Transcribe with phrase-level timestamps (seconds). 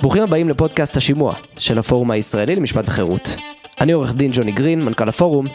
[0.00, 3.36] ברוכים הבאים לפודקאסט השימוע של הפורום הישראלי למשפט וחירות.
[3.80, 5.46] אני עורך דין ג'וני גרין, מנכ"ל הפורום,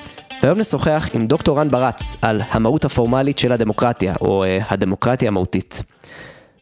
[0.43, 5.83] והיום נשוחח עם דוקטור רן ברץ על המהות הפורמלית של הדמוקרטיה, או uh, הדמוקרטיה המהותית.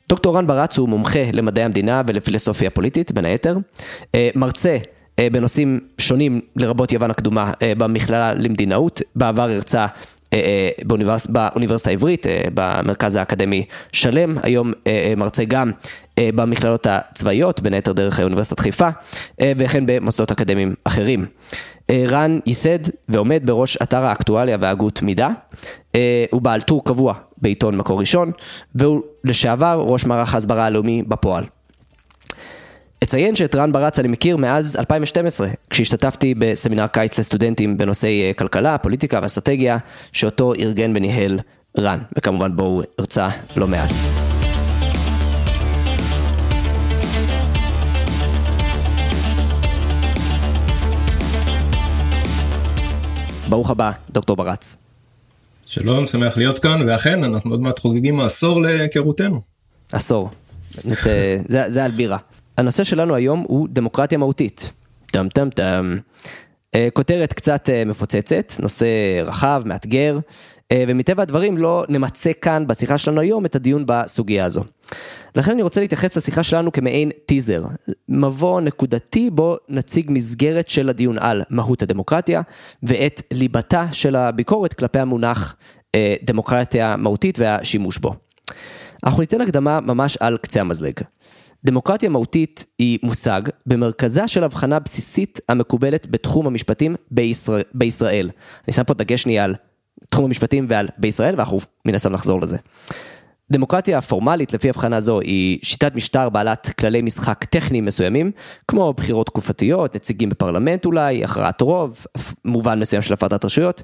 [0.09, 5.79] דוקטור רן ברץ הוא מומחה למדעי המדינה ולפילוסופיה פוליטית, בין היתר, uh, מרצה uh, בנושאים
[5.97, 9.87] שונים, לרבות יוון הקדומה, uh, במכללה למדינאות, בעבר הרצה
[10.85, 14.71] באוניברס, באוניברסיטה העברית, במרכז האקדמי שלם, היום
[15.17, 15.71] מרצה גם
[16.19, 18.89] במכללות הצבאיות, בין היתר דרך אוניברסיטת חיפה,
[19.41, 21.25] וכן במוסדות אקדמיים אחרים.
[21.91, 25.29] רן ייסד ועומד בראש אתר האקטואליה והגות מידע,
[26.31, 28.31] הוא בעל טור קבוע בעיתון מקור ראשון,
[28.75, 31.43] והוא לשעבר ראש מערך ההסברה הלאומי בפועל.
[33.03, 39.19] אציין שאת רן ברץ אני מכיר מאז 2012, כשהשתתפתי בסמינר קיץ לסטודנטים בנושאי כלכלה, פוליטיקה
[39.21, 39.77] ואסטרטגיה,
[40.11, 41.39] שאותו ארגן וניהל
[41.77, 44.24] רן, וכמובן בו הוא הרצה לא מעט.
[53.49, 54.77] ברוך הבא, דוקטור ברץ.
[55.65, 59.41] שלום, שמח להיות כאן, ואכן, אנחנו עוד מעט חוגגים עשור להיכרותנו.
[59.91, 60.29] עשור,
[61.47, 62.17] זה, זה על בירה.
[62.57, 64.71] הנושא שלנו היום הוא דמוקרטיה מהותית.
[65.11, 65.97] טם טם טם.
[66.75, 68.85] אה, כותרת קצת אה, מפוצצת, נושא
[69.25, 70.19] רחב, מאתגר, אה,
[70.73, 74.63] ומטבע הדברים לא נמצה כאן בשיחה שלנו היום את הדיון בסוגיה הזו.
[75.35, 77.63] לכן אני רוצה להתייחס לשיחה שלנו כמעין טיזר,
[78.09, 82.41] מבוא נקודתי בו נציג מסגרת של הדיון על מהות הדמוקרטיה
[82.83, 85.55] ואת ליבתה של הביקורת כלפי המונח
[86.23, 88.13] דמוקרטיה מהותית והשימוש בו.
[89.03, 90.93] אנחנו ניתן הקדמה ממש על קצה המזלג.
[91.65, 97.63] דמוקרטיה מהותית היא מושג במרכזה של הבחנה בסיסית המקובלת בתחום המשפטים בישראל.
[97.73, 98.29] בישראל.
[98.67, 99.55] אני שם פה דגש שנייה על
[100.09, 102.57] תחום המשפטים ועל בישראל ואנחנו מן הסתם נחזור לזה.
[103.51, 108.31] דמוקרטיה פורמלית לפי הבחנה זו היא שיטת משטר בעלת כללי משחק טכניים מסוימים,
[108.67, 112.05] כמו בחירות תקופתיות, נציגים בפרלמנט אולי, הכרעת רוב,
[112.45, 113.83] מובן מסוים של הפרדת רשויות.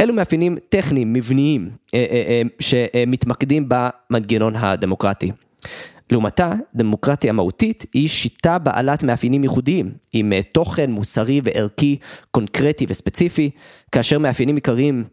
[0.00, 5.32] אלו מאפיינים טכניים, מבניים, אה, אה, אה, שמתמקדים במנגנון הדמוקרטי.
[6.10, 11.96] לעומתה, דמוקרטיה מהותית היא שיטה בעלת מאפיינים ייחודיים, עם תוכן מוסרי וערכי
[12.30, 13.50] קונקרטי וספציפי,
[13.92, 15.04] כאשר מאפיינים עיקריים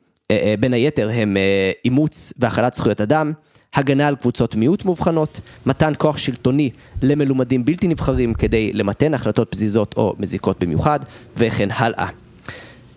[0.59, 1.37] בין היתר הם
[1.85, 3.33] אימוץ והכלת זכויות אדם,
[3.73, 6.69] הגנה על קבוצות מיעוט מובחנות, מתן כוח שלטוני
[7.01, 10.99] למלומדים בלתי נבחרים כדי למתן החלטות פזיזות או מזיקות במיוחד,
[11.37, 12.07] וכן הלאה.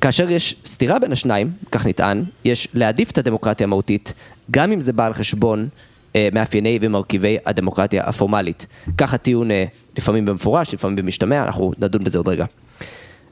[0.00, 4.12] כאשר יש סתירה בין השניים, כך נטען, יש להעדיף את הדמוקרטיה המהותית,
[4.50, 5.68] גם אם זה בא על חשבון
[6.16, 8.66] אה, מאפייני ומרכיבי הדמוקרטיה הפורמלית.
[8.98, 9.64] כך הטיעון אה,
[9.96, 12.44] לפעמים במפורש, לפעמים במשתמע, אנחנו נדון בזה עוד רגע.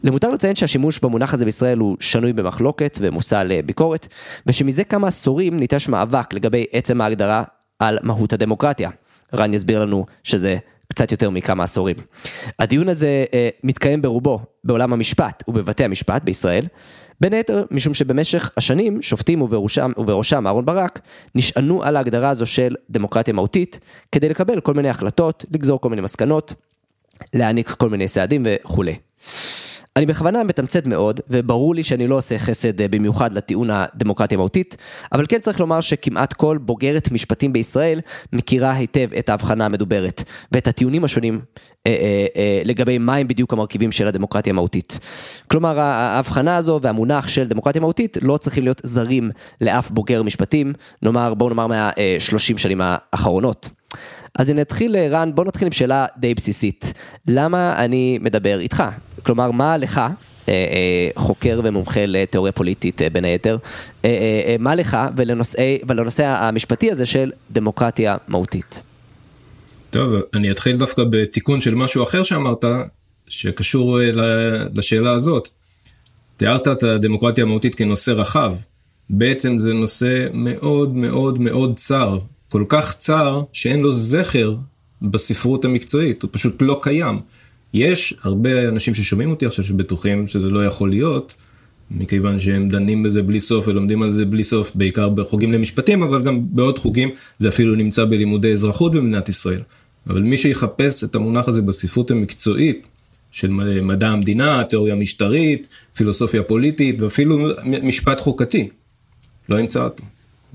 [0.05, 4.07] למותר לציין שהשימוש במונח הזה בישראל הוא שנוי במחלוקת ומושא לביקורת,
[4.47, 7.45] ושמזה כמה עשורים ניטש מאבק לגבי עצם ההגדרה
[7.79, 8.91] על מהות הדמוקרטיה.
[9.35, 10.57] רן יסביר לנו שזה
[10.89, 11.97] קצת יותר מכמה עשורים.
[12.59, 16.67] הדיון הזה אה, מתקיים ברובו בעולם המשפט ובבתי המשפט בישראל,
[17.21, 21.01] בין היתר משום שבמשך השנים שופטים ובראשם, ובראשם אהרן ברק
[21.35, 23.79] נשענו על ההגדרה הזו של דמוקרטיה מהותית
[24.13, 26.55] כדי לקבל כל מיני החלטות, לגזור כל מיני מסקנות,
[27.35, 28.95] להעניק כל מיני סעדים וכולי.
[29.97, 34.77] אני בכוונה מתמצת מאוד, וברור לי שאני לא עושה חסד אה, במיוחד לטיעון הדמוקרטיה המהותית,
[35.13, 38.01] אבל כן צריך לומר שכמעט כל בוגרת משפטים בישראל
[38.33, 41.41] מכירה היטב את ההבחנה המדוברת, ואת הטיעונים השונים
[41.87, 44.99] אה, אה, אה, לגבי מהם בדיוק המרכיבים של הדמוקרטיה המהותית.
[45.49, 49.31] כלומר, ההבחנה הזו והמונח של דמוקרטיה מהותית לא צריכים להיות זרים
[49.61, 53.69] לאף בוגר משפטים, נאמר, בואו נאמר מה-30 שנים האחרונות.
[54.39, 56.93] אז אני אתחיל, רן, בוא נתחיל עם שאלה די בסיסית.
[57.29, 58.85] למה אני מדבר איתך?
[59.27, 60.01] כלומר, מה לך,
[61.17, 63.57] חוקר ומומחה לתיאוריה פוליטית בין היתר,
[64.59, 68.83] מה לך ולנושא, ולנושא המשפטי הזה של דמוקרטיה מהותית?
[69.91, 72.65] טוב, אני אתחיל דווקא בתיקון של משהו אחר שאמרת,
[73.29, 74.11] שקשור אה,
[74.75, 75.49] לשאלה הזאת.
[76.37, 78.55] תיארת את הדמוקרטיה המהותית כנושא רחב.
[79.11, 82.19] בעצם זה נושא מאוד מאוד מאוד צר.
[82.49, 84.55] כל כך צר שאין לו זכר
[85.03, 87.21] בספרות המקצועית, הוא פשוט לא קיים.
[87.75, 91.35] יש הרבה אנשים ששומעים אותי עכשיו שבטוחים שזה לא יכול להיות,
[91.91, 96.23] מכיוון שהם דנים בזה בלי סוף ולומדים על זה בלי סוף, בעיקר בחוגים למשפטים, אבל
[96.23, 99.63] גם בעוד חוגים, זה אפילו נמצא בלימודי אזרחות במדינת ישראל.
[100.07, 102.83] אבל מי שיחפש את המונח הזה בספרות המקצועית,
[103.31, 103.51] של
[103.83, 107.49] מדע המדינה, תיאוריה משטרית, פילוסופיה פוליטית ואפילו
[107.83, 108.69] משפט חוקתי,
[109.49, 110.05] לא ימצא אותו.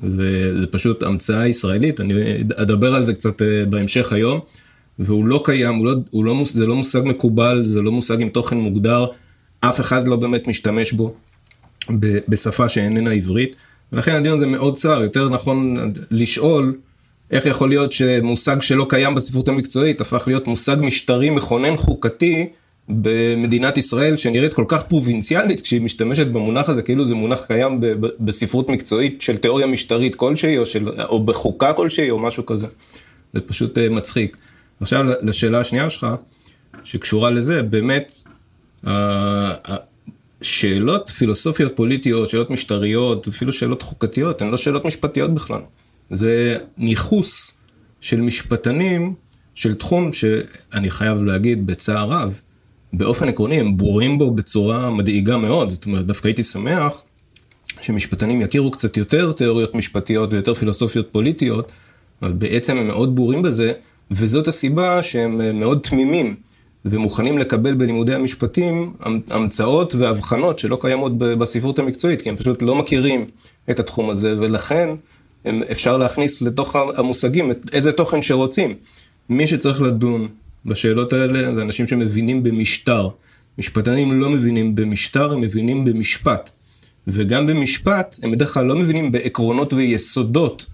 [0.03, 2.13] וזה פשוט המצאה ישראלית, אני
[2.55, 4.39] אדבר על זה קצת אה, בהמשך היום,
[5.01, 8.29] והוא לא קיים, הוא לא, הוא לא, זה לא מושג מקובל, זה לא מושג עם
[8.29, 9.05] תוכן מוגדר,
[9.59, 11.13] אף אחד לא באמת משתמש בו
[12.27, 13.55] בשפה שאיננה עברית,
[13.93, 15.77] ולכן הדיון הזה מאוד צר, יותר נכון
[16.11, 16.75] לשאול
[17.31, 22.47] איך יכול להיות שמושג שלא קיים בספרות המקצועית הפך להיות מושג משטרי מכונן חוקתי
[22.89, 27.79] במדינת ישראל שנראית כל כך פרובינציאלית כשהיא משתמשת במונח הזה כאילו זה מונח קיים
[28.19, 32.67] בספרות מקצועית של תיאוריה משטרית כלשהי או, של, או בחוקה כלשהי או משהו כזה.
[33.33, 34.37] זה פשוט אה, מצחיק.
[34.81, 36.07] עכשיו לשאלה השנייה שלך
[36.83, 38.13] שקשורה לזה באמת
[40.41, 45.61] שאלות פילוסופיות פוליטיות שאלות משטריות אפילו שאלות חוקתיות הן לא שאלות משפטיות בכלל.
[46.11, 47.53] זה ניכוס
[48.01, 49.13] של משפטנים
[49.55, 52.39] של תחום שאני חייב להגיד בצער רב
[52.93, 57.03] באופן עקרוני הם ברורים בו בצורה מדאיגה מאוד, זאת אומרת דווקא הייתי שמח
[57.81, 61.71] שמשפטנים יכירו קצת יותר תיאוריות משפטיות ויותר פילוסופיות פוליטיות,
[62.21, 63.73] אבל בעצם הם מאוד ברורים בזה,
[64.11, 66.35] וזאת הסיבה שהם מאוד תמימים
[66.85, 68.93] ומוכנים לקבל בלימודי המשפטים
[69.29, 73.25] המצאות והבחנות שלא קיימות בספרות המקצועית, כי הם פשוט לא מכירים
[73.69, 74.89] את התחום הזה, ולכן
[75.71, 78.75] אפשר להכניס לתוך המושגים איזה תוכן שרוצים.
[79.29, 80.27] מי שצריך לדון
[80.65, 83.09] בשאלות האלה זה אנשים שמבינים במשטר.
[83.57, 86.49] משפטנים לא מבינים במשטר, הם מבינים במשפט.
[87.07, 90.65] וגם במשפט, הם בדרך כלל לא מבינים בעקרונות ויסודות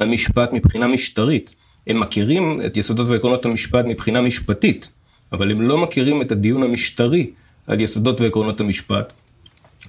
[0.00, 1.54] המשפט מבחינה משטרית.
[1.86, 4.90] הם מכירים את יסודות ועקרונות המשפט מבחינה משפטית,
[5.32, 7.30] אבל הם לא מכירים את הדיון המשטרי
[7.66, 9.12] על יסודות ועקרונות המשפט.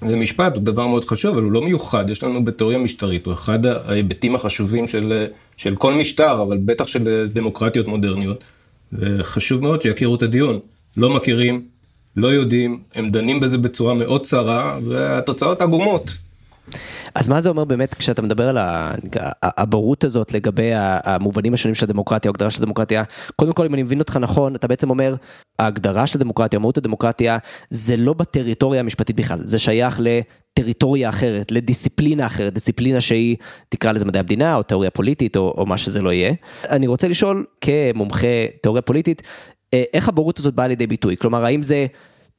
[0.02, 3.66] ומשפט הוא דבר מאוד חשוב, אבל הוא לא מיוחד, יש לנו בתיאוריה משטרית, הוא אחד
[3.66, 5.26] ההיבטים החשובים של,
[5.56, 8.44] של כל משטר, אבל בטח של דמוקרטיות מודרניות.
[8.92, 10.58] וחשוב מאוד שיכירו את הדיון.
[10.96, 11.62] לא מכירים,
[12.16, 16.10] לא יודעים, הם דנים בזה בצורה מאוד צרה, והתוצאות עגומות.
[17.14, 18.58] אז מה זה אומר באמת כשאתה מדבר על
[19.42, 23.04] הבורות הזאת לגבי המובנים השונים של הדמוקרטיה, ההגדרה של הדמוקרטיה,
[23.36, 25.14] קודם כל אם אני מבין אותך נכון, אתה בעצם אומר,
[25.58, 27.38] ההגדרה של הדמוקרטיה, מהות הדמוקרטיה,
[27.70, 33.36] זה לא בטריטוריה המשפטית בכלל, זה שייך לטריטוריה אחרת, לדיסציפלינה אחרת, דיסציפלינה שהיא,
[33.68, 36.32] תקרא לזה מדעי המדינה, או תיאוריה פוליטית, או, או מה שזה לא יהיה.
[36.70, 38.26] אני רוצה לשאול, כמומחה
[38.62, 39.22] תיאוריה פוליטית,
[39.74, 41.16] אה, איך הבורות הזאת באה לידי ביטוי?
[41.16, 41.86] כלומר, האם זה...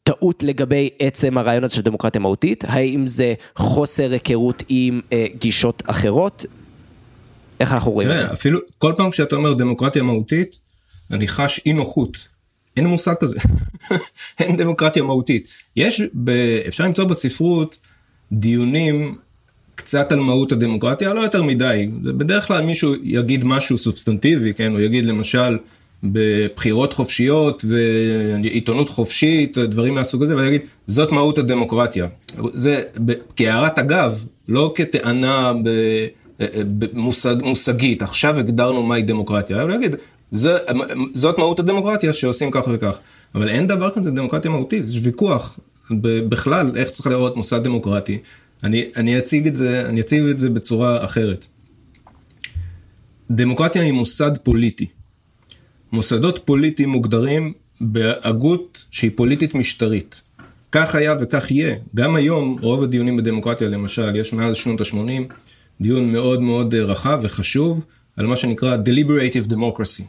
[0.05, 5.83] טעות לגבי עצם הרעיון הזה של דמוקרטיה מהותית, האם זה חוסר היכרות עם אה, גישות
[5.85, 6.45] אחרות,
[7.59, 8.33] איך אנחנו רואים את זה?
[8.33, 10.59] אפילו כל פעם כשאתה אומר דמוקרטיה מהותית,
[11.11, 12.27] אני חש אי נוחות.
[12.77, 13.39] אין מושג כזה,
[14.39, 15.47] אין דמוקרטיה מהותית.
[15.75, 16.29] יש, ב,
[16.67, 17.77] אפשר למצוא בספרות
[18.31, 19.17] דיונים
[19.75, 21.89] קצת על מהות הדמוקרטיה, לא יותר מדי.
[22.01, 25.57] בדרך כלל מישהו יגיד משהו סובסטנטיבי, כן, הוא יגיד למשל,
[26.11, 32.07] בבחירות חופשיות ועיתונות חופשית, דברים מהסוג הזה, ואני אגיד, זאת מהות הדמוקרטיה.
[32.53, 32.81] זה
[33.35, 35.53] כהערת אגב, לא כטענה
[36.57, 39.95] במושג, מושגית, עכשיו הגדרנו מהי דמוקרטיה, אני אגיד,
[40.31, 40.57] זה,
[41.13, 42.99] זאת מהות הדמוקרטיה שעושים כך וכך.
[43.35, 45.59] אבל אין דבר כזה דמוקרטיה מהותית, יש ויכוח
[46.01, 48.17] בכלל איך צריך לראות מוסד דמוקרטי.
[48.63, 51.45] אני, אני אציג את זה, אני אציג את זה בצורה אחרת.
[53.31, 54.85] דמוקרטיה היא מוסד פוליטי.
[55.95, 60.21] מוסדות פוליטיים מוגדרים בהגות שהיא פוליטית משטרית.
[60.71, 61.75] כך היה וכך יהיה.
[61.95, 65.33] גם היום רוב הדיונים בדמוקרטיה למשל, יש מאז שנות ה-80
[65.81, 67.85] דיון מאוד מאוד רחב וחשוב
[68.17, 70.03] על מה שנקרא Deliberative Democracy.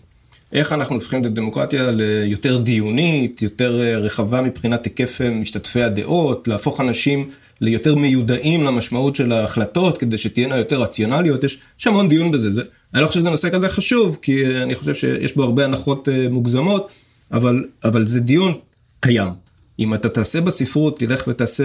[0.53, 7.31] איך אנחנו הופכים את הדמוקרטיה ליותר דיונית, יותר רחבה מבחינת היקף משתתפי הדעות, להפוך אנשים
[7.61, 12.51] ליותר מיודעים למשמעות של ההחלטות כדי שתהיינה יותר רציונליות, יש, המון דיון בזה.
[12.51, 12.63] זה,
[12.95, 16.93] אני לא חושב שזה נושא כזה חשוב, כי אני חושב שיש בו הרבה הנחות מוגזמות,
[17.33, 18.55] אבל, אבל זה דיון
[19.01, 19.31] קיים.
[19.79, 21.65] אם אתה תעשה בספרות, תלך ותעשה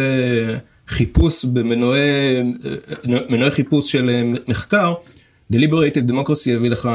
[0.88, 2.44] חיפוש במנועי
[3.30, 4.94] מנועי חיפוש של אה, מחקר,
[5.54, 6.90] Deliberated Democracy יביא לך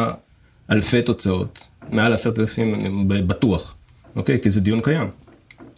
[0.70, 3.74] אלפי תוצאות, מעל עשרת אלפים בטוח,
[4.16, 4.40] אוקיי?
[4.40, 5.08] כי זה דיון קיים.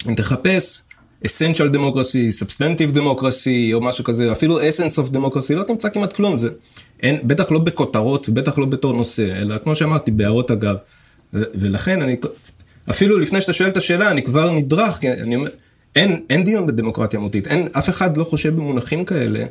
[0.08, 0.82] אם תחפש
[1.24, 6.38] essential democracy, substantive democracy או משהו כזה, אפילו essence of democracy, לא תמצא כמעט כלום,
[6.38, 6.48] זה
[7.02, 10.76] אין, בטח לא בכותרות, בטח לא בתור נושא, אלא כמו שאמרתי, בהערות אגב.
[11.32, 12.16] ולכן אני,
[12.90, 15.50] אפילו לפני שאתה שואל את השאלה, אני כבר נדרך, כי אני אומר,
[15.96, 19.44] אין, אין דיון בדמוקרטיה מהותית, אין, אף אחד לא חושב במונחים כאלה,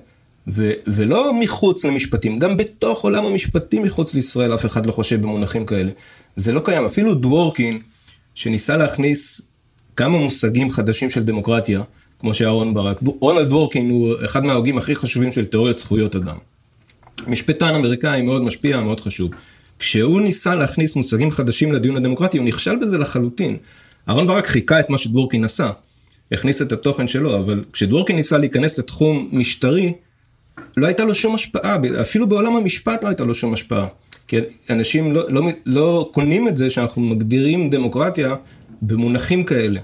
[0.48, 5.66] ו, ולא מחוץ למשפטים, גם בתוך עולם המשפטים מחוץ לישראל אף אחד לא חושב במונחים
[5.66, 5.92] כאלה.
[6.36, 7.80] זה לא קיים, אפילו דוורקין,
[8.36, 9.42] שניסה להכניס
[9.96, 11.82] כמה מושגים חדשים של דמוקרטיה,
[12.20, 13.00] כמו שאהרון ברק.
[13.20, 16.38] רונלד וורקין הוא אחד מההוגים הכי חשובים של תיאוריית זכויות אדם.
[17.28, 19.32] משפטן אמריקאי מאוד משפיע, מאוד חשוב.
[19.80, 23.58] כשהוא ניסה להכניס מושגים חדשים לדיון הדמוקרטי, הוא נכשל בזה לחלוטין.
[24.10, 25.72] אהרון ברק חיכה את מה שדוורקין עשה,
[26.32, 29.94] הכניס את התוכן שלו, אבל כשדוורקין ניסה להיכנס לתחום משטרי,
[30.78, 33.88] לא הייתה לו שום השפעה, אפילו בעולם המשפט לא הייתה לו שום השפעה.
[34.28, 34.38] כי
[34.70, 38.36] אנשים לא, לא, לא קונים את זה שאנחנו מגדירים דמוקרטיה
[38.82, 39.80] במונחים כאלה.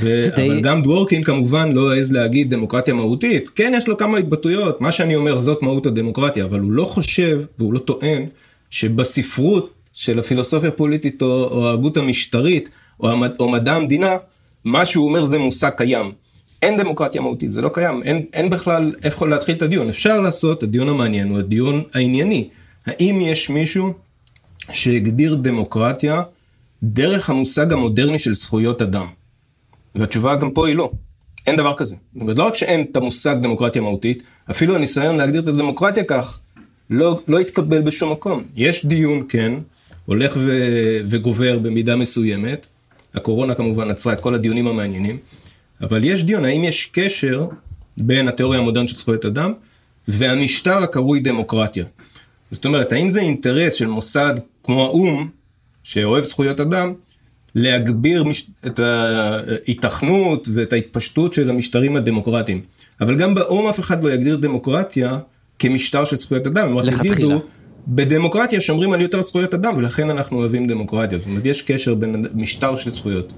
[0.00, 0.26] ו...
[0.36, 0.46] די...
[0.46, 4.92] אבל גם דוורקין כמובן לא העז להגיד דמוקרטיה מהותית, כן יש לו כמה התבטאויות, מה
[4.92, 8.26] שאני אומר זאת מהות הדמוקרטיה, אבל הוא לא חושב והוא לא טוען
[8.70, 14.16] שבספרות של הפילוסופיה הפוליטית או, או ההגות המשטרית או, המד, או מדע המדינה,
[14.64, 16.12] מה שהוא אומר זה מושג קיים.
[16.62, 19.88] אין דמוקרטיה מהותית, זה לא קיים, אין, אין בכלל איפה להתחיל את הדיון.
[19.88, 22.48] אפשר לעשות, הדיון המעניין הוא הדיון הענייני.
[22.86, 23.92] האם יש מישהו
[24.72, 26.22] שהגדיר דמוקרטיה
[26.82, 29.06] דרך המושג המודרני של זכויות אדם?
[29.94, 30.90] והתשובה גם פה היא לא.
[31.46, 31.96] אין דבר כזה.
[32.14, 36.40] זאת אומרת, לא רק שאין את המושג דמוקרטיה מהותית, אפילו הניסיון להגדיר את הדמוקרטיה כך,
[36.90, 38.42] לא, לא התקבל בשום מקום.
[38.56, 39.52] יש דיון, כן,
[40.06, 40.50] הולך ו,
[41.06, 42.66] וגובר במידה מסוימת,
[43.14, 45.18] הקורונה כמובן עצרה את כל הדיונים המעניינים,
[45.80, 47.46] אבל יש דיון, האם יש קשר
[47.96, 49.52] בין התיאוריה המודרנית של זכויות אדם
[50.08, 51.84] והמשטר הקרוי דמוקרטיה.
[52.50, 55.28] זאת אומרת, האם זה אינטרס של מוסד כמו האו"ם,
[55.82, 56.92] שאוהב זכויות אדם,
[57.54, 58.50] להגביר מש...
[58.66, 62.60] את ההיתכנות ואת ההתפשטות של המשטרים הדמוקרטיים.
[63.00, 65.18] אבל גם באו"ם אף אחד לא יגדיר דמוקרטיה
[65.58, 67.42] כמשטר של זכויות אדם, הם רק יגידו,
[67.88, 72.26] בדמוקרטיה שומרים על יותר זכויות אדם ולכן אנחנו אוהבים דמוקרטיה, זאת אומרת יש קשר בין
[72.34, 73.32] משטר של זכויות.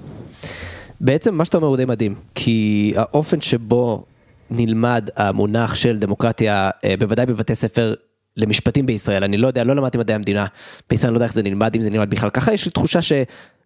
[1.02, 4.04] בעצם מה שאתה אומר הוא די מדהים, כי האופן שבו
[4.50, 7.94] נלמד המונח של דמוקרטיה, אה, בוודאי בבתי ספר
[8.36, 10.46] למשפטים בישראל, אני לא יודע, לא למדתי מדעי המדינה,
[10.90, 13.02] בישראל אני לא יודע איך זה נלמד, אם זה נלמד בכלל ככה, יש לי תחושה
[13.02, 13.12] ש...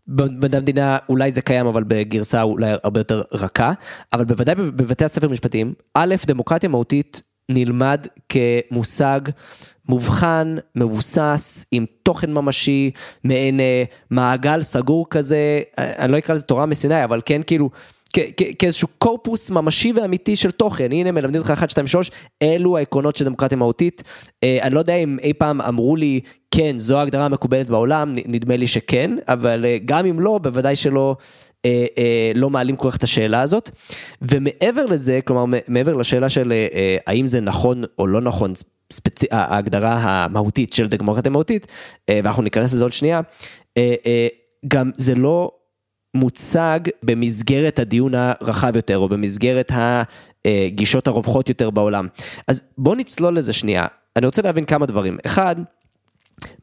[0.08, 3.72] במדעי המדינה אולי זה קיים אבל בגרסה אולי הרבה יותר רכה,
[4.12, 9.20] אבל בוודאי בבתי הספר משפטיים, א', דמוקרטיה מהותית נלמד כמושג
[9.88, 12.90] מובחן, מבוסס, עם תוכן ממשי,
[13.24, 17.70] מעין אה, מעגל סגור כזה, אה, אני לא אקרא לזה תורה מסיני, אבל כן כאילו
[18.58, 22.10] כאיזשהו קורפוס ממשי ואמיתי של תוכן, הנה מלמדים אותך 1, 2, 3,
[22.42, 24.02] אלו העקרונות של דמוקרטיה מהותית.
[24.42, 28.56] אה, אני לא יודע אם אי פעם אמרו לי, כן, זו ההגדרה המקובלת בעולם, נדמה
[28.56, 31.16] לי שכן, אבל אה, גם אם לא, בוודאי שלא
[31.64, 33.70] אה, לא מעלים כל כך את השאלה הזאת.
[34.22, 36.52] ומעבר לזה, כלומר, מעבר לשאלה של
[37.06, 38.52] האם זה נכון או לא נכון,
[38.92, 39.24] ספצ...
[39.30, 41.66] ההגדרה המהותית של דמוקרטיה מהותית,
[42.10, 43.20] ואנחנו ניכנס לזה עוד שנייה,
[44.68, 45.50] גם זה לא
[46.14, 49.72] מוצג במסגרת הדיון הרחב יותר, או במסגרת
[50.44, 52.08] הגישות הרווחות יותר בעולם.
[52.48, 53.86] אז בוא נצלול לזה שנייה.
[54.16, 55.18] אני רוצה להבין כמה דברים.
[55.26, 55.56] אחד,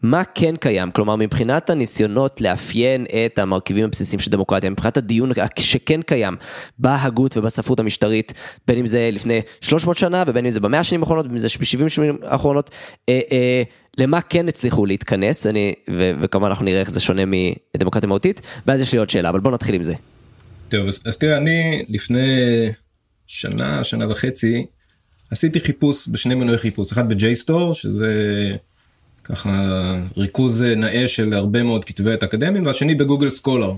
[0.01, 6.01] מה כן קיים, כלומר מבחינת הניסיונות לאפיין את המרכיבים הבסיסיים של דמוקרטיה, מבחינת הדיון שכן
[6.01, 6.35] קיים
[6.79, 8.33] בהגות ובספרות המשטרית,
[8.67, 11.47] בין אם זה לפני 300 שנה ובין אם זה במאה השנים האחרונות, בין אם זה
[11.59, 12.69] ב-70 שנים האחרונות,
[13.09, 13.63] אה, אה,
[13.97, 17.21] למה כן הצליחו להתכנס, אני, ו- וכמובן אנחנו נראה איך זה שונה
[17.75, 19.93] מדמוקרטיה מהותית, ואז יש לי עוד שאלה, אבל בוא נתחיל עם זה.
[20.69, 22.39] טוב, אז, אז תראה, אני לפני
[23.27, 24.65] שנה, שנה וחצי,
[25.31, 28.09] עשיתי חיפוש בשני מנועי חיפוש, אחד ב-JSTOR, שזה...
[29.23, 29.51] ככה
[30.17, 33.71] ריכוז נאה של הרבה מאוד כתבי עת אקדמיים, והשני בגוגל סקולר.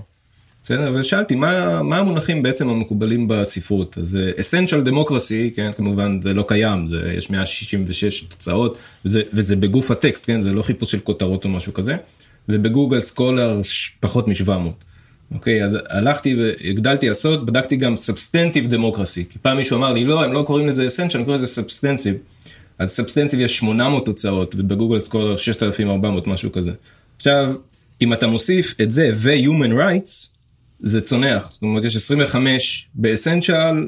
[0.62, 0.92] בסדר?
[0.94, 3.98] ושאלתי מה, מה המונחים בעצם המקובלים בספרות.
[3.98, 9.90] אז essential democracy, כן, כמובן זה לא קיים, זה, יש 166 תוצאות, וזה, וזה בגוף
[9.90, 11.96] הטקסט, כן, זה לא חיפוש של כותרות או משהו כזה,
[12.48, 13.60] ובגוגל סקולר
[14.00, 14.50] פחות מ-700.
[15.34, 20.24] אוקיי, אז הלכתי והגדלתי לעשות, בדקתי גם substantive democracy, כי פעם מישהו אמר לי, לא,
[20.24, 22.14] הם לא קוראים לזה essential, הם קוראים לזה substantive.
[22.78, 26.72] אז substantive יש 800 תוצאות, ובגוגל סקולר 6,400, משהו כזה.
[27.16, 27.54] עכשיו,
[28.02, 30.28] אם אתה מוסיף את זה ו human rights,
[30.80, 31.50] זה צונח.
[31.52, 33.86] זאת אומרת, יש 25 ב essential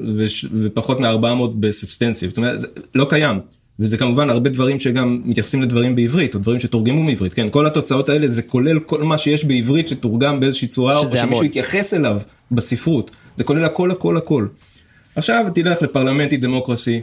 [0.53, 2.29] ופחות מ-400 ב substantive.
[2.29, 3.39] זאת אומרת, זה לא קיים.
[3.79, 7.49] וזה כמובן הרבה דברים שגם מתייחסים לדברים בעברית, או דברים שתורגמו מעברית, כן?
[7.49, 11.93] כל התוצאות האלה זה כולל כל מה שיש בעברית שתורגם באיזושהי צורה, או שמישהו יתייחס
[11.93, 13.11] אליו בספרות.
[13.37, 14.47] זה כולל הכל הכל הכל.
[15.15, 17.01] עכשיו תלך ל parliamentary democracy,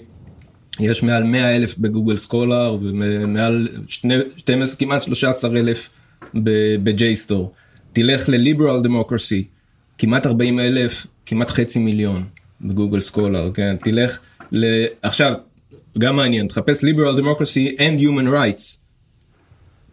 [0.81, 3.69] יש מעל 100 אלף בגוגל סקולר ומעל
[4.37, 5.89] 12, כמעט 13 אלף
[6.35, 7.43] ב-JSTOR.
[7.93, 9.43] תלך ל-Liberal Democracy,
[9.99, 12.25] כמעט 40 אלף, כמעט חצי מיליון
[12.61, 13.77] בגוגל סקולר, כן?
[13.85, 14.19] תלך
[14.53, 14.85] ל...
[15.03, 15.35] עכשיו,
[15.99, 18.79] גם מעניין, תחפש Liberal Democracy and Human Rights.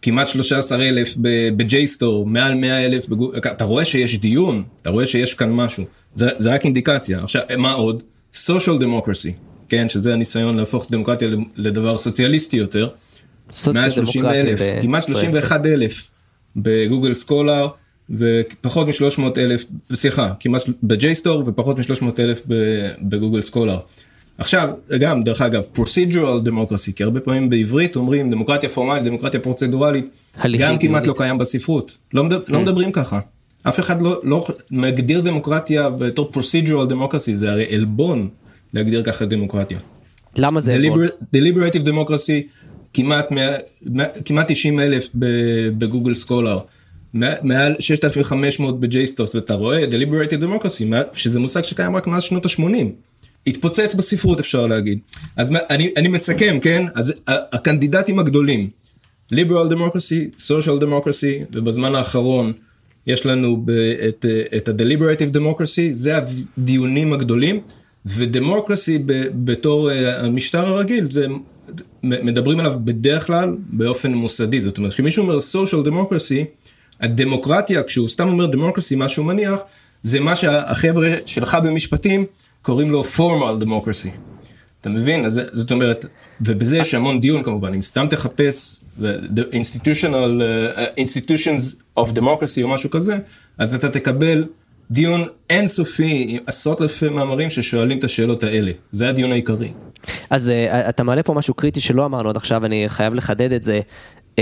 [0.01, 5.33] כמעט 13 אלף ב-JSTOR, מעל 100 אלף בגוגל, אתה רואה שיש דיון, אתה רואה שיש
[5.33, 5.85] כאן משהו,
[6.15, 7.23] זה, זה רק אינדיקציה.
[7.23, 8.03] עכשיו, מה עוד?
[8.33, 9.52] Social Democracy.
[9.69, 12.89] כן, שזה הניסיון להפוך דמוקרטיה לדבר סוציאליסטי יותר.
[13.73, 16.09] 130 אלף, כמעט 31 אלף
[16.55, 17.67] בגוגל סקולר
[18.09, 22.41] ופחות מ-300 אלף, סליחה, כמעט ב-JSTOR ופחות מ-300 אלף
[23.01, 23.79] בגוגל סקולר.
[24.37, 30.05] עכשיו, גם, דרך אגב, procedural democracy, כי הרבה פעמים בעברית אומרים דמוקרטיה פורמלית, דמוקרטיה פרוצדורלית,
[30.59, 32.61] גם כמעט לא קיים בספרות, לא, מדבר, לא כן.
[32.61, 33.19] מדברים ככה.
[33.63, 38.29] אף אחד לא, לא מגדיר דמוקרטיה בתור procedural democracy, זה הרי עלבון
[38.73, 39.77] להגדיר ככה דמוקרטיה.
[40.37, 42.63] למה זה Deliber, Deliberative Democracy
[42.93, 43.31] כמעט,
[44.25, 45.09] כמעט 90 אלף
[45.77, 46.59] בגוגל סקולר.
[47.43, 52.85] מעל 6,500 ב-JSTOR, ואתה רואה Deliberative Democracy, שזה מושג שקיים רק מאז שנות ה-80.
[53.47, 54.99] התפוצץ בספרות אפשר להגיד.
[55.35, 56.85] אז אני, אני מסכם, כן?
[56.95, 58.69] אז הקנדידטים הגדולים
[59.33, 62.53] liberal democracy, social democracy, ובזמן האחרון
[63.07, 63.65] יש לנו
[64.09, 64.25] את,
[64.57, 67.59] את ה-deliberative democracy, זה הדיונים הגדולים,
[68.05, 68.99] ודמוקרסי
[69.33, 71.27] בתור אה, המשטר הרגיל, זה
[72.03, 76.45] מדברים עליו בדרך כלל באופן מוסדי, זאת אומרת, כשמישהו אומר social democracy,
[76.99, 79.59] הדמוקרטיה, כשהוא סתם אומר democracy, מה שהוא מניח,
[80.03, 82.25] זה מה שהחבר'ה שלך במשפטים
[82.61, 84.09] קוראים לו formal democracy.
[84.81, 85.25] אתה מבין?
[85.25, 86.05] אז זאת אומרת,
[86.41, 88.79] ובזה יש המון דיון כמובן, אם סתם תחפש
[89.35, 93.17] the institutional uh, institutions of democracy או משהו כזה,
[93.57, 94.45] אז אתה תקבל
[94.93, 99.71] דיון אינסופי עם עשרות אלפי מאמרים ששואלים את השאלות האלה, זה הדיון העיקרי.
[100.29, 103.63] אז אה, אתה מעלה פה משהו קריטי שלא אמרנו עד עכשיו, אני חייב לחדד את
[103.63, 103.81] זה.
[104.35, 104.39] אה,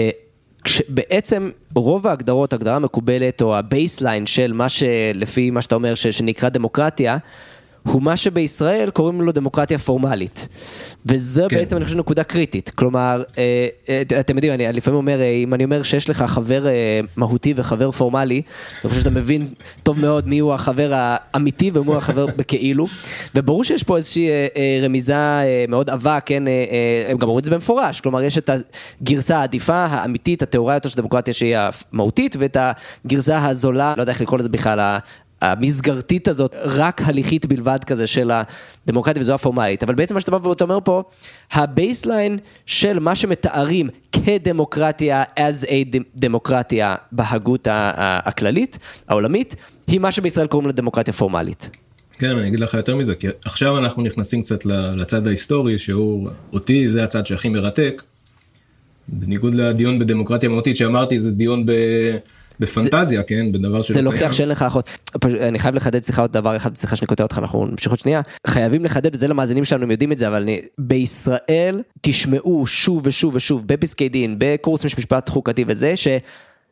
[0.63, 6.07] כשבעצם רוב ההגדרות, הגדרה מקובלת או ה baseline של מה שלפי מה שאתה אומר ש,
[6.07, 7.17] שנקרא דמוקרטיה,
[7.83, 10.47] הוא מה שבישראל קוראים לו דמוקרטיה פורמלית.
[11.05, 11.55] וזה כן.
[11.55, 15.53] בעצם אני חושב נקודה קריטית, כלומר, אה, אה, אתם יודעים, אני לפעמים אומר, אה, אם
[15.53, 16.65] אני אומר שיש לך חבר
[17.17, 18.41] מהותי וחבר פורמלי,
[18.83, 19.47] אני חושב שאתה מבין
[19.83, 22.87] טוב מאוד מי הוא החבר האמיתי ומי הוא החבר בכאילו,
[23.35, 24.29] וברור שיש פה איזושהי
[24.83, 25.15] רמיזה
[25.67, 26.43] מאוד עבה, כן,
[27.09, 28.49] הם גם אומרים את זה במפורש, כלומר יש את
[29.01, 31.55] הגרסה העדיפה, האמיתית, הטהורה יותר של דמוקרטיה שהיא
[31.93, 32.57] המהותית, ואת
[33.05, 34.97] הגרסה הזולה, לא יודע איך לקרוא לזה בכלל,
[35.41, 38.31] המסגרתית הזאת, רק הליכית בלבד כזה של
[38.85, 39.83] הדמוקרטיה וזו הפורמלית.
[39.83, 41.03] אבל בעצם מה שאתה בא ואתה אומר פה,
[41.51, 49.55] ה baseline של מה שמתארים כדמוקרטיה, as a דמוקרטיה בהגות הכללית, העולמית,
[49.87, 51.69] היא מה שבישראל קוראים לה דמוקרטיה פורמלית.
[52.11, 56.89] כן, אני אגיד לך יותר מזה, כי עכשיו אנחנו נכנסים קצת לצד ההיסטורי, שהוא, אותי
[56.89, 58.03] זה הצד שהכי מרתק.
[59.07, 61.71] בניגוד לדיון בדמוקרטיה מהותית שאמרתי, זה דיון ב...
[62.61, 64.05] בפנטזיה, זה, כן, בדבר שלא קיים.
[64.05, 64.89] זה לוקח שאין לך אחות.
[65.25, 68.21] אני חייב לחדד סליחה עוד דבר אחד, סליחה שאני קוטע אותך, אנחנו נמשיך עוד שנייה.
[68.47, 73.35] חייבים לחדד, וזה למאזינים שלנו, הם יודעים את זה, אבל אני, בישראל תשמעו שוב ושוב
[73.35, 76.07] ושוב בפסקי דין, בקורסים של משפט חוקתי וזה, ש...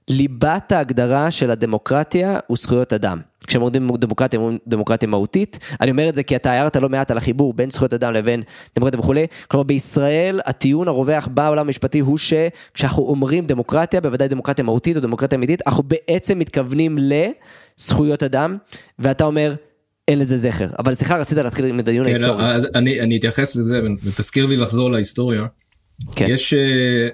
[0.10, 3.20] ליבת ההגדרה של הדמוקרטיה הוא זכויות אדם.
[3.48, 5.60] כשאומרים דמוקרטיה, אומרים דמוקרטיה מהותית.
[5.82, 8.44] אני אומר את זה כי אתה הערת לא מעט על החיבור בין זכויות אדם לבין
[8.76, 9.28] דמוקרטיה וכולי.
[9.48, 15.38] כלומר בישראל הטיעון הרווח בעולם המשפטי הוא שכשאנחנו אומרים דמוקרטיה, בוודאי דמוקרטיה מהותית או דמוקרטיה
[15.38, 18.58] אמיתית, אנחנו בעצם מתכוונים לזכויות אדם,
[19.00, 19.56] ואתה אומר,
[20.08, 20.68] אין לזה זכר.
[20.80, 22.44] אבל סליחה, רצית להתחיל עם הדיון כן, ההיסטורי.
[22.76, 25.46] אני, אני אתייחס לזה ותזכיר לי לחזור להיסטוריה.
[26.16, 26.26] כן.
[26.30, 26.54] יש...
[26.54, 27.08] אה,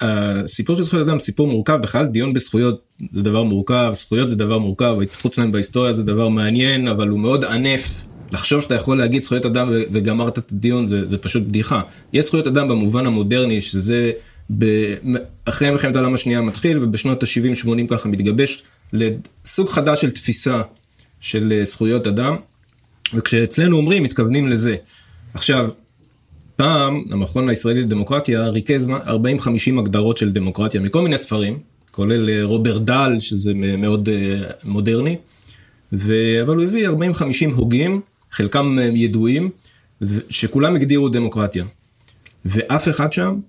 [0.00, 4.58] הסיפור של זכויות אדם סיפור מורכב בכלל דיון בזכויות זה דבר מורכב זכויות זה דבר
[4.58, 8.02] מורכב ההתפתחות שלהם בהיסטוריה זה דבר מעניין אבל הוא מאוד ענף.
[8.32, 11.80] לחשוב שאתה יכול להגיד זכויות אדם וגמרת את הדיון זה, זה פשוט בדיחה.
[12.12, 14.12] יש זכויות אדם במובן המודרני שזה
[14.58, 14.64] ב...
[15.44, 20.60] אחרי מלחמת העולם השנייה מתחיל ובשנות ה-70-80 ככה מתגבש לסוג חדש של תפיסה
[21.20, 22.36] של אה, זכויות אדם.
[23.14, 24.76] וכשאצלנו אומרים מתכוונים לזה.
[25.34, 25.70] עכשיו
[26.56, 28.90] פעם המכון הישראלי לדמוקרטיה ריכז 40-50
[29.78, 31.58] הגדרות של דמוקרטיה מכל מיני ספרים,
[31.90, 35.16] כולל אה, רוברט דל שזה מאוד אה, מודרני,
[35.92, 36.14] ו...
[36.42, 36.92] אבל הוא הביא 40-50
[37.54, 39.50] הוגים, חלקם אה, ידועים,
[40.28, 41.64] שכולם הגדירו דמוקרטיה.
[42.44, 43.40] ואף אחד שם,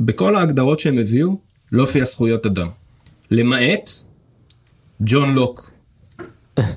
[0.00, 1.38] בכל ההגדרות שהם הביאו,
[1.72, 2.68] לא הופיע זכויות אדם.
[3.30, 3.90] למעט
[5.00, 5.70] ג'ון לוק.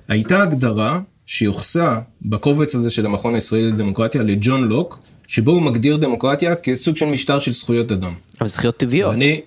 [0.07, 6.55] הייתה הגדרה שיוחסה בקובץ הזה של המכון הישראלי לדמוקרטיה לג'ון לוק, שבו הוא מגדיר דמוקרטיה
[6.55, 8.13] כסוג של משטר של זכויות אדם.
[8.39, 9.11] אבל זכויות טבעיות.
[9.11, 9.41] ואני,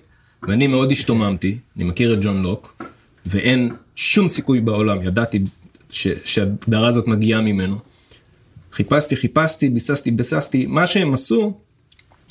[0.47, 2.83] ואני מאוד השתוממתי, אני מכיר את ג'ון לוק,
[3.25, 5.39] ואין שום סיכוי בעולם, ידעתי
[5.89, 7.75] ש, שההגדרה הזאת מגיעה ממנו.
[8.73, 11.53] חיפשתי, חיפשתי, ביססתי, ביססתי, מה שהם עשו,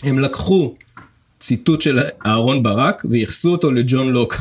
[0.02, 0.74] הם לקחו
[1.40, 4.36] ציטוט של אהרון ברק וייחסו אותו לג'ון לוק.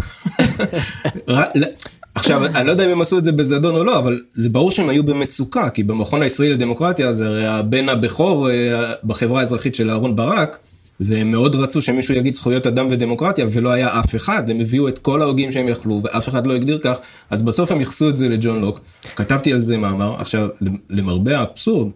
[2.17, 4.71] עכשיו, אני לא יודע אם הם עשו את זה בזדון או לא, אבל זה ברור
[4.71, 9.89] שהם היו במצוקה, כי במכון הישראלי לדמוקרטיה זה הרי הבן הבכור אה, בחברה האזרחית של
[9.89, 10.57] אהרן ברק,
[10.99, 14.99] והם מאוד רצו שמישהו יגיד זכויות אדם ודמוקרטיה, ולא היה אף אחד, הם הביאו את
[14.99, 16.97] כל ההוגים שהם יכלו, ואף אחד לא הגדיר כך,
[17.29, 18.79] אז בסוף הם ייחסו את זה לג'ון לוק.
[19.15, 20.47] כתבתי על זה מאמר, עכשיו,
[20.89, 21.89] למרבה האבסורד,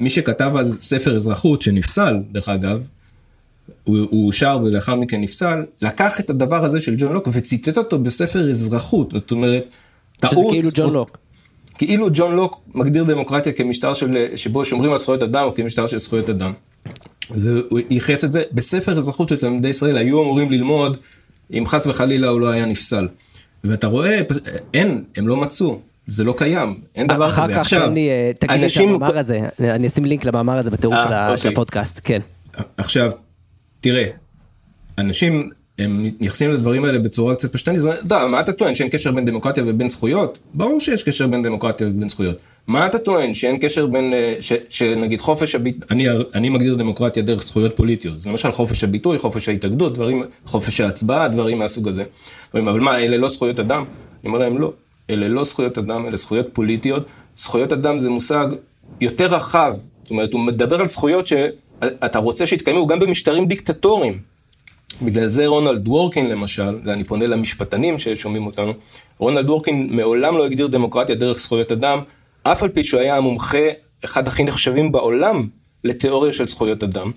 [0.00, 2.80] מי שכתב אז ספר אזרחות, שנפסל, דרך אגב,
[3.84, 8.50] הוא אושר ולאחר מכן נפסל, לקח את הדבר הזה של ג'ון לוק וציטט אותו בספר
[8.50, 9.64] אזרחות, זאת אומרת,
[10.20, 10.32] טעות.
[10.32, 11.18] שזה כאילו ג'ון לוק.
[11.74, 15.98] כאילו ג'ון לוק מגדיר דמוקרטיה כמשטר של, שבו שומרים על זכויות אדם או כמשטר של
[15.98, 16.52] זכויות אדם.
[17.30, 20.96] והוא ייחס את זה בספר אזרחות של תלמידי ישראל היו אמורים ללמוד
[21.52, 23.08] אם חס וחלילה הוא לא היה נפסל.
[23.64, 24.20] ואתה רואה,
[24.74, 25.78] אין, הם לא מצאו.
[26.06, 27.40] זה לא קיים, אין דבר כזה.
[27.40, 30.70] אחר כך עכשיו, אני, אה, תגיד לי את המאמר הזה, אני אשים לינק למאמר הזה
[30.70, 31.38] בתיאור של, אוקיי.
[31.38, 32.20] של הפודקאסט, כן.
[32.76, 33.10] עכשיו,
[33.86, 34.06] תראה,
[34.98, 37.80] אנשים הם מתייחסים לדברים האלה בצורה קצת פשטנית,
[38.30, 40.38] מה אתה טוען שאין קשר בין דמוקרטיה ובין זכויות?
[40.54, 42.36] ברור שיש קשר בין דמוקרטיה ובין זכויות.
[42.66, 47.22] מה אתה טוען, שאין קשר בין, אה, ש, שנגיד חופש הביטוי, אני, אני מגדיר דמוקרטיה
[47.22, 52.04] דרך זכויות פוליטיות, זה למשל חופש הביטוי, חופש ההתאגדות, דברים, חופש ההצבעה, דברים מהסוג הזה.
[52.54, 53.84] אבל מה, אלה לא זכויות אדם?
[54.22, 54.72] אני אומר להם לא,
[55.10, 57.06] אלה לא זכויות אדם, אלה זכויות פוליטיות.
[57.36, 58.46] זכויות אדם זה מושג
[59.00, 61.26] יותר רחב, זאת אומרת, הוא מדבר על זכויות
[61.84, 64.18] שאתה רוצה שיתקיימו גם במשטרים דיקטטוריים.
[65.02, 68.72] בגלל זה רונלד וורקין למשל, ואני פונה למשפטנים ששומעים אותנו,
[69.18, 72.00] רונלד וורקין מעולם לא הגדיר דמוקרטיה דרך זכויות אדם,
[72.42, 73.58] אף על פי שהוא היה המומחה,
[74.04, 75.48] אחד הכי נחשבים בעולם
[75.84, 77.10] לתיאוריה של זכויות אדם,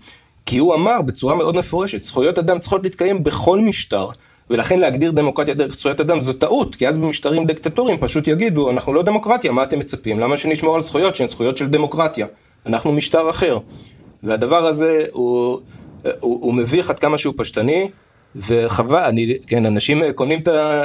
[0.45, 4.07] כי הוא אמר בצורה מאוד מפורשת, זכויות אדם צריכות להתקיים בכל משטר,
[4.49, 8.93] ולכן להגדיר דמוקרטיה דרך זכויות אדם זו טעות, כי אז במשטרים דיקטטוריים פשוט יגידו, אנחנו
[8.93, 10.19] לא דמוקרטיה, מה אתם מצפים?
[10.19, 12.27] למה שנשמור על זכויות שהן זכויות של דמוקרטיה?
[12.65, 13.57] אנחנו משטר אחר.
[14.23, 15.59] והדבר הזה הוא,
[16.03, 17.89] הוא, הוא מביך עד כמה שהוא פשטני,
[18.35, 20.39] וחבל, אני, כן, אנשים קונים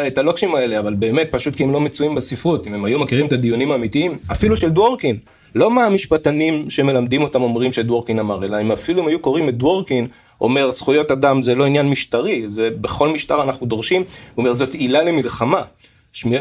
[0.07, 2.67] את הלוקשים האלה, אבל באמת, פשוט כי הם לא מצויים בספרות.
[2.67, 5.17] אם הם היו מכירים את הדיונים האמיתיים, אפילו של דוורקין,
[5.55, 9.59] לא מה המשפטנים שמלמדים אותם אומרים שדוורקין אמר, אלא אם אפילו הם היו קוראים את
[9.59, 10.07] דוורקין,
[10.41, 14.75] אומר זכויות אדם זה לא עניין משטרי, זה בכל משטר אנחנו דורשים, הוא אומר זאת
[14.75, 15.63] עילה למלחמה.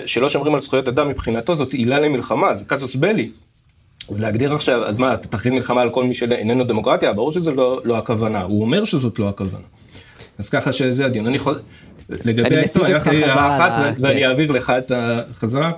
[0.05, 3.29] שלא שומרים על זכויות אדם מבחינתו זאת עילה למלחמה, זה קאסוס בלי.
[4.09, 7.13] אז להגדיר עכשיו, אז מה, אתה תכריז מלחמה על כל מי שאיננו דמוקרטיה?
[7.13, 9.63] ברור שזה לא, לא הכוונה, הוא אומר שזאת לא הכוונה.
[10.37, 11.27] אז ככה שזה הדיון.
[11.27, 11.59] אני יכול,
[12.09, 14.29] לגבי ההיסטוריה, אחת, ואני כן.
[14.29, 15.71] אעביר לך את החזרה.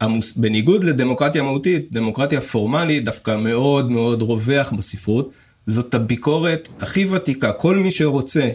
[0.00, 0.36] המוס...
[0.36, 5.30] בניגוד לדמוקרטיה מהותית, דמוקרטיה פורמלית דווקא מאוד מאוד רווח בספרות.
[5.66, 7.52] זאת הביקורת הכי ותיקה.
[7.52, 8.50] כל מי שרוצה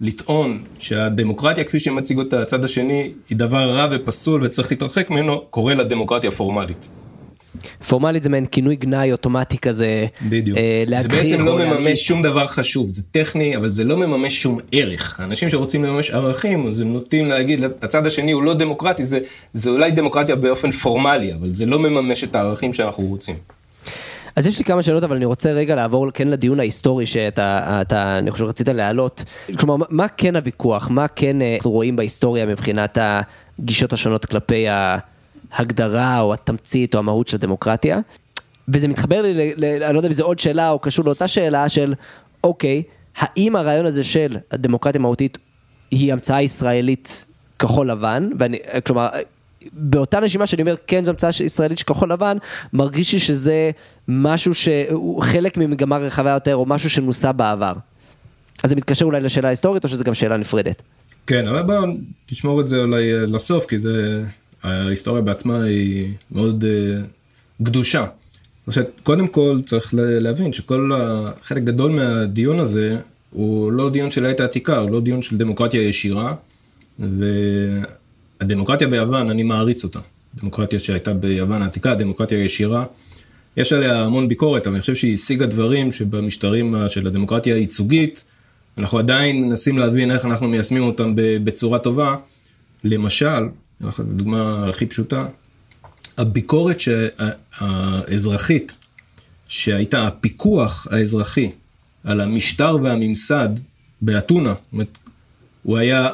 [0.00, 5.74] לטעון שהדמוקרטיה כפי שמציג אותה הצד השני היא דבר רע ופסול וצריך להתרחק ממנו, קורא
[5.74, 6.88] לה דמוקרטיה פורמלית.
[7.88, 10.06] פורמלית זה מעין כינוי גנאי אוטומטי כזה.
[10.22, 10.58] בדיוק.
[10.58, 14.58] אה, זה בעצם לא מממש שום דבר חשוב, זה טכני, אבל זה לא מממש שום
[14.72, 15.20] ערך.
[15.20, 19.18] האנשים שרוצים לממש ערכים, אז הם נוטים להגיד, הצד השני הוא לא דמוקרטי, זה,
[19.52, 23.34] זה אולי דמוקרטיה באופן פורמלי, אבל זה לא מממש את הערכים שאנחנו רוצים.
[24.36, 28.18] אז יש לי כמה שאלות, אבל אני רוצה רגע לעבור כן לדיון ההיסטורי שאתה, אתה,
[28.18, 29.24] אני חושב רצית להעלות.
[29.58, 30.88] כלומר, מה כן הוויכוח?
[30.90, 32.98] מה כן אה, אנחנו רואים בהיסטוריה מבחינת
[33.58, 34.66] הגישות השונות כלפי
[35.52, 38.00] ההגדרה או התמצית או המהות של הדמוקרטיה?
[38.68, 39.54] וזה מתחבר לי,
[39.84, 41.94] אני לא יודע אם זה עוד שאלה או קשור לאותה שאלה של,
[42.44, 42.82] אוקיי,
[43.16, 45.38] האם הרעיון הזה של הדמוקרטיה המהותית
[45.90, 47.26] היא המצאה ישראלית
[47.58, 49.08] כחול לבן, ואני, כלומר,
[49.72, 52.36] באותה נשימה שאני אומר כן זו המצאה ישראלית של כחול לבן,
[52.72, 53.70] מרגיש לי שזה
[54.08, 57.72] משהו שהוא חלק ממגמה רחבה יותר או משהו שנוסה בעבר.
[58.62, 60.82] אז זה מתקשר אולי לשאלה ההיסטורית או שזה גם שאלה נפרדת?
[61.26, 61.86] כן, אבל בואו
[62.32, 64.24] נשמור את זה אולי אה, לסוף, כי זה,
[64.66, 68.06] ההיסטוריה בעצמה היא מאוד uh, קדושה.
[69.02, 70.90] קודם כל צריך להבין שכל
[71.42, 72.96] חלק גדול מהדיון הזה
[73.30, 76.34] הוא לא דיון של העת העתיקה, הוא לא דיון של דמוקרטיה ישירה.
[78.40, 79.98] הדמוקרטיה ביוון, אני מעריץ אותה.
[80.40, 82.84] דמוקרטיה שהייתה ביוון העתיקה, דמוקרטיה ישירה.
[83.56, 88.24] יש עליה המון ביקורת, אבל אני חושב שהיא השיגה דברים שבמשטרים של הדמוקרטיה הייצוגית,
[88.78, 92.16] אנחנו עדיין מנסים להבין איך אנחנו מיישמים אותם בצורה טובה.
[92.84, 93.48] למשל,
[93.80, 95.26] הדוגמה הכי פשוטה,
[96.18, 96.76] הביקורת
[97.58, 98.76] האזרחית
[99.48, 101.50] שהייתה, הפיקוח האזרחי
[102.04, 103.48] על המשטר והממסד
[104.02, 104.98] באתונה, זאת אומרת,
[105.62, 106.08] הוא היה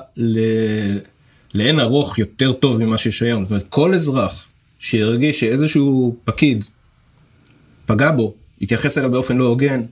[1.55, 3.43] לאין ארוך יותר טוב ממה שיש היום.
[3.43, 4.49] זאת אומרת, כל אזרח
[4.79, 6.65] שירגיש שאיזשהו פקיד
[7.87, 9.83] פגע בו, התייחס אליו באופן לא הוגן,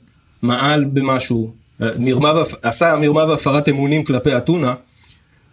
[0.42, 1.54] מעל במשהו,
[1.98, 4.74] מרמה, עשה מרמה והפרת אמונים כלפי אתונה,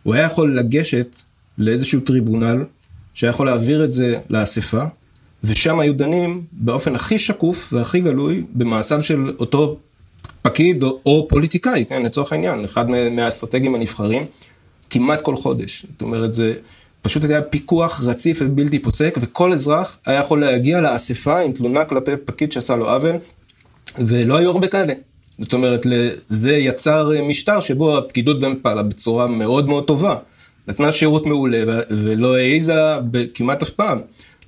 [0.03, 1.15] הוא היה יכול לגשת
[1.57, 2.63] לאיזשהו טריבונל,
[3.13, 4.83] שהיה יכול להעביר את זה לאספה,
[5.43, 9.77] ושם היו דנים באופן הכי שקוף והכי גלוי במעשיו של אותו
[10.41, 14.25] פקיד או, או פוליטיקאי, כן, לצורך העניין, אחד מהאסטרטגים הנבחרים.
[14.89, 15.85] כמעט כל חודש.
[15.91, 16.53] זאת אומרת, זה
[17.01, 22.11] פשוט היה פיקוח רציף ובלתי פוסק, וכל אזרח היה יכול להגיע לאספה עם תלונה כלפי
[22.25, 23.15] פקיד שעשה לו עוול,
[23.97, 24.93] ולא היו הרבה כאלה.
[25.39, 25.85] זאת אומרת,
[26.27, 30.15] זה יצר משטר שבו הפקידות באמת פעלה בצורה מאוד מאוד טובה.
[30.67, 32.73] נתנה שירות מעולה ולא העיזה
[33.33, 34.01] כמעט אף פעם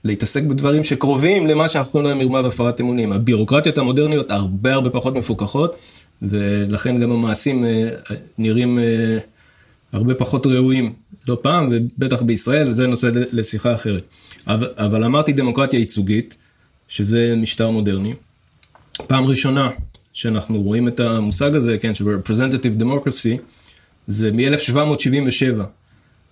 [0.04, 3.14] להתעסק בדברים שקרובים למה שאנחנו קוראים להם מרמה והפרת אמונים.
[3.14, 5.76] הבירוקרטיות המודרניות הרבה הרבה פחות מפוקחות,
[6.22, 7.90] ולכן גם המעשים אה,
[8.38, 9.18] נראים אה,
[9.92, 10.94] הרבה פחות ראויים,
[11.28, 14.04] לא פעם, ובטח בישראל, זה נושא לשיחה אחרת.
[14.48, 16.38] אבל, אבל אמרתי דמוקרטיה ייצוגית,
[16.88, 18.14] שזה משטר מודרני.
[19.08, 19.70] פעם ראשונה
[20.14, 23.38] שאנחנו רואים את המושג הזה, כן, של representative democracy,
[24.08, 25.62] זה מ-1777,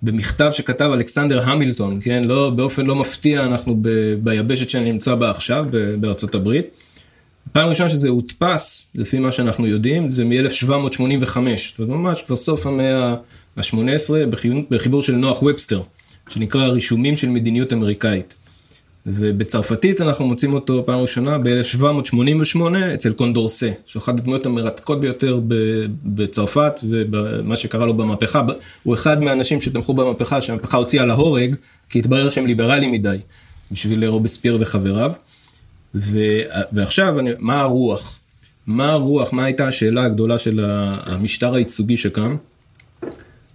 [0.02, 3.90] במכתב שכתב אלכסנדר המילטון, כן, לא, באופן לא מפתיע אנחנו ב,
[4.24, 5.66] ביבשת שאני נמצא בה עכשיו,
[6.00, 6.66] בארצות הברית.
[7.52, 12.68] פעם ראשונה שזה הודפס, לפי מה שאנחנו יודעים, זה מ-1785, זאת אומרת ממש כבר סוף
[12.68, 13.16] המאה
[13.58, 14.14] ה-18
[14.70, 15.82] בחיבור של נוח ובסטר,
[16.30, 18.36] שנקרא רישומים של מדיניות אמריקאית.
[19.08, 22.60] ובצרפתית אנחנו מוצאים אותו פעם ראשונה ב-1788
[22.94, 25.40] אצל קונדורסה, שהוא אחת הדמויות המרתקות ביותר
[26.04, 28.42] בצרפת ומה שקרה לו במהפכה,
[28.84, 31.56] הוא אחד מהאנשים שתמכו במהפכה, שהמהפכה הוציאה להורג,
[31.90, 33.18] כי התברר שהם ליברליים מדי,
[33.72, 35.12] בשביל רובספיר וחבריו.
[35.96, 36.20] ו...
[36.72, 37.32] ועכשיו, אני...
[37.40, 38.20] מה הרוח?
[38.68, 40.60] מה הרוח, מה הייתה השאלה הגדולה של
[41.06, 42.36] המשטר הייצוגי שקם?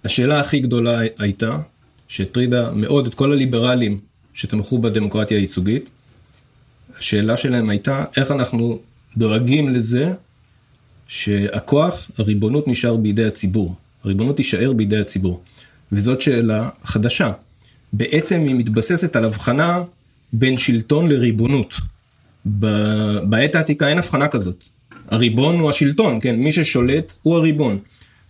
[0.05, 1.57] השאלה הכי גדולה הייתה,
[2.07, 5.89] שהטרידה מאוד את כל הליברלים שתמכו בדמוקרטיה הייצוגית,
[6.97, 8.79] השאלה שלהם הייתה איך אנחנו
[9.17, 10.13] דואגים לזה
[11.07, 13.75] שהכוח, הריבונות נשאר בידי הציבור.
[14.03, 15.41] הריבונות תישאר בידי הציבור.
[15.91, 17.31] וזאת שאלה חדשה.
[17.93, 19.83] בעצם היא מתבססת על הבחנה
[20.33, 21.75] בין שלטון לריבונות.
[23.23, 24.63] בעת העתיקה אין הבחנה כזאת.
[25.07, 26.35] הריבון הוא השלטון, כן?
[26.35, 27.79] מי ששולט הוא הריבון.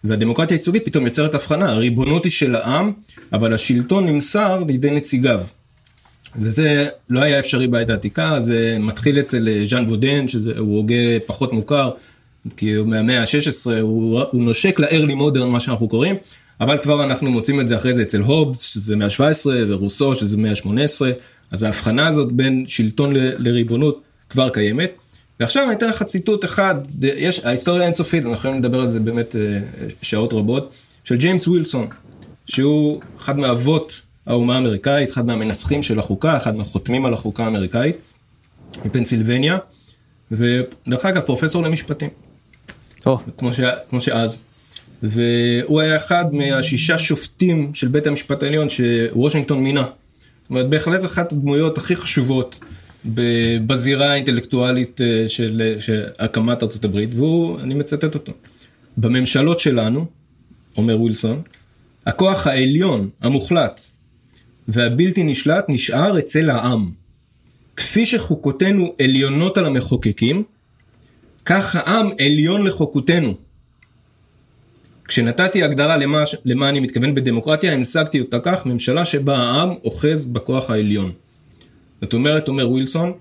[0.04, 2.92] והדמוקרטיה הייצוגית פתאום יוצרת הבחנה, הריבונות היא של העם,
[3.34, 5.42] אבל השלטון נמסר לידי נציגיו.
[6.36, 11.54] וזה לא היה אפשרי בעת העתיקה, זה מתחיל אצל אה, ז'אן וודן, שהוא הוגה פחות
[11.54, 11.92] מוכר,
[12.58, 16.16] כי הוא מהמאה ה-16, הוא, הוא נושק ל-early modern, מה שאנחנו קוראים,
[16.62, 20.38] אבל כבר אנחנו מוצאים את זה אחרי זה אצל הובס, שזה מאה ה-17, ורוסו, שזה
[20.38, 21.02] מאה ה-18,
[21.52, 24.92] אז ההבחנה הזאת בין שלטון ל- לריבונות כבר קיימת.
[25.40, 29.36] ועכשיו אני אתן לך ציטוט אחד, יש, ההיסטוריה אינסופית, אנחנו יכולים לדבר על זה באמת
[29.36, 29.60] אה,
[30.02, 31.88] שעות רבות, של ג'יימס ווילסון,
[32.46, 37.96] שהוא אחד מאבות האומה האמריקאית, אחד מהמנסחים של החוקה, אחד מהחותמים על החוקה האמריקאית,
[38.86, 39.58] מפנסילבניה,
[40.32, 42.10] ודרך אגב פרופסור למשפטים,
[43.06, 43.10] oh.
[43.38, 43.60] כמו, ש...
[43.90, 44.42] כמו שאז.
[45.04, 49.84] והוא היה אחד מהשישה שופטים של בית המשפט העליון שוושינגטון מינה.
[49.84, 52.60] זאת אומרת, בהחלט אחת הדמויות הכי חשובות
[53.66, 58.32] בזירה האינטלקטואלית אה, של, של הקמת ארצות הברית, והוא, אני מצטט אותו.
[58.98, 60.06] בממשלות שלנו,
[60.78, 61.42] אומר ווילסון,
[62.06, 63.82] הכוח העליון, המוחלט,
[64.68, 66.92] והבלתי נשלט נשאר אצל העם.
[67.76, 70.44] כפי שחוקותינו עליונות על המחוקקים,
[71.46, 73.34] כך העם עליון לחוקותינו.
[75.08, 80.70] כשנתתי הגדרה למה, למה אני מתכוון בדמוקרטיה, המשגתי אותה כך, ממשלה שבה העם אוחז בכוח
[80.70, 81.12] העליון.
[82.02, 83.14] זאת אומרת, אומר ווילסון,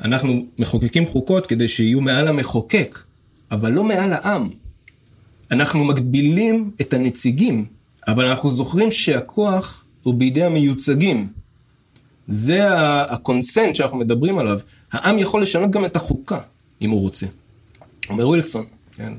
[0.00, 2.98] אנחנו מחוקקים חוקות כדי שיהיו מעל המחוקק,
[3.50, 4.48] אבל לא מעל העם.
[5.50, 7.64] אנחנו מגבילים את הנציגים,
[8.08, 11.28] אבל אנחנו זוכרים שהכוח הוא בידי המיוצגים.
[12.28, 12.60] זה
[13.02, 14.58] הקונסנט שאנחנו מדברים עליו.
[14.92, 16.38] העם יכול לשנות גם את החוקה,
[16.82, 17.26] אם הוא רוצה.
[18.10, 19.12] אומר ווילסון, כן,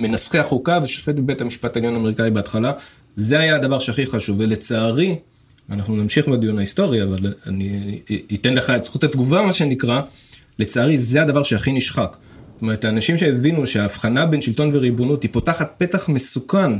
[0.00, 2.72] מנסחי החוקה ושופט בבית המשפט העליון האמריקאי בהתחלה,
[3.16, 5.16] זה היה הדבר שהכי חשוב, ולצערי,
[5.70, 8.00] אנחנו נמשיך בדיון ההיסטורי, אבל אני
[8.34, 10.00] אתן לך את זכות התגובה, מה שנקרא,
[10.58, 12.16] לצערי זה הדבר שהכי נשחק.
[12.54, 16.72] זאת אומרת, האנשים שהבינו שההבחנה בין שלטון וריבונות היא פותחת פתח מסוכן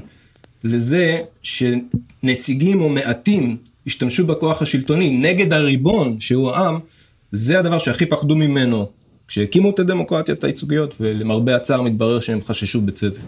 [0.67, 6.79] לזה שנציגים או מעטים השתמשו בכוח השלטוני נגד הריבון, שהוא העם,
[7.33, 8.89] זה הדבר שהכי פחדו ממנו
[9.29, 13.21] כשהקימו את הדמוקרטיות הייצוגיות, ולמרבה הצער מתברר שהם חששו בצדק.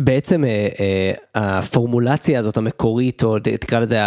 [0.00, 3.98] בעצם אה, אה, הפורמולציה הזאת המקורית, או תקרא לזה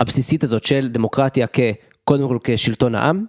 [0.00, 3.24] הבסיסית הזאת של דמוקרטיה כקודם כל כשלטון העם,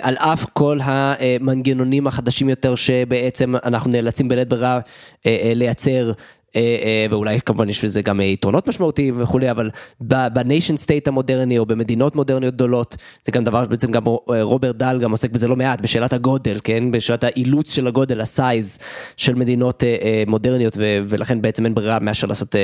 [0.00, 4.80] על אף כל המנגנונים החדשים יותר שבעצם אנחנו נאלצים בלית ברירה
[5.26, 6.12] לייצר
[6.56, 11.58] אה, אה, ואולי כמובן יש לזה גם יתרונות משמעותיים וכולי, אבל ב nation state המודרני
[11.58, 14.02] או במדינות מודרניות גדולות, זה גם דבר, בעצם גם
[14.42, 16.90] רוברט דאל גם עוסק בזה לא מעט, בשאלת הגודל, כן?
[16.90, 18.78] בשאלת האילוץ של הגודל, ה size
[19.16, 20.76] של מדינות אה, מודרניות,
[21.08, 22.54] ולכן בעצם אין ברירה מאשר לעשות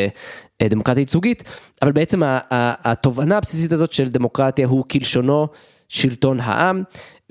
[0.63, 1.45] דמוקרטיה ייצוגית,
[1.83, 2.21] אבל בעצם
[2.85, 5.49] התובנה הבסיסית הזאת של דמוקרטיה הוא כלשונו.
[5.93, 6.83] שלטון העם,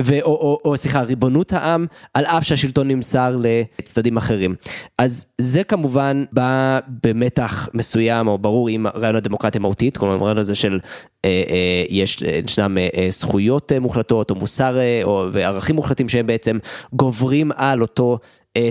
[0.01, 4.55] ו, או, או, או סליחה, ריבונות העם, על אף שהשלטון נמסר לצדדים אחרים.
[4.97, 10.55] אז זה כמובן בא במתח מסוים, או ברור עם רעיון הדמוקרטיה מהותית, כלומר הרעיון הזה
[10.55, 10.79] של
[11.25, 16.09] אה, אה, יש, ישנם אה, אה, זכויות אה, מוחלטות, או מוסר, אה, או וערכים מוחלטים
[16.09, 16.57] שהם בעצם
[16.93, 18.27] גוברים על אותו אה,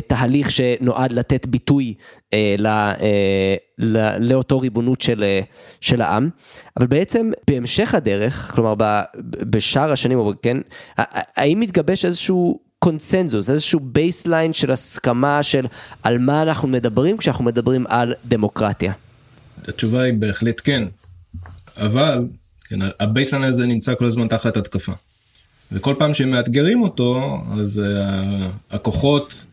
[0.07, 1.95] תהליך שנועד לתת ביטוי
[2.35, 5.25] אה, לא, אה, לא, לאותו ריבונות של,
[5.81, 6.31] של העם,
[6.77, 8.75] אבל בעצם בהמשך הדרך, כלומר
[9.41, 10.57] בשאר השנים, כן,
[11.37, 15.67] האם מתגבש איזשהו קונצנזוס, איזשהו baseline של הסכמה של
[16.03, 18.93] על מה אנחנו מדברים כשאנחנו מדברים על דמוקרטיה?
[19.69, 20.83] התשובה היא בהחלט כן,
[21.77, 22.27] אבל
[22.69, 24.93] כן, ה baseline הזה נמצא כל הזמן תחת התקפה.
[25.73, 29.45] וכל פעם שמאתגרים אותו, אז uh, הכוחות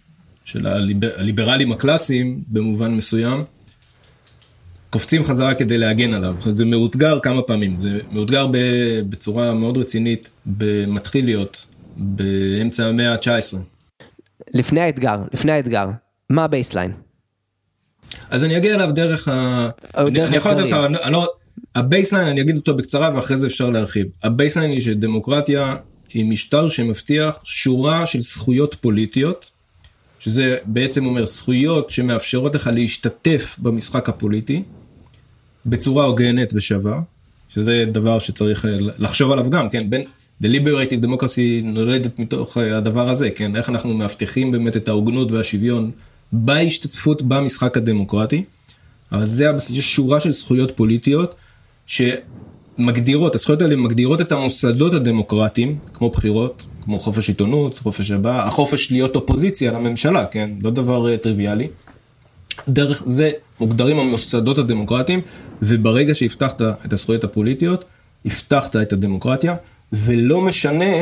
[0.48, 3.44] של הליבר, הליברלים הקלאסיים במובן מסוים,
[4.90, 6.36] קופצים חזרה כדי להגן עליו.
[6.38, 8.48] זאת אומרת, זה מאותגר כמה פעמים, זה מאותגר
[9.10, 10.32] בצורה מאוד רצינית,
[10.88, 13.58] מתחיל להיות באמצע המאה ה-19.
[14.54, 15.90] לפני האתגר, לפני האתגר,
[16.30, 16.92] מה ה baseline?
[18.30, 19.70] אז אני אגיע אליו דרך ה...
[19.94, 21.28] דרך אני יכול לתת לך, אני לא...
[21.76, 24.08] ה baseline אני אגיד אותו בקצרה ואחרי זה אפשר להרחיב.
[24.24, 25.76] ה baseline היא שדמוקרטיה
[26.14, 29.57] היא משטר שמבטיח שורה של זכויות פוליטיות,
[30.20, 34.64] שזה בעצם אומר זכויות שמאפשרות לך להשתתף במשחק הפוליטי
[35.66, 37.02] בצורה הוגנת ושווה,
[37.50, 40.04] שזה דבר שצריך אה, לחשוב עליו גם, כן, בין
[40.44, 45.92] deliberative democracy נולדת מתוך אה, הדבר הזה, כן, איך אנחנו מבטיחים באמת את ההוגנות והשוויון
[46.32, 48.44] בהשתתפות במשחק הדמוקרטי.
[49.12, 51.36] אבל זה הבסיס, יש שורה של זכויות פוליטיות
[51.86, 58.92] שמגדירות, הזכויות האלה מגדירות את המוסדות הדמוקרטיים, כמו בחירות, כמו חופש עיתונות, חופש הבא, החופש
[58.92, 60.50] להיות אופוזיציה לממשלה, כן?
[60.62, 61.68] לא דבר uh, טריוויאלי.
[62.70, 65.22] דרך זה מוגדרים המוסדות הדמוקרטיים,
[65.62, 67.86] וברגע שהבטחת את הזכויות הפוליטיות,
[68.26, 69.56] הבטחת את הדמוקרטיה,
[69.94, 70.96] ולא משנה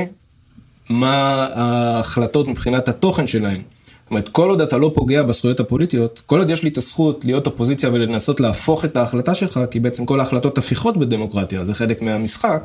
[0.90, 3.62] מה ההחלטות מבחינת התוכן שלהן.
[3.62, 7.26] זאת אומרת, כל עוד אתה לא פוגע בזכויות הפוליטיות, כל עוד יש לי את הזכות
[7.26, 12.02] להיות אופוזיציה ולנסות להפוך את ההחלטה שלך, כי בעצם כל ההחלטות הפיכות בדמוקרטיה, זה חלק
[12.02, 12.64] מהמשחק,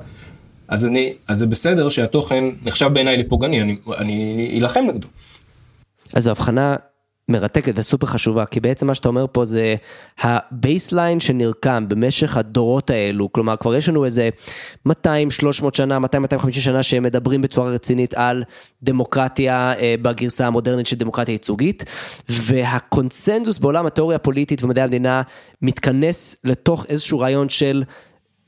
[0.70, 5.08] אז אני, אז זה בסדר שהתוכן נחשב בעיניי לפוגעני, אני, אלחם נגדו.
[6.14, 6.76] אז זו הבחנה
[7.28, 9.74] מרתקת וסופר חשובה, כי בעצם מה שאתה אומר פה זה
[10.20, 14.28] ה baseline שנרקם במשך הדורות האלו, כלומר כבר יש לנו איזה
[14.88, 14.92] 200-300
[15.72, 18.44] שנה, 200-250 שנה שהם מדברים בצורה רצינית על
[18.82, 21.84] דמוקרטיה אה, בגרסה המודרנית של דמוקרטיה ייצוגית,
[22.28, 25.22] והקונצנזוס בעולם התיאוריה הפוליטית ומדעי המדינה
[25.62, 27.84] מתכנס לתוך איזשהו רעיון של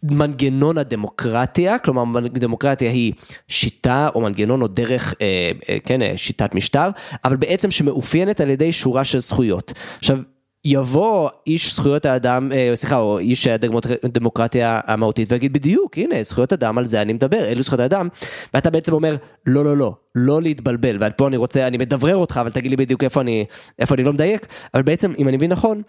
[0.03, 3.13] מנגנון הדמוקרטיה, כלומר דמוקרטיה היא
[3.49, 6.91] שיטה או מנגנון או דרך, אה, אה, כן, אה, שיטת משטר,
[7.25, 9.73] אבל בעצם שמאופיינת על ידי שורה של זכויות.
[9.99, 10.19] עכשיו,
[10.65, 16.79] יבוא איש זכויות האדם, אה, סליחה, או איש הדמוקרטיה המהותית ויגיד בדיוק, הנה, זכויות אדם,
[16.79, 18.09] על זה אני מדבר, אלו זכויות האדם,
[18.55, 22.51] ואתה בעצם אומר, לא, לא, לא, לא להתבלבל, ופה אני רוצה, אני מדברר אותך, אבל
[22.51, 23.45] תגיד לי בדיוק איפה אני,
[23.79, 25.83] איפה אני לא מדייק, אבל בעצם, אם אני מבין נכון,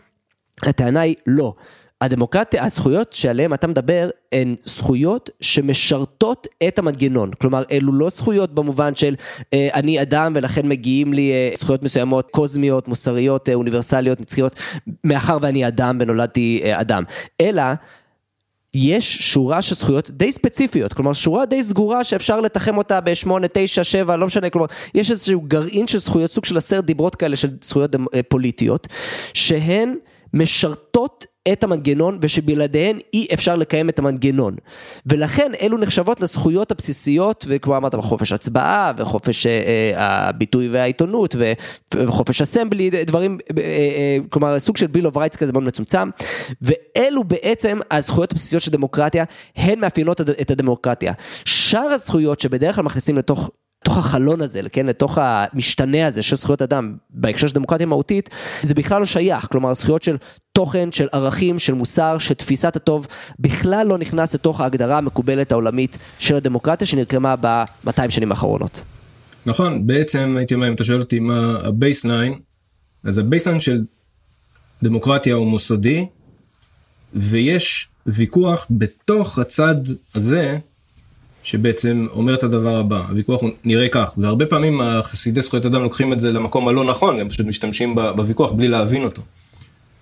[0.63, 1.53] הטענה היא לא.
[2.03, 7.31] הדמוקרטיה, הזכויות שעליהן אתה מדבר, הן זכויות שמשרתות את המנגנון.
[7.41, 9.15] כלומר, אלו לא זכויות במובן של
[9.53, 14.59] אה, אני אדם ולכן מגיעים לי אה, זכויות מסוימות קוזמיות, מוסריות, אה, אוניברסליות, נצחיות,
[15.03, 17.03] מאחר ואני אדם ונולדתי אה, אדם.
[17.41, 17.63] אלא...
[18.75, 23.83] יש שורה של זכויות די ספציפיות, כלומר שורה די סגורה שאפשר לתחם אותה ב-8, 9,
[23.83, 27.49] 7, לא משנה, כלומר יש איזשהו גרעין של זכויות, סוג של עשרת דיברות כאלה של
[27.61, 28.87] זכויות אה, פוליטיות,
[29.33, 29.95] שהן
[30.33, 30.82] משרתות
[31.51, 34.55] את המנגנון ושבלעדיהן אי אפשר לקיים את המנגנון.
[35.05, 41.35] ולכן אלו נחשבות לזכויות הבסיסיות וכבר אמרת חופש הצבעה וחופש אה, אה, הביטוי והעיתונות
[41.93, 46.09] וחופש assembly דברים אה, אה, כלומר סוג של bill of rights כזה מאוד מצומצם
[46.61, 49.23] ואלו בעצם הזכויות הבסיסיות של דמוקרטיה
[49.55, 51.13] הן מאפיינות את הדמוקרטיה.
[51.45, 53.49] שאר הזכויות שבדרך כלל מכניסים לתוך
[53.83, 58.29] לתוך החלון הזה, כן, לתוך המשתנה הזה של זכויות אדם בהקשר של דמוקרטיה מהותית,
[58.61, 60.17] זה בכלל לא שייך, כלומר הזכויות של
[60.51, 63.07] תוכן, של ערכים, של מוסר, של תפיסת הטוב,
[63.39, 68.81] בכלל לא נכנס לתוך ההגדרה המקובלת העולמית של הדמוקרטיה שנרקמה ב-200 שנים האחרונות.
[69.45, 72.39] נכון, בעצם הייתי אומר, אם אתה שואל אותי מה ה baseline,
[73.03, 73.83] אז ה baseline של
[74.83, 76.05] דמוקרטיה הוא מוסדי,
[77.13, 79.75] ויש ויכוח בתוך הצד
[80.15, 80.57] הזה
[81.43, 86.19] שבעצם אומר את הדבר הבא, הוויכוח נראה כך, והרבה פעמים החסידי זכויות אדם לוקחים את
[86.19, 89.21] זה למקום הלא נכון, הם פשוט משתמשים בוויכוח בלי להבין אותו.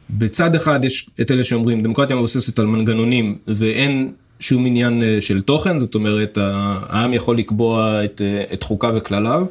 [0.10, 5.42] בצד אחד יש את אלה שאומרים דמוקרטיה מבוססת על מנגנונים ואין שום עניין אה, של
[5.42, 9.46] תוכן, זאת אומרת העם יכול לקבוע את, אה, את חוקה וכלליו,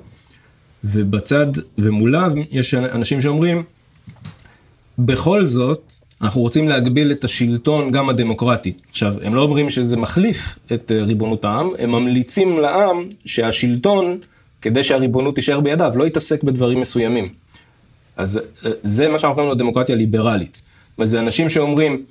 [0.84, 1.46] ובצד
[1.78, 3.62] ומוליו יש אנשים שאומרים
[4.98, 8.72] בכל זאת אנחנו רוצים להגביל את השלטון גם הדמוקרטי.
[8.90, 14.18] עכשיו, הם לא אומרים שזה מחליף את אה, ריבונות העם, הם ממליצים לעם שהשלטון,
[14.62, 17.28] כדי שהריבונות תישאר בידיו, לא יתעסק בדברים מסוימים.
[18.16, 20.62] אז אה, זה מה שאנחנו קוראים לו דמוקרטיה ליברלית.
[21.02, 22.02] זה אנשים שאומרים,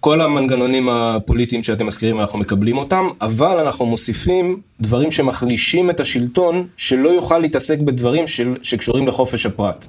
[0.00, 6.66] כל המנגנונים הפוליטיים שאתם מזכירים, אנחנו מקבלים אותם, אבל אנחנו מוסיפים דברים שמחלישים את השלטון,
[6.76, 9.86] שלא יוכל להתעסק בדברים של, שקשורים לחופש הפרט.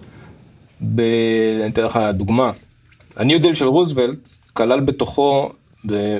[0.96, 1.02] ב...
[1.62, 2.52] אני אתן לך דוגמה.
[3.16, 5.50] הניו דיל של רוזוולט כלל בתוכו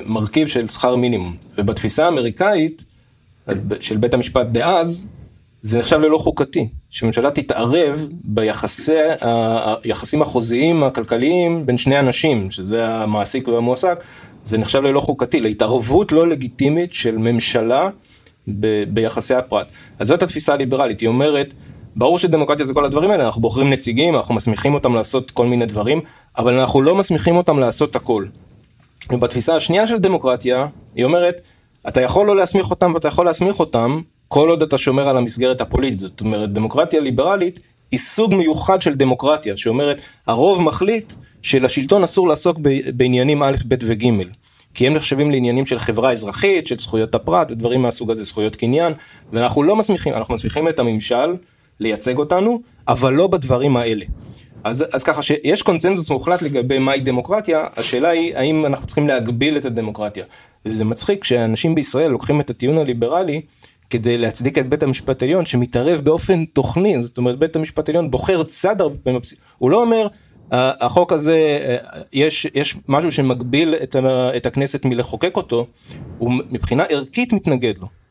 [0.06, 2.84] מרכיב של שכר מינימום, ובתפיסה האמריקאית
[3.80, 5.06] של בית המשפט דאז,
[5.62, 8.08] זה נחשב ללא חוקתי, שממשלה תתערב
[9.84, 14.04] ביחסים החוזיים הכלכליים בין שני אנשים, שזה המעסיק והמועסק,
[14.44, 17.88] זה נחשב ללא חוקתי, להתערבות לא לגיטימית של ממשלה
[18.48, 19.66] ב, ביחסי הפרט.
[19.98, 21.54] אז זאת התפיסה הליברלית, היא אומרת,
[21.96, 25.66] ברור שדמוקרטיה זה כל הדברים האלה, אנחנו בוחרים נציגים, אנחנו מסמיכים אותם לעשות כל מיני
[25.66, 26.00] דברים,
[26.38, 28.24] אבל אנחנו לא מסמיכים אותם לעשות הכל.
[29.12, 31.40] ובתפיסה השנייה של דמוקרטיה, היא אומרת,
[31.88, 35.60] אתה יכול לא להסמיך אותם ואתה יכול להסמיך אותם, כל עוד אתה שומר על המסגרת
[35.60, 36.00] הפוליטית.
[36.00, 42.58] זאת אומרת, דמוקרטיה ליברלית היא סוג מיוחד של דמוקרטיה, שאומרת, הרוב מחליט שלשלטון אסור לעסוק
[42.94, 44.04] בעניינים א', ב' וג'.
[44.74, 48.92] כי הם נחשבים לעניינים של חברה אזרחית, של זכויות הפרט ודברים מהסוג הזה, זכויות קניין,
[49.32, 51.34] ואנחנו לא מסמיכים, אנחנו מסמיכים את הממשל
[51.80, 54.04] לייצג אותנו, אבל לא בדברים האלה.
[54.64, 59.56] אז, אז ככה שיש קונצנזוס מוחלט לגבי מהי דמוקרטיה, השאלה היא האם אנחנו צריכים להגביל
[59.56, 60.24] את הדמוקרטיה.
[60.66, 63.40] וזה מצחיק שאנשים בישראל לוקחים את הטיעון הליברלי
[63.90, 68.42] כדי להצדיק את בית המשפט העליון שמתערב באופן תוכני, זאת אומרת בית המשפט העליון בוחר
[68.42, 69.20] צד הרבה פעמים,
[69.58, 70.06] הוא לא אומר
[70.52, 71.58] החוק הזה,
[72.12, 73.74] יש, יש משהו שמגביל
[74.36, 75.66] את הכנסת מלחוקק אותו,
[76.18, 78.03] הוא מבחינה ערכית מתנגד לו.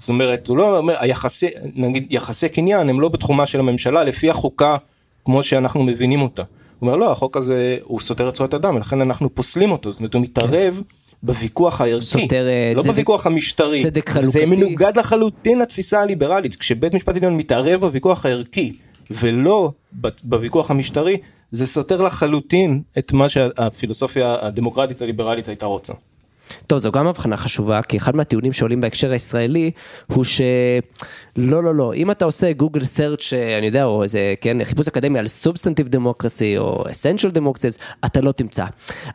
[0.00, 4.30] זאת אומרת, הוא לא אומר, היחסי, נגיד, יחסי קניין הם לא בתחומה של הממשלה לפי
[4.30, 4.76] החוקה
[5.24, 6.42] כמו שאנחנו מבינים אותה.
[6.42, 9.98] הוא אומר, לא, החוק הזה הוא סותר את זכויות אדם, ולכן אנחנו פוסלים אותו, זאת
[9.98, 10.74] אומרת, הוא מתערב.
[10.74, 10.94] כן.
[11.22, 12.46] בוויכוח הערכי, סותר,
[12.76, 17.80] לא צדק, בוויכוח המשטרי, צדק חלוקתי, זה מנוגד לחלוטין לתפיסה הליברלית, כשבית משפט עליון מתערב
[17.80, 18.72] בוויכוח הערכי
[19.10, 19.70] ולא
[20.22, 21.16] בוויכוח המשטרי,
[21.50, 25.92] זה סותר לחלוטין את מה שהפילוסופיה הדמוקרטית הליברלית הייתה רוצה.
[26.66, 29.70] טוב, זו גם הבחנה חשובה, כי אחד מהטיעונים שעולים בהקשר הישראלי,
[30.06, 34.88] הוא שלא, לא, לא, אם אתה עושה גוגל search, אני יודע, או איזה, כן, חיפוש
[34.88, 38.64] אקדמי על substantive democracy, או essential democracies, אתה לא תמצא.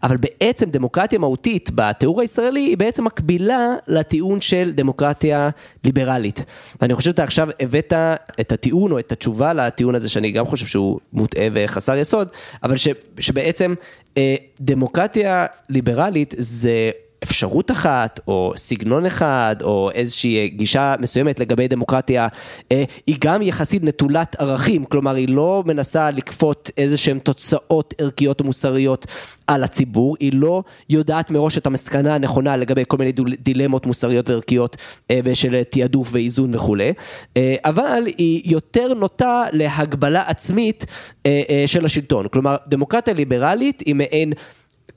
[0.04, 5.50] אבל בעצם דמוקרטיה מהותית, בתיאור הישראלי, היא בעצם מקבילה לטיעון של דמוקרטיה
[5.84, 6.44] ליברלית.
[6.82, 7.94] ואני חושב שאתה עכשיו הבאת
[8.40, 12.28] את הטיעון, או את התשובה לטיעון הזה, שאני גם חושב שהוא מוטעה וחסר יסוד,
[12.64, 12.88] אבל ש,
[13.20, 13.74] שבעצם
[14.18, 16.92] אה, דמוקרטיה ליברלית זה
[17.24, 22.28] אפשרות אחת, או סגנון אחד, או איזושהי גישה מסוימת לגבי דמוקרטיה,
[22.72, 28.42] אה, היא גם יחסית נטולת ערכים, כלומר היא לא מנסה לכפות איזה שהן תוצאות ערכיות
[28.42, 29.06] ומוסריות
[29.48, 34.78] על הציבור, היא לא יודעת מראש את המסקנה הנכונה לגבי כל מיני דילמות מוסריות וערכיות
[35.12, 36.94] אה, של תעדוף ואיזון וכולי,
[37.38, 40.86] אה, אבל היא יותר נוטה להגבלה עצמית
[41.66, 44.34] של השלטון, כלומר דמוקרטיה ליברלית היא מעין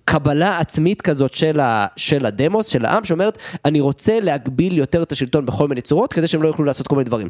[0.08, 5.12] קבלה עצמית כזאת של, ה, של הדמוס, של העם, שאומרת, אני רוצה להגביל יותר את
[5.12, 7.28] השלטון בכל מיני צורות, כדי שהם לא יוכלו לעשות כל מיני דברים.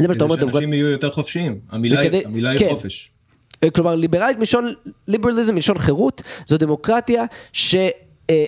[0.00, 0.36] זה מה שאתה אומר.
[0.36, 2.68] כדי שאנשים יהיו יותר חופשיים, המילה, וכדי, המילה היא כן.
[2.70, 3.10] חופש.
[3.64, 4.72] אה, כלומר, ליברלית מלשון,
[5.08, 7.90] ליברליזם מלשון חירות, זו דמוקרטיה ששמה
[8.30, 8.44] אה,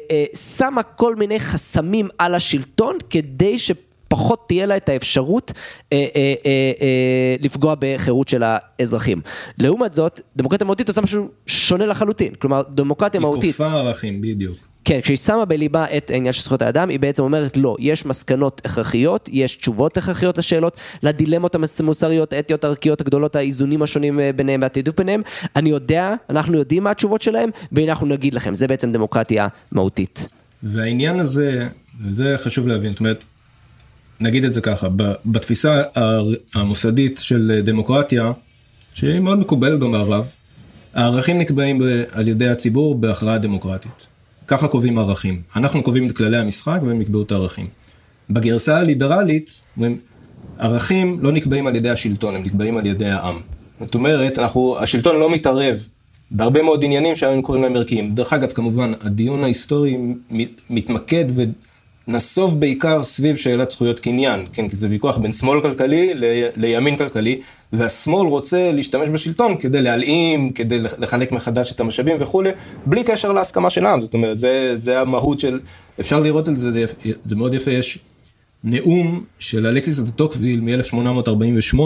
[0.77, 3.71] אה, כל מיני חסמים על השלטון, כדי ש...
[4.09, 5.53] פחות תהיה לה את האפשרות
[5.93, 9.21] אה, אה, אה, אה, לפגוע בחירות של האזרחים.
[9.59, 12.35] לעומת זאת, דמוקרטיה מהותית עושה משהו שונה לחלוטין.
[12.35, 13.43] כלומר, דמוקרטיה מהותית...
[13.43, 14.57] היא כופה ערכים, בדיוק.
[14.87, 18.63] כן, כשהיא שמה בליבה את העניין של זכויות האדם, היא בעצם אומרת לא, יש מסקנות
[18.65, 24.97] הכרחיות, יש תשובות הכרחיות לשאלות, לדילמות המוסריות, האתיות, הערכיות הגדולות, האיזונים השונים אה, ביניהם והתעדוף
[24.97, 25.23] ביניהם.
[25.57, 30.29] אני יודע, אנחנו יודעים מה התשובות שלהם, והנה אנחנו נגיד לכם, זה בעצם דמוקרטיה מהותית.
[30.63, 31.69] והעניין הזה,
[32.05, 33.25] וזה חשוב להבין, זאת אומרת,
[34.21, 34.89] נגיד את זה ככה,
[35.27, 35.83] בתפיסה
[36.55, 38.33] המוסדית של דמוקרטיה,
[38.95, 40.33] שהיא מאוד מקובלת במערב,
[40.95, 44.07] הערכים נקבעים על ידי הציבור בהכרעה דמוקרטית.
[44.47, 45.43] ככה קובעים ערכים.
[45.57, 47.67] אנחנו קובעים את כללי המשחק והם יקבעו את הערכים.
[48.31, 49.63] בגרסה הליברלית,
[50.59, 53.41] ערכים לא נקבעים על ידי השלטון, הם נקבעים על ידי העם.
[53.81, 55.77] זאת אומרת, אנחנו, השלטון לא מתערב
[56.31, 58.15] בהרבה מאוד עניינים שהיינו קוראים להם ערכיים.
[58.15, 59.97] דרך אגב, כמובן, הדיון ההיסטורי
[60.71, 61.25] מתמקד
[62.09, 66.25] נסוב בעיקר סביב שאלת זכויות קניין, כן, כי זה ויכוח בין שמאל כלכלי ל,
[66.57, 67.41] לימין כלכלי,
[67.73, 72.51] והשמאל רוצה להשתמש בשלטון כדי להלאים, כדי לחלק מחדש את המשאבים וכולי,
[72.87, 75.61] בלי קשר להסכמה של העם, זאת אומרת, זה, זה המהות של,
[76.01, 76.85] אפשר לראות על זה, זה,
[77.25, 77.99] זה מאוד יפה, יש
[78.65, 81.79] נאום של אלכסיס דה טוקוויל מ-1848,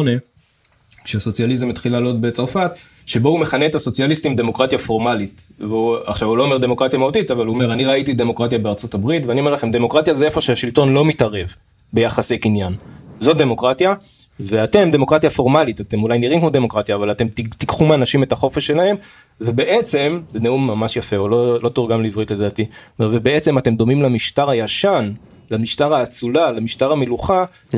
[1.04, 2.70] כשהסוציאליזם התחיל לעלות בצרפת,
[3.10, 5.46] שבו הוא מכנה את הסוציאליסטים דמוקרטיה פורמלית.
[5.60, 9.26] והוא, עכשיו הוא לא אומר דמוקרטיה מהותית, אבל הוא אומר אני ראיתי דמוקרטיה בארצות הברית,
[9.26, 11.54] ואני אומר לכם דמוקרטיה זה איפה שהשלטון לא מתערב
[11.92, 12.72] ביחסי קניין.
[13.20, 13.94] זאת דמוקרטיה,
[14.40, 18.96] ואתם דמוקרטיה פורמלית, אתם אולי נראים כמו דמוקרטיה, אבל אתם תיקחו מאנשים את החופש שלהם,
[19.40, 22.64] ובעצם, זה נאום ממש יפה, הוא לא, לא תורגם לעברית לדעתי,
[23.00, 25.12] ובעצם אתם דומים למשטר הישן,
[25.50, 27.76] למשטר האצולה, למשטר המלוכה, כי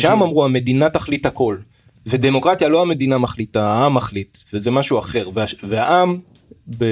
[0.00, 1.56] שם אמרו המדינה תחליט הכל.
[2.08, 6.18] ודמוקרטיה לא המדינה מחליטה, העם מחליט, וזה משהו אחר, וה, והעם,
[6.78, 6.84] ב,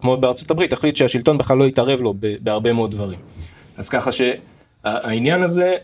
[0.00, 3.18] כמו בארצות הברית, החליט שהשלטון בכלל לא יתערב לו בהרבה מאוד דברים.
[3.76, 5.74] אז ככה שהעניין הזה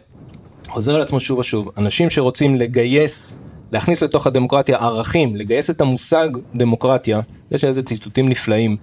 [0.68, 3.38] חוזר על עצמו שוב ושוב, אנשים שרוצים לגייס,
[3.72, 8.76] להכניס לתוך הדמוקרטיה ערכים, לגייס את המושג דמוקרטיה, יש איזה ציטוטים נפלאים,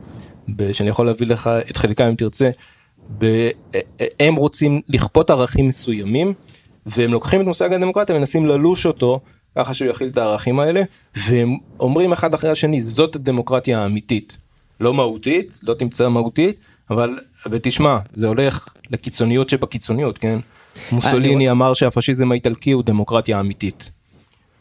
[0.71, 2.49] שאני יכול להביא לך את חלקם אם תרצה,
[4.19, 6.33] הם רוצים לכפות ערכים מסוימים,
[6.85, 9.19] והם לוקחים את מושג הדמוקרטיה ומנסים ללוש אותו
[9.59, 10.81] ככה שהוא יכיל את הערכים האלה,
[11.15, 14.37] והם אומרים אחד אחרי השני, זאת הדמוקרטיה האמיתית.
[14.79, 16.55] לא מהותית, לא תמצא מהותית,
[16.89, 17.19] אבל,
[17.51, 20.39] ותשמע, זה הולך לקיצוניות שבקיצוניות, כן?
[20.91, 23.91] מוסוליני אמר שהפשיזם האיטלקי הוא דמוקרטיה אמיתית.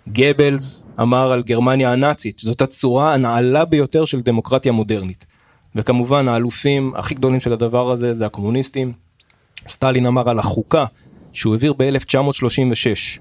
[0.08, 5.26] גבלס אמר על גרמניה הנאצית, זאת הצורה הנעלה ביותר של דמוקרטיה מודרנית.
[5.74, 8.92] וכמובן האלופים הכי גדולים של הדבר הזה זה הקומוניסטים.
[9.68, 10.84] סטלין אמר על החוקה
[11.32, 13.20] שהוא העביר ב-1936,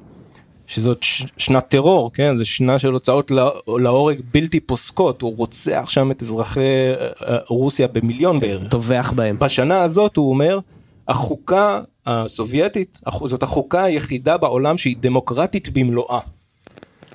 [0.67, 2.37] שזאת ש- שנת טרור, כן?
[2.37, 7.37] זו שנה של הוצאות לה- להורג בלתי פוסקות, הוא רוצח שם את אזרחי אה, אה,
[7.47, 8.69] רוסיה במיליון בערך.
[8.69, 9.39] טובח בהם.
[9.39, 10.59] בשנה הזאת הוא אומר,
[11.07, 16.19] החוקה הסובייטית, זאת החוקה היחידה בעולם שהיא דמוקרטית במלואה.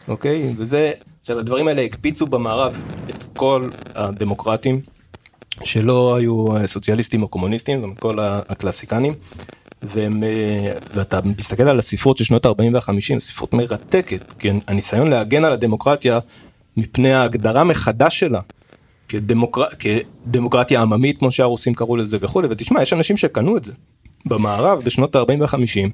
[0.09, 0.55] אוקיי?
[0.59, 4.81] וזה, עכשיו הדברים האלה הקפיצו במערב את כל הדמוקרטים,
[5.65, 9.15] שלא היו אה, סוציאליסטים או קומוניסטים, גם כל הקלאסיקנים.
[9.83, 15.45] והם, אה, ואתה מסתכל על הספרות של שנות ה-40 וה-50, ספרות מרתקת, כי הניסיון להגן
[15.45, 16.19] על הדמוקרטיה
[16.77, 18.41] מפני ההגדרה מחדש שלה
[19.09, 19.65] כדמוקר...
[19.79, 22.49] כדמוקרטיה עממית כמו שהרוסים קראו לזה וכולי.
[22.51, 23.73] ותשמע יש אנשים שקנו את זה.
[24.27, 25.91] במערב בשנות ה-40 וה-50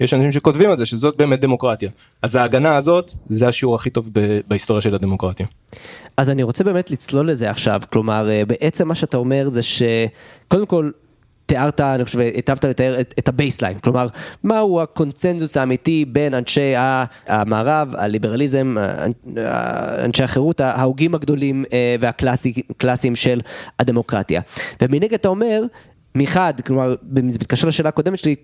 [0.00, 1.90] יש אנשים שכותבים על זה שזאת באמת דמוקרטיה.
[2.22, 5.46] אז ההגנה הזאת זה השיעור הכי טוב ב- בהיסטוריה של הדמוקרטיה.
[6.16, 10.66] אז אני רוצה באמת לצלול לזה עכשיו, כלומר, אה, בעצם מה שאתה אומר זה שקודם
[10.66, 10.90] כל,
[11.46, 14.08] תיארת, אני חושב, היטבת לתאר את, את ה baseline, כלומר,
[14.44, 16.72] מהו הקונצנזוס האמיתי בין אנשי
[17.26, 18.74] המערב, הליברליזם,
[20.04, 23.40] אנשי החירות, ההוגים הגדולים אה, והקלאסיים של
[23.78, 24.40] הדמוקרטיה.
[24.82, 25.62] ומנגד אתה אומר,
[26.14, 26.94] מחד, כלומר,
[27.28, 28.34] זה מתקשר לשאלה הקודמת שלי,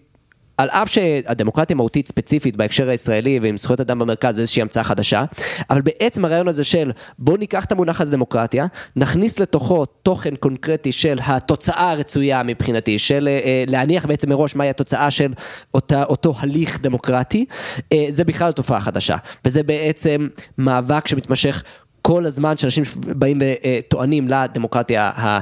[0.59, 5.25] על אף שהדמוקרטיה מהותית ספציפית בהקשר הישראלי ועם זכויות אדם במרכז זה איזושהי המצאה חדשה,
[5.71, 10.93] אבל בעצם הרעיון הזה של בוא ניקח את המונח הזה דמוקרטיה, נכניס לתוכו תוכן קונקרטי
[10.93, 15.33] של התוצאה הרצויה מבחינתי, של אה, להניח בעצם מראש מהי התוצאה של
[15.75, 17.45] אותה, אותו הליך דמוקרטי,
[17.93, 20.29] אה, זה בכלל תופעה חדשה, וזה בעצם
[20.59, 21.63] מאבק שמתמשך
[22.03, 25.27] כל הזמן שאנשים באים וטוענים לדמוקרטיה ה...
[25.27, 25.41] אה,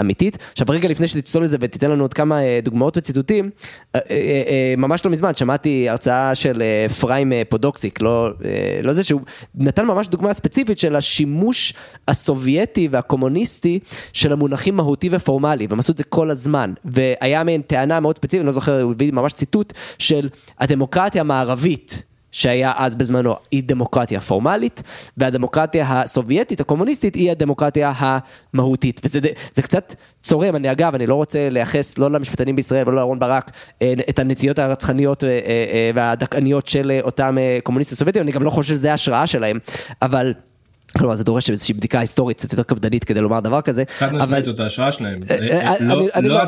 [0.00, 0.38] אמיתית.
[0.52, 3.50] עכשיו רגע לפני שתצלול לזה ותיתן לנו עוד כמה אה, דוגמאות וציטוטים,
[3.94, 4.16] אה, אה,
[4.48, 9.04] אה, ממש לא מזמן שמעתי הרצאה של אה, פריים אה, פודוקסיק, לא, אה, לא זה
[9.04, 9.20] שהוא
[9.54, 11.74] נתן ממש דוגמה ספציפית של השימוש
[12.08, 13.78] הסובייטי והקומוניסטי
[14.12, 18.40] של המונחים מהותי ופורמלי, והם עשו את זה כל הזמן, והיה מעין טענה מאוד ספציפית,
[18.40, 22.04] אני לא זוכר, הוא הביא ממש ציטוט של הדמוקרטיה המערבית.
[22.34, 24.82] שהיה אז בזמנו, היא דמוקרטיה פורמלית,
[25.16, 29.00] והדמוקרטיה הסובייטית הקומוניסטית היא הדמוקרטיה המהותית.
[29.04, 29.20] וזה
[29.54, 33.50] זה קצת צורם, אני אגב, אני לא רוצה לייחס לא למשפטנים בישראל ולא לאהרן ברק
[33.82, 38.74] אה, את הנטיות הרצחניות אה, אה, והדכאניות של אותם קומוניסטים סובייטים, אני גם לא חושב
[38.74, 39.58] שזה ההשראה שלהם,
[40.02, 40.34] אבל...
[40.98, 43.84] כלומר זה דורש איזושהי בדיקה היסטורית קצת יותר קפדנית כדי לומר דבר כזה.
[43.98, 45.20] חד משמעית אותה ההשראה שלהם.
[46.22, 46.42] לא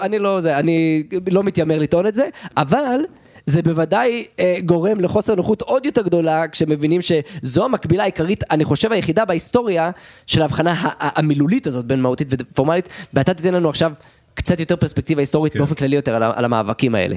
[0.47, 2.99] אני לא מתיימר לטעון את זה, אבל
[3.47, 8.93] זה בוודאי אה, גורם לחוסר נוחות עוד יותר גדולה כשמבינים שזו המקבילה העיקרית, אני חושב
[8.93, 9.91] היחידה בהיסטוריה
[10.27, 13.93] של ההבחנה המילולית הזאת בין מהותית ופורמלית, ואתה תיתן לנו עכשיו
[14.35, 15.59] קצת יותר פרספקטיבה היסטורית כן.
[15.59, 17.17] באופן כללי יותר על, על המאבקים האלה.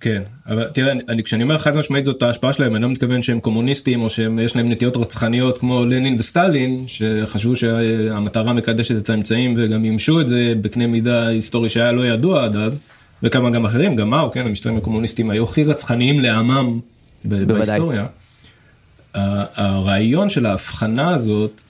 [0.00, 3.40] כן, אבל תראה, אני, כשאני אומר חד משמעית זאת ההשפעה שלהם, אני לא מתכוון שהם
[3.40, 9.82] קומוניסטים או שיש להם נטיות רצחניות כמו לנין וסטלין, שחשבו שהמטרה מקדשת את האמצעים וגם
[9.82, 12.80] מימשו את זה בקנה מידה היסטורי שהיה לא ידוע עד אז.
[13.22, 16.80] וכמה גם אחרים, גם מאו, כן, המשטרים הקומוניסטים היו הכי רצחניים לעמם
[17.24, 18.06] בהיסטוריה.
[19.14, 21.60] הרעיון של ההבחנה הזאת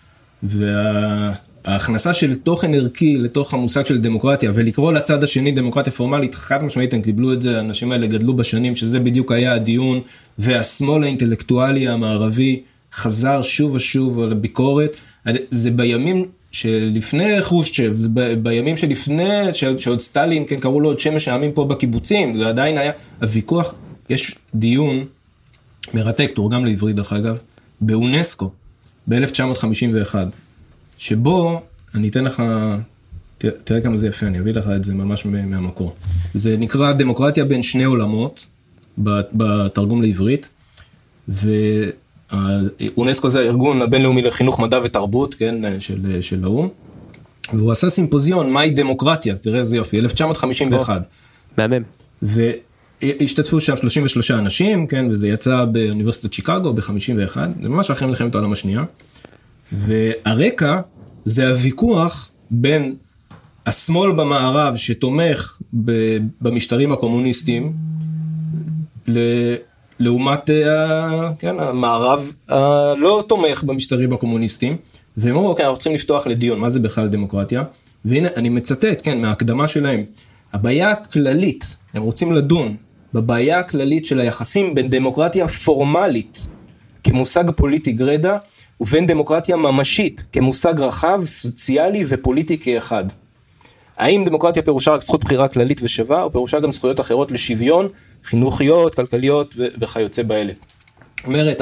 [0.43, 6.95] וההכנסה של תוכן ערכי לתוך המושג של דמוקרטיה ולקרוא לצד השני דמוקרטיה פורמלית, חד משמעית
[6.95, 10.01] הם קיבלו את זה, האנשים האלה גדלו בשנים שזה בדיוק היה הדיון,
[10.39, 12.63] והשמאל האינטלקטואלי המערבי
[12.95, 14.97] חזר שוב ושוב על הביקורת,
[15.51, 21.65] זה בימים שלפני חושצ'ב, בימים שלפני, שעוד סטלין, כן, קראו לו עוד שמש העמים פה
[21.65, 23.75] בקיבוצים, זה עדיין היה, הוויכוח,
[24.11, 25.05] יש דיון
[25.95, 27.39] מרתק, תורגם לעברית דרך אגב,
[27.81, 28.51] באונסקו,
[29.09, 30.15] ב-1951,
[30.99, 31.61] שבו,
[31.95, 32.43] אני אתן לך,
[33.39, 35.95] תראה כמה זה יפה, אני אביא לך את זה ממש מהמקור.
[36.35, 38.47] זה נקרא דמוקרטיה בין שני עולמות,
[38.99, 40.49] בתרגום לעברית,
[41.29, 41.51] ו...
[42.97, 46.69] אונסקו זה הארגון הבינלאומי לחינוך מדע ותרבות, כן, של, של האו"ם.
[47.53, 51.03] והוא עשה סימפוזיון, מהי דמוקרטיה, תראה איזה יופי, 1951.
[51.59, 51.83] מהמם.
[52.23, 58.53] והשתתפו שם 33 אנשים, כן, וזה יצא באוניברסיטת שיקגו ב-51, זה ממש אחרי מלחמת העולם
[58.53, 58.85] השנייה.
[59.73, 60.81] והרקע
[61.25, 62.95] זה הוויכוח בין
[63.67, 65.59] השמאל במערב שתומך
[66.41, 67.73] במשטרים הקומוניסטיים,
[70.03, 70.51] לעומת
[71.39, 74.77] כן, המערב הלא תומך במשטרים הקומוניסטיים,
[75.17, 77.63] והם אמרו, אוקיי, אנחנו צריכים לפתוח לדיון, מה זה בכלל דמוקרטיה?
[78.05, 80.05] והנה, אני מצטט, כן, מההקדמה שלהם.
[80.53, 82.77] הבעיה הכללית, הם רוצים לדון
[83.15, 86.47] בבעיה הכללית של היחסים בין דמוקרטיה פורמלית
[87.05, 88.37] כמושג פוליטי גרידא,
[88.81, 93.05] ובין דמוקרטיה ממשית כמושג רחב, סוציאלי ופוליטי כאחד.
[93.97, 97.89] האם דמוקרטיה פירושה רק זכות בחירה כללית ושווה, או פירושה גם זכויות אחרות לשוויון,
[98.25, 100.53] חינוכיות, כלכליות וכיוצא באלה.
[101.17, 101.61] זאת אומרת,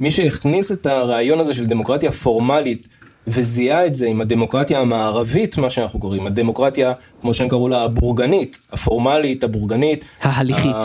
[0.00, 2.88] מי שהכניס את הרעיון הזה של דמוקרטיה פורמלית
[3.26, 8.66] וזיהה את זה עם הדמוקרטיה המערבית, מה שאנחנו קוראים, הדמוקרטיה, כמו שהם קראו לה, הבורגנית,
[8.72, 10.76] הפורמלית, הבורגנית, ההליכית.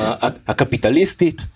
[0.47, 1.47] הקפיטליסטית.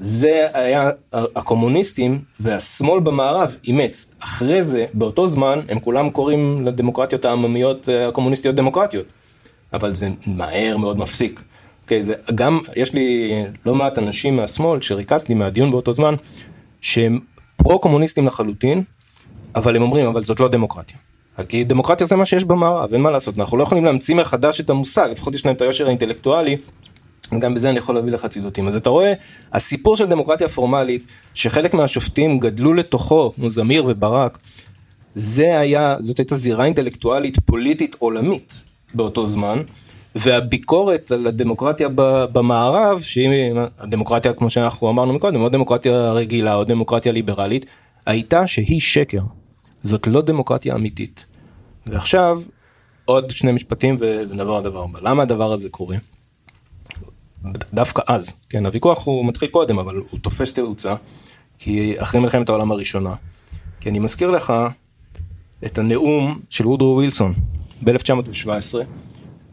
[0.00, 4.10] זה היה הקומוניסטים והשמאל במערב אימץ.
[4.20, 9.06] אחרי זה, באותו זמן, הם כולם קוראים לדמוקרטיות העממיות אה, הקומוניסטיות דמוקרטיות.
[9.72, 11.42] אבל זה מהר מאוד מפסיק.
[11.90, 13.32] אוקיי, זה גם, יש לי
[13.66, 16.14] לא מעט אנשים מהשמאל שריכזתי מהדיון באותו זמן,
[16.80, 17.20] שהם
[17.56, 18.82] פרו-קומוניסטים לחלוטין,
[19.54, 20.96] אבל הם אומרים, אבל זאת לא דמוקרטיה.
[21.48, 24.70] כי דמוקרטיה זה מה שיש במערב, אין מה לעשות, אנחנו לא יכולים להמציא מחדש את
[24.70, 26.56] המושג, לפחות יש להם את היושר האינטלקטואלי,
[27.38, 28.68] גם בזה אני יכול להביא לך ציטוטים.
[28.68, 29.12] אז אתה רואה,
[29.52, 34.38] הסיפור של דמוקרטיה פורמלית, שחלק מהשופטים גדלו לתוכו, כמו זמיר וברק,
[35.14, 38.62] זה היה, זאת הייתה זירה אינטלקטואלית פוליטית עולמית
[38.94, 39.62] באותו זמן,
[40.14, 41.88] והביקורת על הדמוקרטיה
[42.32, 47.66] במערב, שהיא הדמוקרטיה כמו שאנחנו אמרנו מקודם, או דמוקרטיה רגילה או דמוקרטיה ליברלית,
[48.06, 49.22] הייתה שהיא שקר.
[49.82, 51.24] זאת לא דמוקרטיה אמיתית.
[51.86, 52.42] ועכשיו,
[53.04, 54.98] עוד שני משפטים ונעבור לדבר הבא.
[55.02, 55.96] למה הדבר הזה קורה?
[57.74, 60.94] דווקא אז, כן, הוויכוח הוא מתחיל קודם, אבל הוא תופס תאוצה,
[61.58, 63.14] כי אחרי מלחמת העולם הראשונה.
[63.80, 64.52] כי אני מזכיר לך
[65.66, 67.34] את הנאום של וודרו ווילסון
[67.84, 68.74] ב-1917,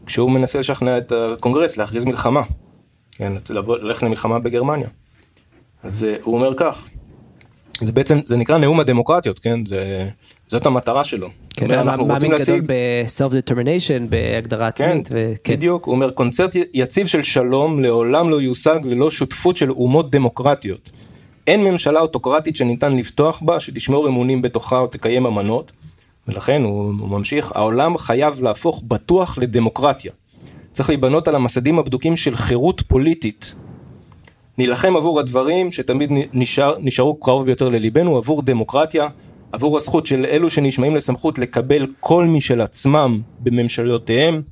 [0.08, 2.42] כשהוא מנסה לשכנע את הקונגרס להכריז מלחמה,
[3.12, 4.88] כן, ללכת למלחמה בגרמניה.
[5.82, 6.88] אז אה, הוא אומר כך,
[7.80, 10.08] זה בעצם, זה נקרא נאום הדמוקרטיות, כן, זה,
[10.48, 11.28] זאת המטרה שלו.
[11.56, 15.08] כן, אומר, אנחנו רוצים מאמין גדול להשיג ב-self determination, בהגדרה כן, עצמית.
[15.12, 15.52] וכן.
[15.52, 20.90] בדיוק, הוא אומר קונצרט יציב של שלום לעולם לא יושג ללא שותפות של אומות דמוקרטיות.
[21.46, 25.72] אין ממשלה אוטוקרטית שניתן לבטוח בה, שתשמור אמונים בתוכה או תקיים אמנות,
[26.28, 30.12] ולכן הוא, הוא ממשיך, העולם חייב להפוך בטוח לדמוקרטיה.
[30.72, 33.54] צריך להיבנות על המסדים הבדוקים של חירות פוליטית.
[34.58, 39.08] נילחם עבור הדברים שתמיד נשאר, נשארו קרוב ביותר לליבנו, עבור דמוקרטיה,
[39.52, 44.42] עבור הזכות של אלו שנשמעים לסמכות לקבל כל משל עצמם בממשלותיהם,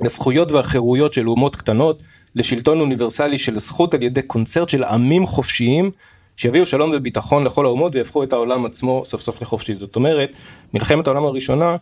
[0.00, 2.02] לזכויות והחירויות של אומות קטנות,
[2.34, 5.90] לשלטון אוניברסלי של זכות על ידי קונצרט של עמים חופשיים,
[6.36, 9.74] שיביאו שלום וביטחון לכל האומות ויהפכו את העולם עצמו סוף סוף לחופשי.
[9.74, 10.30] זאת אומרת,
[10.74, 11.76] מלחמת העולם הראשונה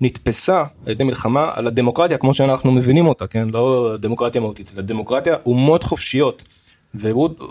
[0.00, 3.48] נתפסה על ידי מלחמה על הדמוקרטיה כמו שאנחנו מבינים אותה, כן?
[3.52, 6.44] לא דמוקרטיה מהותית, אלא דמוקרטיה אומות חופשיות.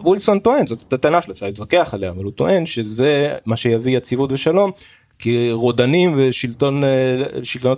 [0.03, 4.31] ווילסון טוען, זאת הטענה שלו, אפשר להתווכח עליה, אבל הוא טוען שזה מה שיביא יציבות
[4.31, 4.71] ושלום,
[5.19, 6.89] כי רודנים ושלטון, אה,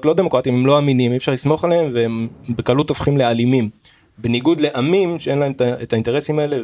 [0.03, 3.69] לא דמוקרטיים הם לא אמינים, אי אפשר לסמוך עליהם והם בקלות הופכים לאלימים.
[4.17, 6.57] בניגוד לעמים שאין להם את האינטרסים האלה.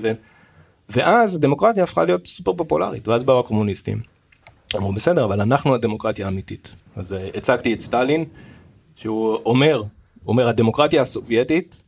[0.89, 3.97] ואז דמוקרטיה הפכה להיות סופר פופולרית, ואז באו הקומוניסטים.
[4.75, 6.75] אמרו בסדר, אבל אנחנו הדמוקרטיה האמיתית.
[6.95, 8.25] אז אה, הצגתי את סטלין,
[8.95, 9.83] שהוא אומר,
[10.27, 11.81] אומר הדמוקרטיה הסובייטית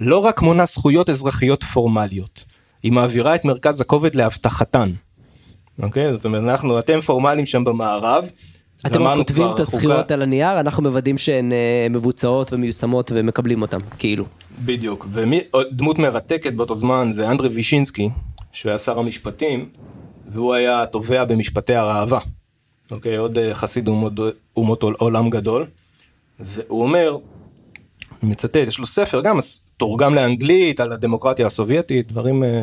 [0.00, 2.44] לא רק מונה זכויות אזרחיות פורמליות,
[2.82, 4.90] היא מעבירה את מרכז הכובד להבטחתן.
[5.82, 6.12] אוקיי?
[6.12, 8.28] זאת אומרת, אנחנו, אתם פורמליים שם במערב.
[8.86, 14.24] אתם כותבים את חוקה- על הנייר, אנחנו מוודאים שהן אה, מבוצעות ומיושמות ומקבלים אותן, כאילו.
[14.64, 18.08] בדיוק, ודמות מרתקת באותו זמן זה אנדרי וישינסקי,
[18.52, 19.68] שהוא היה שר המשפטים,
[20.32, 22.20] והוא היה תובע במשפטי הראווה.
[22.90, 24.12] אוקיי, עוד אה, חסיד אומות,
[24.56, 25.66] אומות עול- עולם גדול.
[26.38, 27.16] אז הוא אומר,
[28.22, 29.38] מצטט, יש לו ספר גם,
[29.76, 32.44] תורגם לאנגלית על הדמוקרטיה הסובייטית, דברים...
[32.44, 32.62] אה,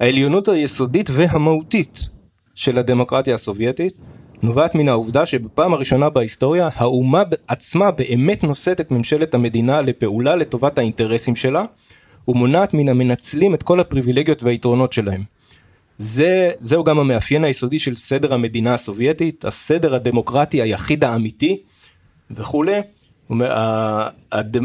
[0.00, 2.08] העליונות היסודית והמהותית
[2.54, 3.98] של הדמוקרטיה הסובייטית
[4.42, 10.78] נובעת מן העובדה שבפעם הראשונה בהיסטוריה האומה עצמה באמת נושאת את ממשלת המדינה לפעולה לטובת
[10.78, 11.64] האינטרסים שלה
[12.28, 15.22] ומונעת מן המנצלים את כל הפריבילגיות והיתרונות שלהם.
[15.98, 21.56] זה, זהו גם המאפיין היסודי של סדר המדינה הסובייטית, הסדר הדמוקרטי היחיד האמיתי
[22.30, 22.80] וכולי.
[24.32, 24.56] הד-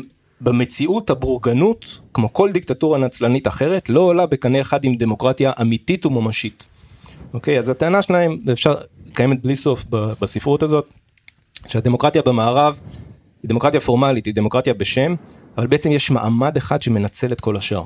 [0.42, 6.68] במציאות הבורגנות, כמו כל דיקטטורה נצלנית אחרת, לא עולה בקנה אחד עם דמוקרטיה אמיתית וממשית.
[7.34, 8.76] אוקיי, אז הטענה שלהם, ואפשר,
[9.14, 10.88] קיימת בלי סוף בספרות הזאת,
[11.68, 12.80] שהדמוקרטיה במערב
[13.44, 15.16] היא דמוקרטיה פורמלית, היא דמוקרטיה בשם,
[15.58, 17.84] אבל בעצם יש מעמד אחד שמנצל את כל השאר.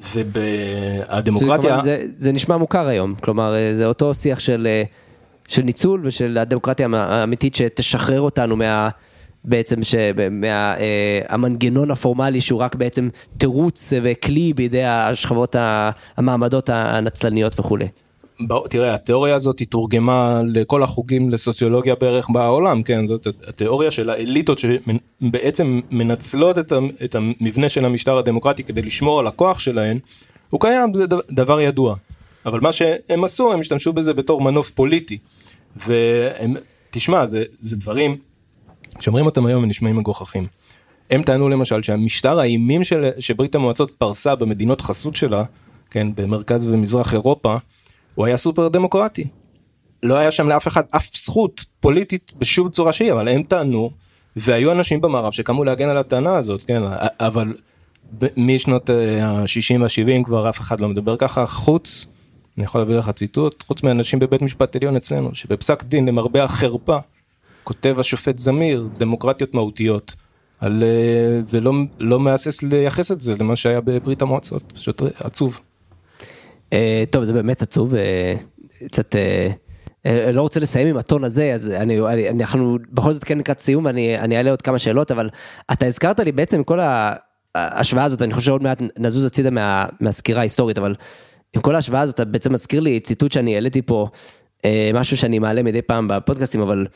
[0.00, 4.82] זה, ובדמוקרטיה, כמובן, זה, זה נשמע מוכר היום, כלומר אה, זה אותו שיח של, אה,
[5.48, 8.88] של ניצול ושל הדמוקרטיה האמיתית שתשחרר אותנו מה...
[9.48, 9.76] בעצם
[10.30, 15.56] מהמנגנון הפורמלי שהוא רק בעצם תירוץ וכלי בידי השכבות
[16.16, 17.88] המעמדות הנצלניות וכולי.
[18.70, 24.58] תראה, התיאוריה הזאת היא תורגמה לכל החוגים לסוציולוגיה בערך בעולם, כן, זאת התיאוריה של האליטות
[24.58, 26.72] שבעצם מנצלות את,
[27.04, 29.98] את המבנה של המשטר הדמוקרטי כדי לשמור על הכוח שלהן,
[30.50, 31.94] הוא קיים, זה דבר- ידוע.
[32.46, 35.18] אבל מה שהם עשו, הם השתמשו בזה בתור מנוף פוליטי.
[35.86, 36.54] והם,
[36.90, 38.16] תשמע, זה, זה דברים,
[38.98, 40.46] כשאומרים אותם היום הם נשמעים מגוחכים.
[41.10, 45.44] הם טענו למשל שהמשטר האימים של, שברית המועצות פרסה במדינות חסות שלה,
[45.90, 47.56] כן, במרכז ומזרח אירופה,
[48.16, 49.28] הוא היה סופר דמוקרטי.
[50.02, 53.90] לא היה שם לאף אחד אף זכות פוליטית בשום צורה שהיא, אבל הם טענו,
[54.36, 56.82] והיו אנשים במערב שקמו להגן על הטענה הזאת, כן,
[57.20, 57.54] אבל
[58.36, 62.06] משנות ה-60 וה-70 כבר אף אחד לא מדבר ככה, חוץ,
[62.56, 66.96] אני יכול להביא לך ציטוט, חוץ מאנשים בבית משפט עליון אצלנו, שבפסק דין למרבה החרפה,
[67.64, 70.14] כותב השופט זמיר, דמוקרטיות מהותיות.
[70.60, 75.60] על, אה, ולא לא מהסס לייחס את זה למה שהיה בברית המועצות, פשוט עצוב.
[76.72, 78.34] אה, טוב זה באמת עצוב, אה,
[78.86, 79.14] קצת
[80.32, 83.84] לא רוצה לסיים עם הטון הזה אז אני, אני אנחנו בכל זאת כן לקראת סיום
[83.84, 85.30] ואני אעלה עוד כמה שאלות אבל
[85.72, 86.78] אתה הזכרת לי בעצם כל
[87.54, 90.94] ההשוואה הזאת אני חושב שעוד מעט נזוז הצידה מה, מהסקירה ההיסטורית אבל
[91.56, 94.08] עם כל ההשוואה הזאת אתה בעצם מזכיר לי ציטוט שאני העליתי פה
[94.94, 96.86] משהו שאני מעלה מדי פעם בפודקאסטים אבל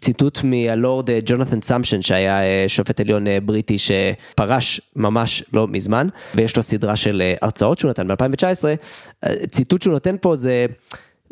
[0.00, 6.08] ציטוט מהלורד אה, ג'ונתן סמשן שהיה אה, שופט עליון אה, בריטי שפרש ממש לא מזמן
[6.34, 8.64] ויש לו סדרה של הרצאות שהוא נתן ב-2019.
[9.50, 10.66] ציטוט שהוא נותן פה זה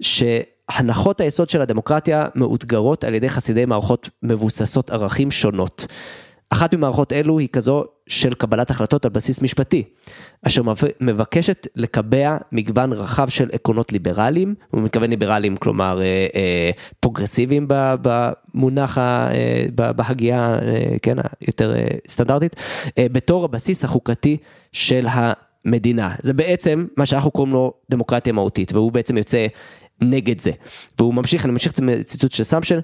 [0.01, 5.87] שהנחות היסוד של הדמוקרטיה מאותגרות על ידי חסידי מערכות מבוססות ערכים שונות.
[6.51, 9.85] אחת ממערכות אלו היא כזו של קבלת החלטות על בסיס משפטי,
[10.47, 10.63] אשר
[11.01, 18.99] מבקשת לקבע מגוון רחב של עקרונות ליברליים, הוא מתכוון ליברליים כלומר אה, אה, פרוגרסיביים במונח,
[18.99, 20.59] אה, בהגייה,
[21.03, 21.75] כן, היותר
[22.09, 22.57] סטנדרטית,
[22.99, 24.37] בתור הבסיס החוקתי
[24.73, 26.15] של המדינה.
[26.23, 29.47] זה בעצם מה שאנחנו קוראים לו דמוקרטיה מהותית, והוא בעצם יוצא
[30.01, 30.53] נגד זה.
[30.99, 32.79] והוא ממשיך, אני ממשיך את הציטוט של סמשן,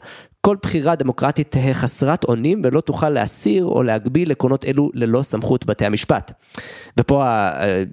[0.45, 5.67] כל בחירה דמוקרטית תהא חסרת אונים ולא תוכל להסיר או להגביל עקרונות אלו ללא סמכות
[5.67, 6.33] בתי המשפט.
[7.01, 7.23] ופה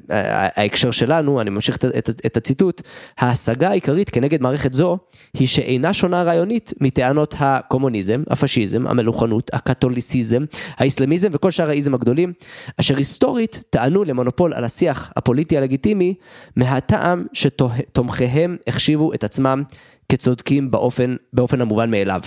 [0.10, 1.78] ההקשר שלנו, אני ממשיך
[2.26, 2.82] את הציטוט,
[3.18, 4.97] ההשגה העיקרית כנגד מערכת זו
[5.34, 10.43] היא שאינה שונה רעיונית מטענות הקומוניזם, הפשיזם, המלוכנות, הקתוליסיזם,
[10.78, 12.34] האסלאמיזם וכל שאר האיזם הגדולים,
[12.80, 16.14] אשר היסטורית טענו למונופול על השיח הפוליטי הלגיטימי
[16.56, 19.64] מהטעם שתומכיהם החשיבו את עצמם
[20.12, 22.22] כצודקים באופן, באופן המובן מאליו.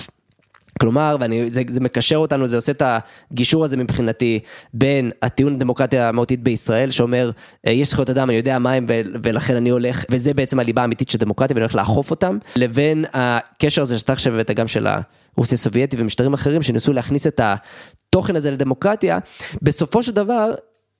[0.81, 1.17] כלומר,
[1.47, 2.83] וזה זה מקשר אותנו, זה עושה את
[3.31, 4.41] הגישור הזה מבחינתי
[4.75, 7.31] בין הטיעון לדמוקרטיה המהותית בישראל, שאומר,
[7.67, 8.87] אה, יש זכויות אדם, אני יודע מה הם
[9.23, 13.83] ולכן אני הולך, וזה בעצם הליבה האמיתית של דמוקרטיה ואני הולך לאכוף אותם, לבין הקשר
[13.83, 18.51] הזה שאתה עכשיו הבאת גם של הרוסיה הסובייטית ומשטרים אחרים, שניסו להכניס את התוכן הזה
[18.51, 19.19] לדמוקרטיה,
[19.63, 20.55] בסופו של דבר,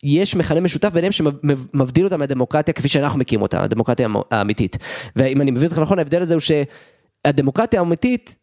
[0.05, 4.77] יש מכנה משותף ביניהם שמבדיל אותם מהדמוקרטיה כפי שאנחנו מכירים אותה, הדמוקרטיה האמיתית.
[5.17, 6.41] ואם אני מבין אותך נכון, ההבדל הזה הוא
[7.27, 8.37] שהדמוקרטיה האמיתית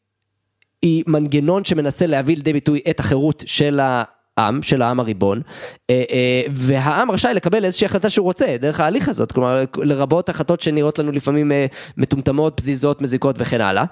[0.82, 3.80] היא מנגנון שמנסה להביא לידי ביטוי את החירות של
[4.38, 5.42] העם, של העם הריבון,
[5.90, 10.62] אה, אה, והעם רשאי לקבל איזושהי החלטה שהוא רוצה, דרך ההליך הזאת, כלומר לרבות החלטות
[10.62, 11.66] שנראות לנו לפעמים אה,
[11.98, 13.84] מטומטמות, פזיזות, מזיקות וכן הלאה.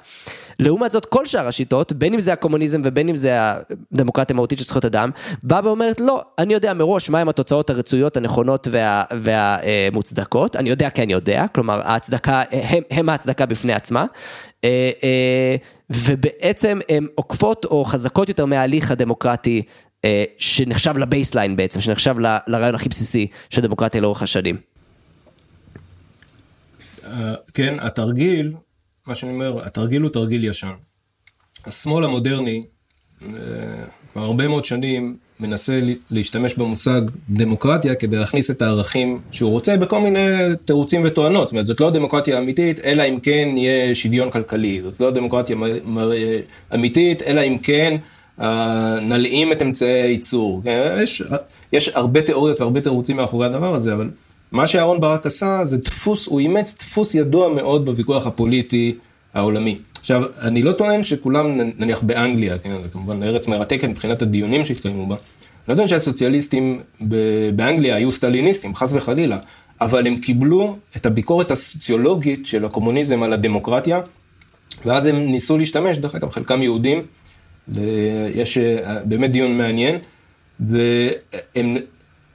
[0.60, 3.38] לעומת זאת כל שאר השיטות, בין אם זה הקומוניזם ובין אם זה
[3.92, 5.10] הדמוקרטיה המהותית של זכויות אדם,
[5.44, 11.04] באה ואומרת לא, אני יודע מראש מהם התוצאות הרצויות, הנכונות וה, והמוצדקות, אני יודע כי
[11.04, 14.06] אני יודע, כלומר ההצדקה, הם, הם ההצדקה בפני עצמה,
[15.90, 19.62] ובעצם הן עוקפות או חזקות יותר מההליך הדמוקרטי
[20.06, 22.16] אה, שנחשב לבייסליין בעצם, שנחשב
[22.48, 24.56] לרעיון הכי בסיסי של דמוקרטיה לאורך השנים.
[27.06, 28.54] אה, כן, התרגיל,
[29.10, 30.72] מה שאני אומר, התרגיל הוא תרגיל ישן.
[31.66, 32.64] השמאל המודרני,
[33.22, 33.30] אה,
[34.14, 35.80] כבר הרבה מאוד שנים, מנסה
[36.12, 40.28] להשתמש במושג דמוקרטיה כדי להכניס את הערכים שהוא רוצה בכל מיני
[40.66, 41.48] תירוצים וטוענות.
[41.48, 44.82] זאת אומרת, זאת לא דמוקרטיה אמיתית, אלא אם כן יהיה שוויון כלכלי.
[44.82, 45.58] זאת לא דמוקרטיה
[46.74, 47.98] אמיתית, אלא אם כן
[48.42, 50.62] אה, נלאים את אמצעי הייצור.
[51.02, 51.24] יש,
[51.74, 54.10] יש הרבה תיאוריות והרבה תירוצים מאחורי הדבר הזה, אבל
[54.52, 58.96] מה שאהרן ברק עשה זה דפוס, הוא אימץ דפוס ידוע מאוד בוויכוח הפוליטי
[59.34, 59.78] העולמי.
[60.00, 65.08] עכשיו, אני לא טוען שכולם, נניח באנגליה, כן, זה כמובן ארץ מרתקת מבחינת הדיונים שהתקיימו
[65.08, 65.22] בה, אני
[65.68, 66.82] לא טוען שהסוציאליסטים
[67.56, 69.38] באנגליה היו סטליניסטים, חס וחלילה,
[69.82, 74.02] אבל הם קיבלו את הביקורת הסוציולוגית של הקומוניזם על הדמוקרטיה,
[74.86, 77.02] ואז הם ניסו להשתמש, דרך אגב, חלקם יהודים,
[78.36, 79.98] יש אה, באמת דיון מעניין,
[80.60, 81.78] והם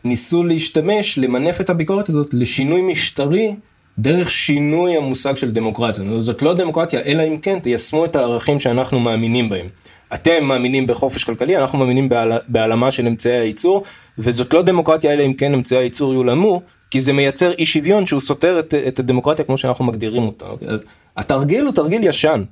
[0.04, 3.54] ניסו להשתמש, למנף את הביקורת הזאת לשינוי משטרי
[3.98, 6.20] דרך שינוי המושג של דמוקרטיה.
[6.20, 9.66] זאת לא דמוקרטיה, אלא אם כן תיישמו את הערכים שאנחנו מאמינים בהם.
[10.14, 12.08] אתם מאמינים בחופש כלכלי, אנחנו מאמינים
[12.48, 13.82] בהעלמה של אמצעי הייצור,
[14.18, 18.20] וזאת לא דמוקרטיה אלא אם כן אמצעי הייצור יולמו, כי זה מייצר אי שוויון שהוא
[18.20, 20.44] סותר את, את הדמוקרטיה כמו שאנחנו מגדירים אותה.
[20.46, 20.68] אוקיי?
[20.68, 20.80] אז
[21.16, 22.44] התרגיל הוא תרגיל ישן.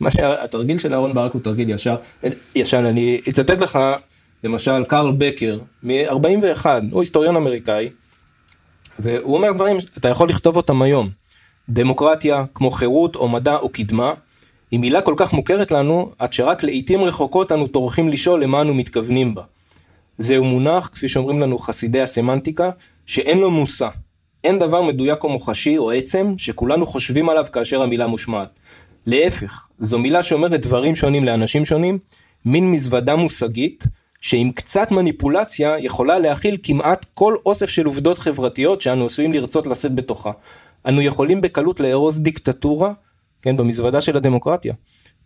[0.00, 1.96] מה שהתרגיל של אהרן ברק הוא תרגיל ישר,
[2.54, 2.84] ישן.
[2.84, 3.78] אני אצטט לך
[4.44, 7.88] למשל קרל בקר מ-41, הוא היסטוריון אמריקאי,
[8.98, 11.10] והוא אומר דברים, אתה יכול לכתוב אותם היום.
[11.68, 14.12] דמוקרטיה, כמו חירות או מדע או קדמה,
[14.70, 18.74] היא מילה כל כך מוכרת לנו, עד שרק לעיתים רחוקות אנו טורחים לשאול למה אנו
[18.74, 19.42] מתכוונים בה.
[20.18, 22.70] זהו מונח, כפי שאומרים לנו חסידי הסמנטיקה,
[23.06, 23.88] שאין לו מושא.
[24.44, 28.48] אין דבר מדויק או מוחשי או עצם שכולנו חושבים עליו כאשר המילה מושמעת.
[29.06, 31.98] להפך, זו מילה שאומרת דברים שונים לאנשים שונים,
[32.44, 33.84] מין מזוודה מושגית,
[34.20, 39.94] שעם קצת מניפולציה יכולה להכיל כמעט כל אוסף של עובדות חברתיות שאנו עשויים לרצות לשאת
[39.94, 40.30] בתוכה.
[40.88, 42.92] אנו יכולים בקלות לארוז דיקטטורה,
[43.42, 44.74] כן, במזוודה של הדמוקרטיה.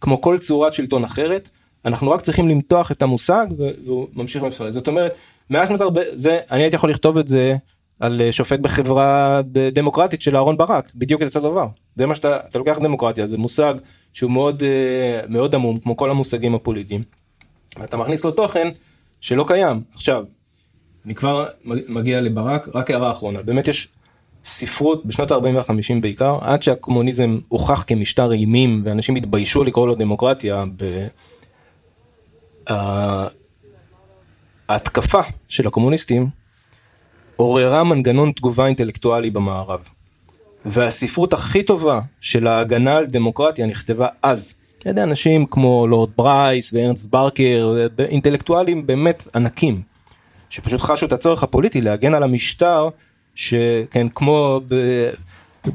[0.00, 1.50] כמו כל צורת שלטון אחרת,
[1.84, 4.72] אנחנו רק צריכים למתוח את המושג והוא ממשיך לפרט.
[4.72, 5.14] זאת אומרת,
[5.50, 7.56] מעט מותר, זה, אני הייתי יכול לכתוב את זה
[8.00, 9.40] על אה, שופט בחברה
[9.72, 11.66] דמוקרטית של אהרן ברק, בדיוק את אותו דבר.
[11.96, 13.74] זה מה שאתה, אתה לוקח דמוקרטיה, זה מושג
[14.12, 17.02] שהוא מאוד, אה, מאוד עמום, כמו כל המושגים הפוליטיים.
[17.84, 18.68] אתה מכניס לו תוכן
[19.20, 19.82] שלא קיים.
[19.94, 20.24] עכשיו,
[21.06, 23.88] אני כבר מגיע לברק, רק הערה אחרונה, באמת יש
[24.44, 30.64] ספרות בשנות ה-40 וה-50 בעיקר, עד שהקומוניזם הוכח כמשטר אימים ואנשים התביישו לקרוא לו דמוקרטיה.
[34.68, 36.28] ההתקפה של הקומוניסטים
[37.36, 39.88] עוררה מנגנון תגובה אינטלקטואלי במערב.
[40.64, 44.54] והספרות הכי טובה של ההגנה על דמוקרטיה נכתבה אז.
[44.84, 49.82] על ידי אנשים כמו לורד ברייס וארנסט ברקר, אינטלקטואלים באמת ענקים,
[50.50, 52.88] שפשוט חשו את הצורך הפוליטי להגן על המשטר,
[53.34, 54.74] שכן כמו ב...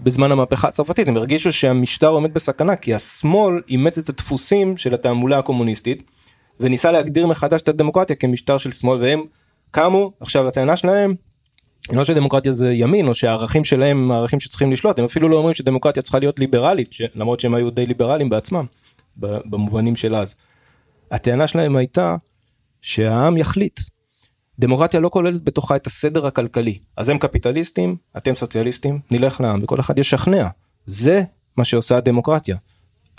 [0.04, 5.38] בזמן המהפכה הצרפתית הם הרגישו שהמשטר עומד בסכנה כי השמאל אימץ את הדפוסים של התעמולה
[5.38, 6.04] הקומוניסטית
[6.60, 9.22] וניסה להגדיר מחדש את הדמוקרטיה כמשטר של שמאל והם
[9.72, 10.12] קמו.
[10.20, 11.16] עכשיו הטענה שלהם
[11.92, 15.54] לא שדמוקרטיה זה ימין או שהערכים שלהם הם הערכים שצריכים לשלוט הם אפילו לא אומרים
[15.54, 18.66] שדמוקרטיה צריכה להיות ליברלית למרות שהם היו די ליברליים בעצמם
[19.20, 20.36] במובנים של אז.
[21.12, 22.16] הטענה שלהם הייתה
[22.82, 23.80] שהעם יחליט.
[24.60, 29.80] דמוקרטיה לא כוללת בתוכה את הסדר הכלכלי אז הם קפיטליסטים אתם סוציאליסטים נלך לעם וכל
[29.80, 30.48] אחד ישכנע
[30.86, 31.24] זה
[31.58, 32.58] מה שעושה הדמוקרטיה.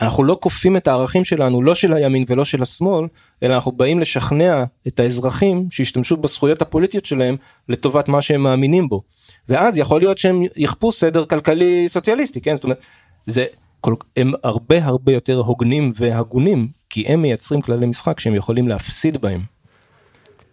[0.01, 3.07] אנחנו לא כופים את הערכים שלנו לא של הימין ולא של השמאל
[3.42, 7.36] אלא אנחנו באים לשכנע את האזרחים שישתמשו בזכויות הפוליטיות שלהם
[7.68, 9.03] לטובת מה שהם מאמינים בו.
[9.48, 12.80] ואז יכול להיות שהם יכפו סדר כלכלי סוציאליסטי כן זאת אומרת
[13.26, 13.44] זה
[13.81, 19.20] כל, הם הרבה הרבה יותר הוגנים והגונים כי הם מייצרים כללי משחק שהם יכולים להפסיד
[19.20, 19.41] בהם.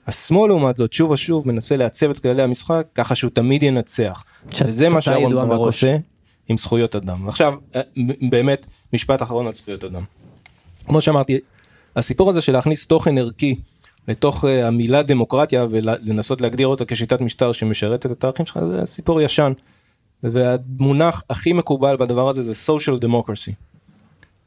[0.07, 4.23] השמאל לעומת זאת שוב ושוב מנסה לעצב את כללי המשחק ככה שהוא תמיד ינצח.
[4.65, 5.97] וזה מה שאהרון ברק עושה
[6.49, 7.27] עם זכויות אדם.
[7.27, 7.81] עכשיו אה,
[8.29, 10.03] באמת משפט אחרון על זכויות אדם.
[10.85, 11.39] כמו שאמרתי
[11.95, 13.55] הסיפור הזה של להכניס תוכן ערכי
[14.07, 19.21] לתוך uh, המילה דמוקרטיה ולנסות להגדיר אותה כשיטת משטר שמשרתת את הערכים שלך זה סיפור
[19.21, 19.53] ישן.
[20.23, 23.53] והמונח הכי מקובל בדבר הזה זה social democracy.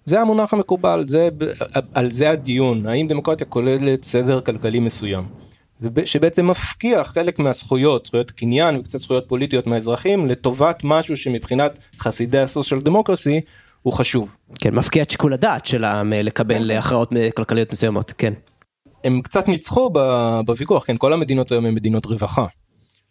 [0.05, 1.29] זה המונח המקובל זה
[1.95, 5.25] על זה הדיון האם דמוקרטיה כוללת סדר כלכלי מסוים.
[6.05, 12.81] שבעצם מפקיע חלק מהזכויות, זכויות קניין וקצת זכויות פוליטיות מהאזרחים לטובת משהו שמבחינת חסידי הסושיאל
[12.81, 13.41] דמוקרסי
[13.83, 14.37] הוא חשוב.
[14.61, 18.33] כן, מפקיע את שיקול הדעת שלהם לקבל הכרעות כלכליות מסוימות, כן.
[19.05, 19.91] הם קצת ניצחו
[20.45, 22.47] בוויכוח, כן, כל המדינות היום הן מדינות רווחה.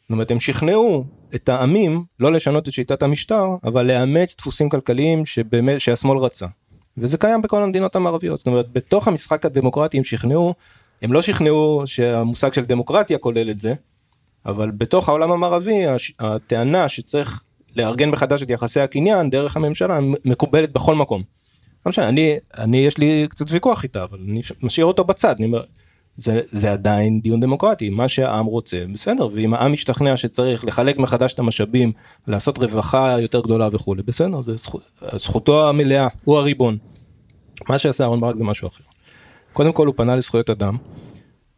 [0.09, 1.03] זאת אומרת, הם שכנעו
[1.35, 6.45] את העמים לא לשנות את שיטת המשטר, אבל לאמץ דפוסים כלכליים שבאמת, שהשמאל רצה.
[6.97, 8.39] וזה קיים בכל המדינות המערביות.
[8.39, 10.53] זאת אומרת, בתוך המשחק הדמוקרטי הם שכנעו
[11.01, 13.73] הם לא שכנעו שהמושג של דמוקרטיה כולל את זה,
[14.45, 15.83] אבל בתוך העולם המערבי
[16.19, 17.43] הטענה שצריך
[17.75, 21.23] לארגן מחדש את יחסי הקניין דרך הממשלה מקובלת בכל מקום.
[21.85, 25.45] לא משנה, אני, אני יש לי קצת ויכוח איתה, אבל אני משאיר אותו בצד, אני
[25.45, 25.63] אומר,
[26.17, 31.33] זה, זה עדיין דיון דמוקרטי, מה שהעם רוצה, בסדר, ואם העם משתכנע שצריך לחלק מחדש
[31.33, 31.91] את המשאבים,
[32.27, 34.81] לעשות רווחה יותר גדולה וכולי, בסדר, זה זכות,
[35.15, 36.77] זכותו המלאה, הוא הריבון.
[37.69, 38.83] מה שעשה אהרן ברק זה משהו אחר.
[39.53, 40.77] קודם כל הוא פנה לזכויות אדם,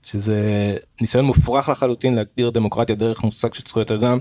[0.03, 4.17] שזה ניסיון מופרך לחלוטין להגדיר דמוקרטיה דרך מושג של זכויות אדם.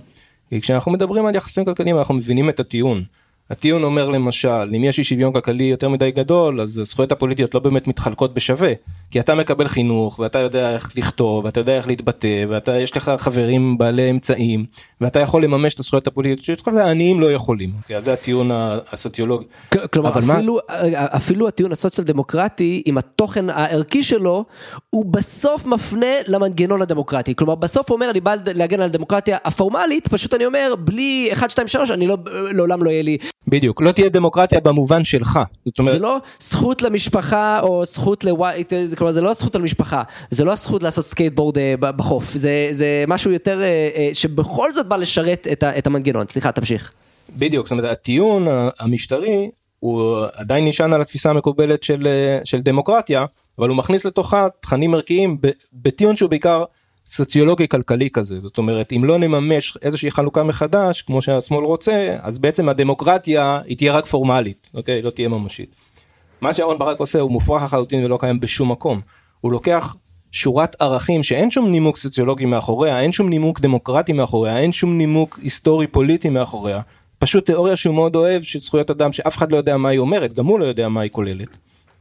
[0.48, 3.04] כי כשאנחנו מדברים על יחסים כלכליים אנחנו מבינים את הטיעון.
[3.50, 7.60] הטיעון אומר למשל, אם יש אי שוויון כלכלי יותר מדי גדול, אז הזכויות הפוליטיות לא
[7.60, 8.72] באמת מתחלקות בשווה.
[9.10, 13.12] כי אתה מקבל חינוך, ואתה יודע איך לכתוב, ואתה יודע איך להתבטא, ואתה, יש לך
[13.18, 14.64] חברים בעלי אמצעים,
[15.00, 17.70] ואתה יכול לממש את הזכויות הפוליטיות שלך, והעניים לא יכולים.
[17.82, 18.50] אוקיי, אז זה הטיעון
[18.92, 19.44] הסוציולוגי.
[19.92, 20.76] כלומר, אפילו, מה...
[20.92, 24.44] אפילו הטיעון הסוציאל דמוקרטי, עם התוכן הערכי שלו,
[24.90, 27.34] הוא בסוף מפנה למנגנון הדמוקרטי.
[27.34, 31.50] כלומר, בסוף הוא אומר, אני בא להגן על הדמוקרטיה הפורמלית, פשוט אני אומר, בלי 1,
[31.50, 32.16] 2, 3, אני לא,
[32.52, 33.18] לעולם לא יהיה לי
[33.48, 33.82] בדיוק.
[33.82, 35.40] לא תהיה דמוקרטיה במובן שלך.
[35.64, 38.64] זאת אומרת זה לא זכות למשפחה או זכות לוואי
[38.98, 42.34] כלומר זה לא זכות על משפחה זה לא הזכות לעשות סקייטבורד אה, בחוף.
[42.34, 46.26] זה זה משהו יותר אה, אה, שבכל זאת בא לשרת את, את המנגנון.
[46.28, 46.92] סליחה תמשיך.
[47.36, 47.66] בדיוק.
[47.66, 48.46] זאת אומרת הטיעון
[48.80, 52.08] המשטרי הוא עדיין נשען על התפיסה המקובלת של
[52.44, 53.24] של דמוקרטיה
[53.58, 55.38] אבל הוא מכניס לתוכה תכנים ערכיים
[55.72, 56.64] בטיעון שהוא בעיקר
[57.10, 62.38] סוציולוגי כלכלי כזה זאת אומרת אם לא נממש איזושהי חלוקה מחדש כמו שהשמאל רוצה אז
[62.38, 65.74] בעצם הדמוקרטיה היא תהיה רק פורמלית אוקיי לא תהיה ממשית.
[66.40, 69.00] מה שאהרן ברק עושה הוא מופרך לחלוטין ולא קיים בשום מקום
[69.40, 69.96] הוא לוקח
[70.32, 75.38] שורת ערכים שאין שום נימוק סוציולוגי מאחוריה, אין שום נימוק דמוקרטי מאחוריה, אין שום נימוק
[75.42, 76.80] היסטורי פוליטי מאחוריה.
[77.18, 80.32] פשוט תיאוריה שהוא מאוד אוהב של זכויות אדם שאף אחד לא יודע מה היא אומרת,
[80.32, 81.48] גם הוא לא יודע מה היא כוללת.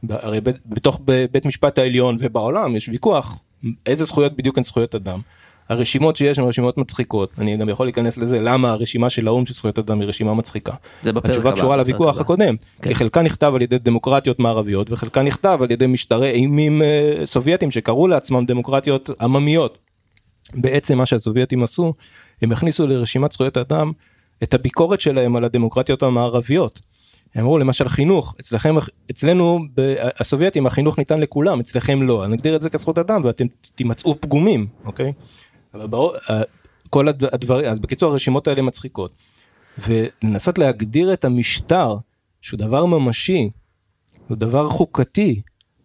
[0.08, 1.00] הרי בתוך
[1.32, 3.42] בית משפט העליון ובעולם יש ויכוח
[3.86, 5.20] איזה זכויות בדיוק הן זכויות אדם.
[5.68, 9.54] הרשימות שיש הן רשימות מצחיקות, אני גם יכול להיכנס לזה למה הרשימה של האו"ם של
[9.54, 10.72] זכויות אדם היא רשימה מצחיקה.
[11.02, 12.20] זה בפרק התשובה הבא, קשורה בפרק לוויכוח.
[12.20, 12.88] הקודם, כן.
[12.88, 17.70] כי חלקה נכתב על ידי דמוקרטיות מערביות וחלקה נכתב על ידי משטרי אימים אה, סובייטים
[17.70, 19.78] שקראו לעצמם דמוקרטיות עממיות.
[20.54, 21.94] בעצם מה שהסובייטים עשו,
[22.42, 23.92] הם הכניסו לרשימת זכויות האדם
[24.42, 26.80] את הביקורת שלהם על הדמוקרטיות המערביות.
[27.34, 28.74] הם אמרו למשל חינוך, אצלכם,
[29.10, 29.60] אצלנו
[30.20, 35.12] הסובייטים החינוך ניתן לכולם, אצלכם לא, נגדיר את זה כזכות אדם ואתם תימצאו פגומים, אוקיי?
[35.74, 36.42] אבל ברור, ה-
[36.90, 39.10] כל הד- הדברים, אז בקיצור הרשימות האלה מצחיקות.
[39.88, 41.96] ולנסות להגדיר את המשטר
[42.40, 43.50] שהוא דבר ממשי,
[44.28, 45.40] הוא דבר חוקתי,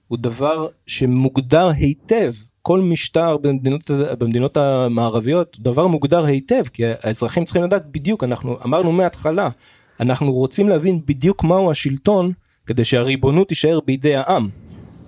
[0.07, 2.33] הוא דבר שמוגדר היטב.
[2.61, 8.91] כל משטר במדינות, במדינות המערביות דבר מוגדר היטב כי האזרחים צריכים לדעת בדיוק אנחנו אמרנו
[8.91, 9.49] מההתחלה
[9.99, 12.31] אנחנו רוצים להבין בדיוק מהו השלטון
[12.65, 14.49] כדי שהריבונות תישאר בידי העם.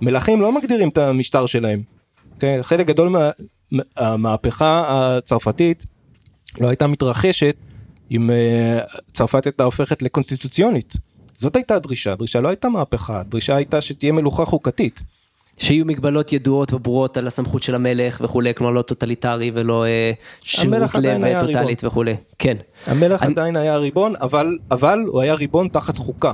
[0.01, 1.81] מלכים לא מגדירים את המשטר שלהם.
[2.39, 2.59] כן?
[2.61, 3.15] חלק גדול
[3.71, 5.85] מהמהפכה הצרפתית
[6.59, 7.55] לא הייתה מתרחשת
[8.11, 8.79] אם אה,
[9.13, 10.93] צרפת הייתה הופכת לקונסטיטוציונית.
[11.33, 15.03] זאת הייתה הדרישה, הדרישה לא הייתה מהפכה, הדרישה הייתה שתהיה מלוכה חוקתית.
[15.57, 20.75] שיהיו מגבלות ידועות וברורות על הסמכות של המלך וכולי, כלומר לא טוטליטרי ולא אה, שירות
[20.95, 22.15] לב היה טוטלית וכולי.
[22.39, 22.57] כן.
[22.85, 26.31] המלך אני- עדיין היה ריבון, אבל, אבל הוא היה ריבון תחת חוקה.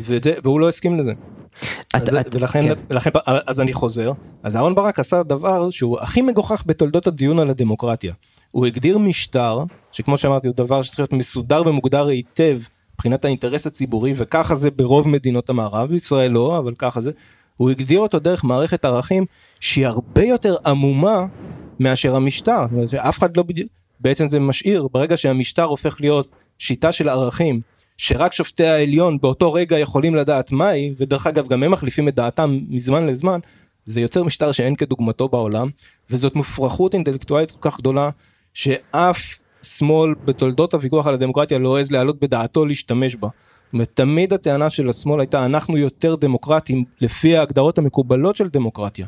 [0.00, 1.12] וזה, והוא לא הסכים לזה.
[1.12, 2.74] את- אז, את- ולכן, כן.
[2.90, 3.10] ולכן,
[3.46, 4.12] אז אני חוזר,
[4.42, 8.12] אז אהרן ברק עשה דבר שהוא הכי מגוחך בתולדות הדיון על הדמוקרטיה.
[8.50, 9.58] הוא הגדיר משטר,
[9.92, 12.58] שכמו שאמרתי הוא דבר שצריך להיות מסודר ומוגדר היטב
[12.94, 17.10] מבחינת האינטרס הציבורי, וככה זה ברוב מדינות המערב, בישראל לא, אבל ככה זה.
[17.60, 19.26] הוא הגדיר אותו דרך מערכת ערכים
[19.60, 21.26] שהיא הרבה יותר עמומה
[21.80, 22.60] מאשר המשטר.
[22.90, 23.68] שאף אחד לא בדיוק,
[24.00, 27.60] בעצם זה משאיר, ברגע שהמשטר הופך להיות שיטה של ערכים,
[27.96, 32.58] שרק שופטי העליון באותו רגע יכולים לדעת מהי, ודרך אגב גם הם מחליפים את דעתם
[32.68, 33.40] מזמן לזמן,
[33.84, 35.68] זה יוצר משטר שאין כדוגמתו בעולם,
[36.10, 38.10] וזאת מופרכות אינטלקטואלית כל כך גדולה,
[38.54, 43.28] שאף שמאל בתולדות הוויכוח על הדמוקרטיה לא העז להעלות בדעתו להשתמש בה.
[43.94, 49.06] תמיד הטענה של השמאל הייתה אנחנו יותר דמוקרטים לפי ההגדרות המקובלות של דמוקרטיה.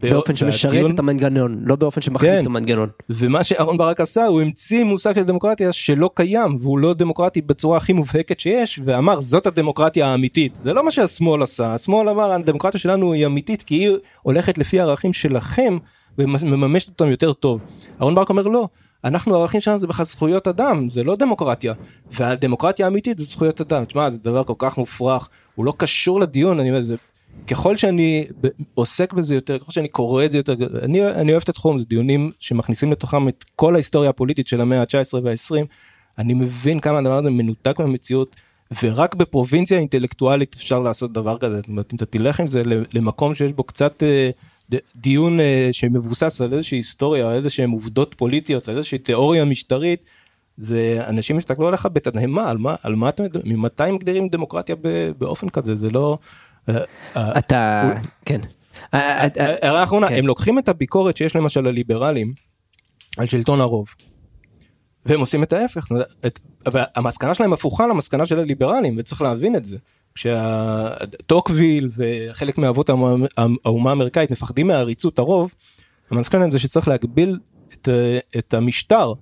[0.00, 2.40] באופן שמשרת והדיון- את המנגנון, לא באופן שמחליף כן.
[2.40, 2.88] את המנגנון.
[3.10, 7.76] ומה שאהרן ברק עשה הוא המציא מושג של דמוקרטיה שלא קיים והוא לא דמוקרטי בצורה
[7.76, 12.80] הכי מובהקת שיש ואמר זאת הדמוקרטיה האמיתית זה לא מה שהשמאל עשה השמאל אמר הדמוקרטיה
[12.80, 13.90] שלנו היא אמיתית כי היא
[14.22, 15.78] הולכת לפי הערכים שלכם
[16.18, 17.60] ומממשת אותם יותר טוב.
[18.02, 18.68] אהרן ברק אומר לא
[19.04, 21.74] אנחנו הערכים שלנו זה בכלל זכויות אדם זה לא דמוקרטיה.
[22.10, 23.84] והדמוקרטיה האמיתית זה זכויות אדם.
[23.84, 26.96] תשמע זה דבר כל כך מופרך הוא לא קשור לדיון אני אומר זה
[27.46, 28.26] ככל שאני
[28.74, 31.84] עוסק בזה יותר, ככל שאני קורא את זה יותר, אני, אני אוהב את התחום, זה
[31.84, 35.64] דיונים שמכניסים לתוכם את כל ההיסטוריה הפוליטית של המאה ה-19 וה-20,
[36.18, 38.36] אני מבין כמה הדבר הזה מנותק מהמציאות,
[38.82, 43.34] ורק בפרובינציה אינטלקטואלית אפשר לעשות דבר כזה, זאת אומרת, אם אתה תלך עם זה למקום
[43.34, 44.30] שיש בו קצת ד-
[44.96, 50.04] דיון אה, שמבוסס על איזושהי היסטוריה, על איזשהם עובדות פוליטיות, על איזושהי תיאוריה משטרית,
[50.56, 54.76] זה אנשים יסתכלו עליך בתדהמה, על מה, על מה אתם, ממתי מגדירים דמוקרטיה
[55.18, 56.18] באופן כזה, זה לא...
[56.68, 56.74] אה,
[57.16, 57.92] אה, אתה,
[58.24, 58.40] כן.
[58.92, 60.14] הערה אחרונה, כן.
[60.14, 62.32] הם לוקחים את הביקורת שיש למשל לליברלים
[63.18, 63.88] על שלטון הרוב.
[65.06, 65.88] והם עושים את ההפך,
[66.66, 69.78] והמסקנה שלהם הפוכה למסקנה של הליברלים וצריך להבין את זה.
[70.14, 75.54] כשטוקוויל וחלק מאבות האומה- האמריקאית מפחדים מעריצות הרוב,
[76.10, 77.38] המסקנה זה שצריך להגביל
[77.74, 77.88] את,
[78.38, 79.12] את המשטר,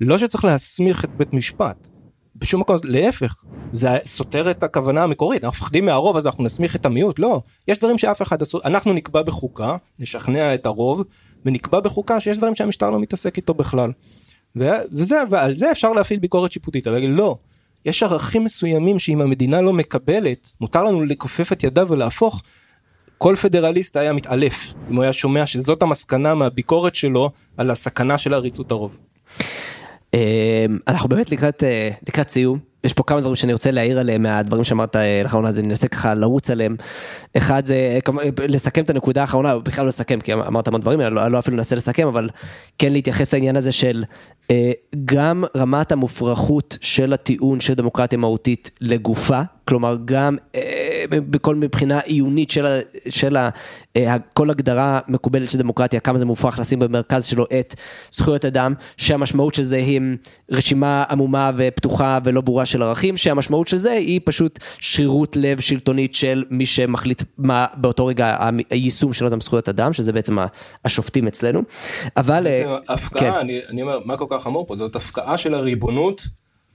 [0.00, 1.88] לא שצריך להסמיך את בית משפט.
[2.36, 6.86] בשום מקום, להפך, זה סותר את הכוונה המקורית, אנחנו מפחדים מהרוב אז אנחנו נסמיך את
[6.86, 11.02] המיעוט, לא, יש דברים שאף אחד אסור, אנחנו נקבע בחוקה, נשכנע את הרוב,
[11.44, 13.92] ונקבע בחוקה שיש דברים שהמשטר לא מתעסק איתו בכלל.
[14.56, 17.36] וזה, ועל זה אפשר להפעיל ביקורת שיפוטית, אבל לא,
[17.84, 22.42] יש ערכים מסוימים שאם המדינה לא מקבלת, מותר לנו לכופף את ידיו ולהפוך,
[23.18, 28.34] כל פדרליסט היה מתעלף, אם הוא היה שומע שזאת המסקנה מהביקורת שלו על הסכנה של
[28.34, 28.96] עריצות הרוב.
[30.14, 31.90] אה, אנחנו באמת לקראת, אה,
[32.28, 32.71] סיום.
[32.84, 35.88] יש פה כמה דברים שאני רוצה להעיר עליהם מהדברים שאמרת אה, לאחרונה, אז אני אנסה
[35.88, 36.76] ככה לרוץ עליהם.
[37.36, 38.18] אחד זה אה, כמ-
[38.48, 41.56] לסכם את הנקודה האחרונה, בכלל לא לסכם, כי אמרת המון דברים, אני לא, לא אפילו
[41.56, 42.28] אנסה לסכם, אבל
[42.78, 44.04] כן להתייחס לעניין הזה של
[44.50, 44.72] אה,
[45.04, 50.60] גם רמת המופרכות של הטיעון של דמוקרטיה מהותית לגופה, כלומר גם אה,
[51.20, 53.48] בכל מבחינה עיונית של, ה- של ה-
[53.96, 57.74] אה, כל הגדרה מקובלת של דמוקרטיה, כמה זה מופרך לשים במרכז שלו את
[58.10, 60.00] זכויות אדם, שהמשמעות של זה היא
[60.50, 66.14] רשימה עמומה ופתוחה ולא ברורה של ערכים, שהמשמעות של זה היא פשוט שרירות לב שלטונית
[66.14, 68.36] של מי שמחליט מה באותו רגע
[68.70, 70.46] היישום של אותם זכויות אדם, שזה בעצם ה-
[70.84, 71.62] השופטים אצלנו.
[72.16, 72.44] אבל...
[72.44, 73.38] בעצם אה, הפקעה, כן.
[73.40, 74.76] אני, אני אומר, מה כל כך חמור פה?
[74.76, 76.22] זאת הפקעה של הריבונות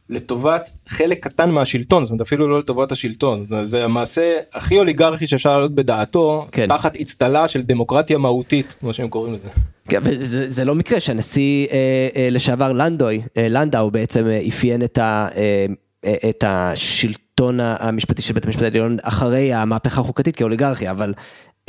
[0.09, 3.45] לטובת חלק קטן מהשלטון, זאת אומרת אפילו לא לטובת השלטון.
[3.63, 6.67] זה המעשה הכי אוליגרכי שאפשר להעלות בדעתו, כן.
[6.67, 9.47] תחת אצטלה של דמוקרטיה מהותית, כמו שהם קוראים לזה.
[9.89, 14.83] כן, וזה, זה לא מקרה שהנשיא אה, אה, לשעבר לנדוי, אה, לנדאו בעצם אה, אפיין
[14.83, 15.65] את, ה, אה,
[16.05, 21.13] אה, את השלטון המשפטי של בית המשפט העליון אחרי המהפכה החוקתית כאוליגרכיה, אבל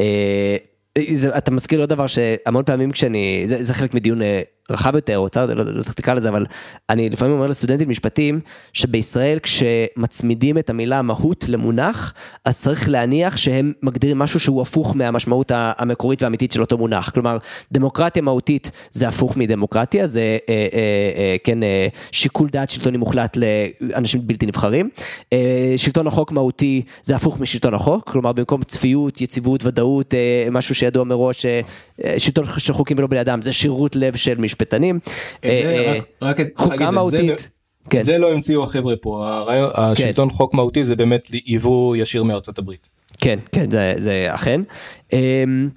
[0.00, 0.56] אה,
[1.14, 4.94] זה, אתה מזכיר לי עוד דבר שהמון פעמים כשאני, זה, זה חלק מדיון אה, רחב
[4.94, 6.46] יותר, או צר, לא, לא צריך תקרא לזה, אבל
[6.90, 8.40] אני לפעמים אומר לסטודנטים משפטים,
[8.72, 12.14] שבישראל כשמצמידים את המילה מהות למונח,
[12.44, 17.10] אז צריך להניח שהם מגדירים משהו שהוא הפוך מהמשמעות המקורית והאמיתית של אותו מונח.
[17.10, 17.38] כלומר,
[17.72, 20.78] דמוקרטיה מהותית זה הפוך מדמוקרטיה, זה אה, אה,
[21.16, 23.36] אה, כן אה, שיקול דעת שלטוני מוחלט
[23.80, 24.88] לאנשים בלתי נבחרים.
[25.32, 30.74] אה, שלטון החוק מהותי זה הפוך משלטון החוק, כלומר במקום צפיות, יציבות, ודאות, אה, משהו
[30.74, 31.60] שידוע מראש, אה,
[32.04, 34.98] אה, שלטון של חוקים ולא בני אדם, זה שירות לב של משפטנים.
[35.44, 37.48] אה, צריך חוקה מהותית.
[37.90, 38.00] כן.
[38.00, 42.58] את זה לא המציאו החבר'ה פה, הרעיון- השלטון חוק מהותי זה באמת יבוא ישיר מארצות
[42.58, 42.88] הברית.
[43.20, 44.60] כן, כן, זה, זה אכן.
[45.12, 45.68] אמ,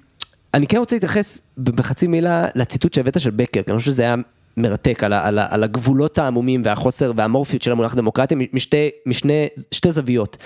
[0.54, 4.14] אני כן רוצה להתייחס בחצי מילה לציטוט שהבאת של בקר, כי אני חושב שזה היה
[4.56, 9.46] מרתק על, ה- על, ה- על הגבולות העמומים והחוסר והמורפיות של המונח דמוקרטיה משתי, משני,
[9.74, 10.36] שתי זוויות.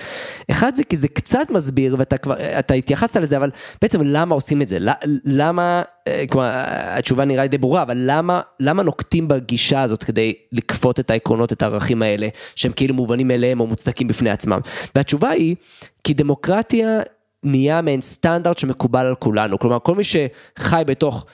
[0.51, 3.49] אחד זה כי זה קצת מסביר ואתה כבר, אתה התייחסת לזה, אבל
[3.81, 4.77] בעצם למה עושים את זה?
[5.25, 10.33] למה, אה, כלומר, התשובה נראה לי די ברורה, אבל למה, למה נוקטים בגישה הזאת כדי
[10.51, 14.59] לכפות את העקרונות, את הערכים האלה, שהם כאילו מובנים מאליהם או מוצדקים בפני עצמם?
[14.95, 15.55] והתשובה היא,
[16.03, 16.99] כי דמוקרטיה
[17.43, 21.25] נהיה מעין סטנדרט שמקובל על כולנו, כלומר כל מי שחי בתוך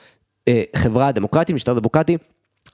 [0.48, 2.16] אה, חברה דמוקרטית, משטר דמוקרטי,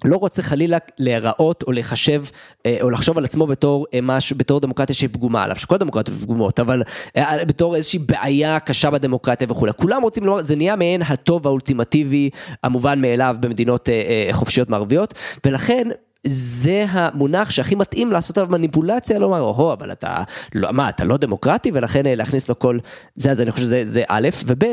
[0.05, 2.25] לא רוצה חלילה להיראות או לחשב
[2.67, 6.19] אה, או לחשוב על עצמו בתור אה, משהו, בתור דמוקרטיה שהיא פגומה עליו, שכל הדמוקרטיות
[6.21, 6.83] פגומות, אבל
[7.17, 9.73] אה, בתור איזושהי בעיה קשה בדמוקרטיה וכולי.
[9.77, 12.31] כולם רוצים לומר, זה נהיה מעין הטוב האולטימטיבי
[12.65, 13.89] המובן מאליו במדינות
[14.33, 15.15] חופשיות מערביות,
[15.47, 15.89] ולכן
[16.27, 20.23] זה המונח שהכי מתאים לעשות עליו מניפולציה, לומר, או, אבל אתה,
[20.55, 22.79] לא, מה, אתה לא דמוקרטי, ולכן להכניס לו כל
[23.15, 24.65] זה, אז אני חושב שזה זה א', וב',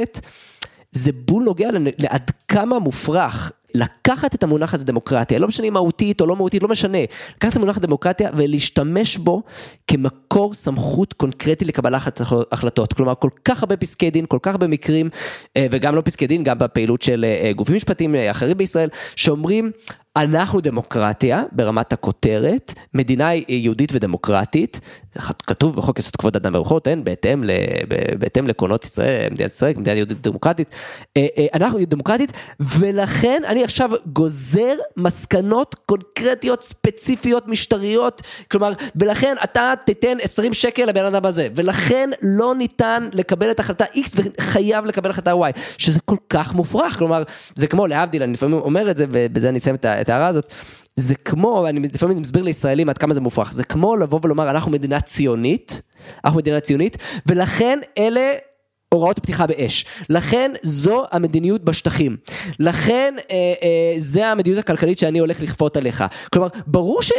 [0.91, 6.21] זה בול נוגע לעד כמה מופרך לקחת את המונח הזה דמוקרטיה, לא משנה אם מהותית
[6.21, 6.97] או לא מהותית, לא משנה,
[7.35, 9.41] לקחת את המונח דמוקרטיה ולהשתמש בו
[9.87, 12.93] כמקור סמכות קונקרטי לקבלת החלטות.
[12.93, 15.09] כלומר, כל כך הרבה פסקי דין, כל כך הרבה מקרים,
[15.57, 19.71] אה, וגם לא פסקי דין, גם בפעילות של אה, גופים משפטיים אה, אחרים בישראל, שאומרים,
[20.17, 24.79] אנחנו דמוקרטיה ברמת הכותרת, מדינה יהודית ודמוקרטית,
[25.47, 27.51] כתוב בחוק יסוד כבוד אדם וחירות, אין, בהתאם, ל,
[28.19, 30.67] בהתאם לעקרונות ישראל, מדינת ישראל, מדינה יהודית ודמוקרטית,
[31.17, 39.73] אה, אה, אנחנו דמוקרטית, ולכן אני עכשיו גוזר מסקנות קונקרטיות, ספציפיות, משטריות, כלומר, ולכן אתה
[39.85, 45.09] תיתן 20 שקל לבן אדם הזה, ולכן לא ניתן לקבל את החלטה X וחייב לקבל
[45.09, 47.23] החלטה Y, שזה כל כך מופרך, כלומר,
[47.55, 50.53] זה כמו להבדיל, אני לפעמים אומר את זה, ובזה אני אסיים את ה- ההערה הזאת.
[50.95, 54.71] זה כמו, אני לפעמים מסביר לישראלים עד כמה זה מופרך, זה כמו לבוא ולומר אנחנו
[54.71, 55.81] מדינה ציונית,
[56.25, 58.33] אנחנו מדינה ציונית, ולכן אלה
[58.93, 59.85] הוראות פתיחה באש.
[60.09, 62.17] לכן זו המדיניות בשטחים.
[62.59, 66.03] לכן אה, אה, זה המדיניות הכלכלית שאני הולך לכפות עליך.
[66.33, 67.11] כלומר, ברור ש...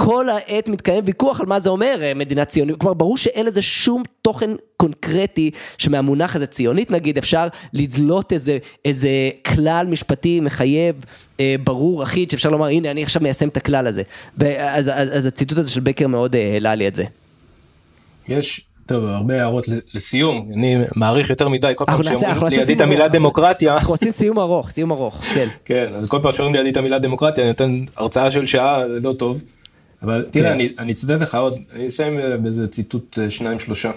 [0.00, 3.62] כל העת מתקיים ויכוח על מה זה אומר אה, מדינה ציונית, כלומר ברור שאין לזה
[3.62, 9.08] שום תוכן קונקרטי שמהמונח הזה ציונית נגיד אפשר לדלות איזה, איזה
[9.54, 11.04] כלל משפטי מחייב
[11.40, 14.02] אה, ברור אחיד שאפשר לומר הנה אני עכשיו מיישם את הכלל הזה.
[14.58, 17.04] אז, אז, אז הציטוט הזה של בקר מאוד אה, העלה לי את זה.
[18.28, 23.08] יש, טוב, הרבה הערות לסיום, אני מעריך יותר מדי, כל פעם שאומרים לידי את המילה.
[23.08, 25.48] דמוקרטיה, אנחנו עושים סיום ארוך, סיום ארוך, כן.
[25.64, 29.12] כן, כל פעם שאומרים לידי את המילה דמוקרטיה, אני נותן הרצאה של שעה, זה לא
[29.12, 29.42] טוב.
[30.02, 30.52] אבל תראה.
[30.52, 33.90] אני אני אצטט לך עוד, אני אסיים אה, באיזה ציטוט אה, שניים שלושה.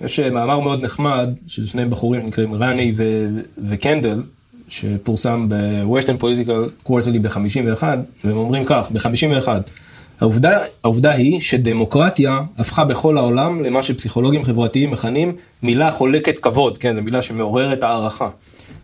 [0.00, 3.28] יש אה, מאמר מאוד נחמד של שני בחורים שנקראים רני ו-
[3.68, 4.22] וקנדל,
[4.68, 7.82] שפורסם ב-Western Political Quarterly ב-51,
[8.24, 9.48] והם אומרים כך, ב-51,
[10.20, 15.32] העובדה, העובדה היא שדמוקרטיה הפכה בכל העולם למה שפסיכולוגים חברתיים מכנים
[15.62, 18.28] מילה חולקת כבוד, כן, זו מילה שמעוררת הערכה.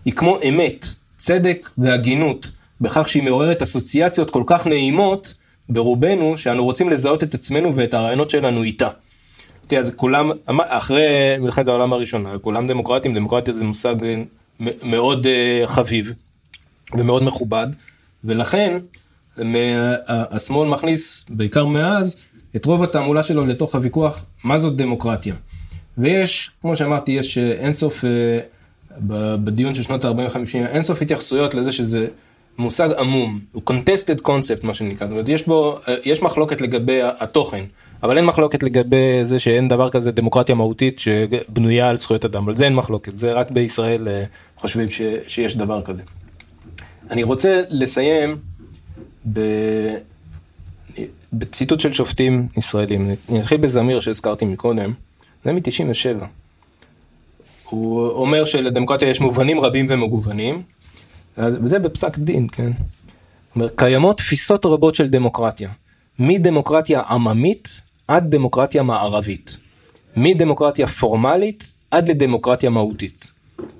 [0.04, 0.86] היא כמו אמת,
[1.16, 2.50] צדק והגינות,
[2.80, 5.34] בכך שהיא מעוררת אסוציאציות כל כך נעימות
[5.68, 8.88] ברובנו, שאנו רוצים לזהות את עצמנו ואת הרעיונות שלנו איתה.
[9.66, 11.04] תראה, אז כולם, אחרי
[11.40, 13.94] מלחמת העולם הראשונה, כולם דמוקרטים, דמוקרטיה זה מושג
[14.62, 16.12] מ- מאוד אה, חביב
[16.98, 17.66] ומאוד מכובד,
[18.24, 18.78] ולכן
[19.38, 22.16] מה- השמאל מכניס, בעיקר מאז,
[22.56, 25.34] את רוב התעמולה שלו לתוך הוויכוח, מה זאת דמוקרטיה.
[25.98, 28.10] ויש, כמו שאמרתי, יש אה, אינסוף, אה,
[29.44, 30.38] בדיון של שנות ה-40-50,
[30.68, 32.06] אינסוף התייחסויות לזה שזה
[32.58, 37.00] מושג עמום, הוא contested concept מה שנקרא, זאת אומרת, יש בו, אה, יש מחלוקת לגבי
[37.02, 37.64] התוכן,
[38.02, 42.56] אבל אין מחלוקת לגבי זה שאין דבר כזה דמוקרטיה מהותית שבנויה על זכויות אדם, על
[42.56, 44.24] זה אין מחלוקת, זה רק בישראל אה,
[44.56, 46.02] חושבים ש, שיש דבר כזה.
[47.10, 48.36] אני רוצה לסיים
[49.32, 49.40] ב...
[51.32, 54.92] בציטוט של שופטים ישראלים, אני אתחיל בזמיר שהזכרתי מקודם,
[55.44, 56.24] זה מ-97.
[57.70, 60.62] הוא אומר שלדמוקרטיה יש מובנים רבים ומגוונים,
[61.38, 62.72] וזה בפסק דין, כן?
[63.56, 65.70] אומר, קיימות תפיסות רבות של דמוקרטיה,
[66.18, 69.56] מדמוקרטיה עממית עד דמוקרטיה מערבית,
[70.16, 73.32] מדמוקרטיה פורמלית עד לדמוקרטיה מהותית.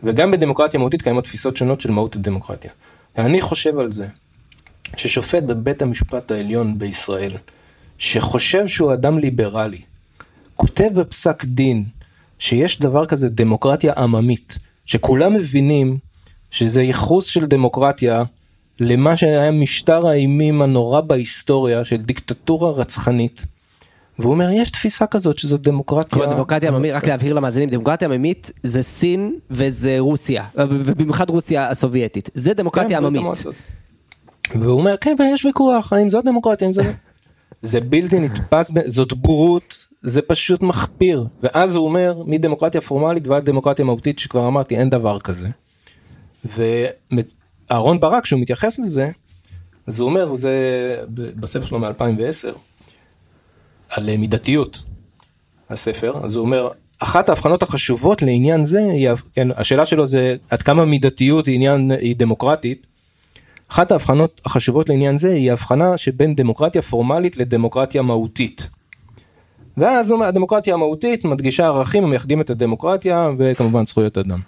[0.03, 2.71] וגם בדמוקרטיה מהותית קיימות תפיסות שונות של מהות הדמוקרטיה.
[3.19, 4.07] אני חושב על זה,
[4.97, 7.33] ששופט בבית המשפט העליון בישראל,
[7.99, 9.81] שחושב שהוא אדם ליברלי,
[10.55, 11.85] כותב בפסק דין
[12.39, 15.99] שיש דבר כזה דמוקרטיה עממית, שכולם מבינים
[16.51, 18.23] שזה ייחוס של דמוקרטיה
[18.81, 23.47] למה שהיה משטר האימים הנורא בהיסטוריה של דיקטטורה רצחנית.
[24.19, 26.19] והוא אומר יש תפיסה כזאת שזו דמוקרטיה.
[26.19, 32.31] כלומר דמוקרטיה עממית, רק להבהיר למאזינים, דמוקרטיה עממית זה סין וזה רוסיה, ובמיוחד רוסיה הסובייטית,
[32.35, 33.21] זה דמוקרטיה כן, עממית.
[33.21, 33.55] המועצות.
[34.55, 36.87] והוא אומר כן ויש ויכוח האם זאת דמוקרטיה אם זאת
[37.63, 43.85] זה בלתי נתפס זאת בורות זה פשוט מחפיר ואז הוא אומר מדמוקרטיה פורמלית ועד דמוקרטיה
[43.85, 45.49] מהותית שכבר אמרתי אין דבר כזה.
[47.71, 49.11] ואהרון ברק כשהוא מתייחס לזה
[49.87, 50.53] אז הוא אומר זה
[51.13, 52.59] בספר שלו מ-2010
[53.89, 54.83] על אה, מידתיות
[55.71, 60.63] הספר אז הוא אומר אחת ההבחנות החשובות לעניין זה היא כן השאלה שלו זה עד
[60.63, 62.87] כמה מידתיות היא עניין היא דמוקרטית.
[63.69, 68.69] אחת ההבחנות החשובות לעניין זה היא ההבחנה שבין דמוקרטיה פורמלית לדמוקרטיה מהותית.
[69.77, 74.41] ואז הדמוקרטיה המהותית מדגישה ערכים המייחדים את הדמוקרטיה וכמובן זכויות אדם.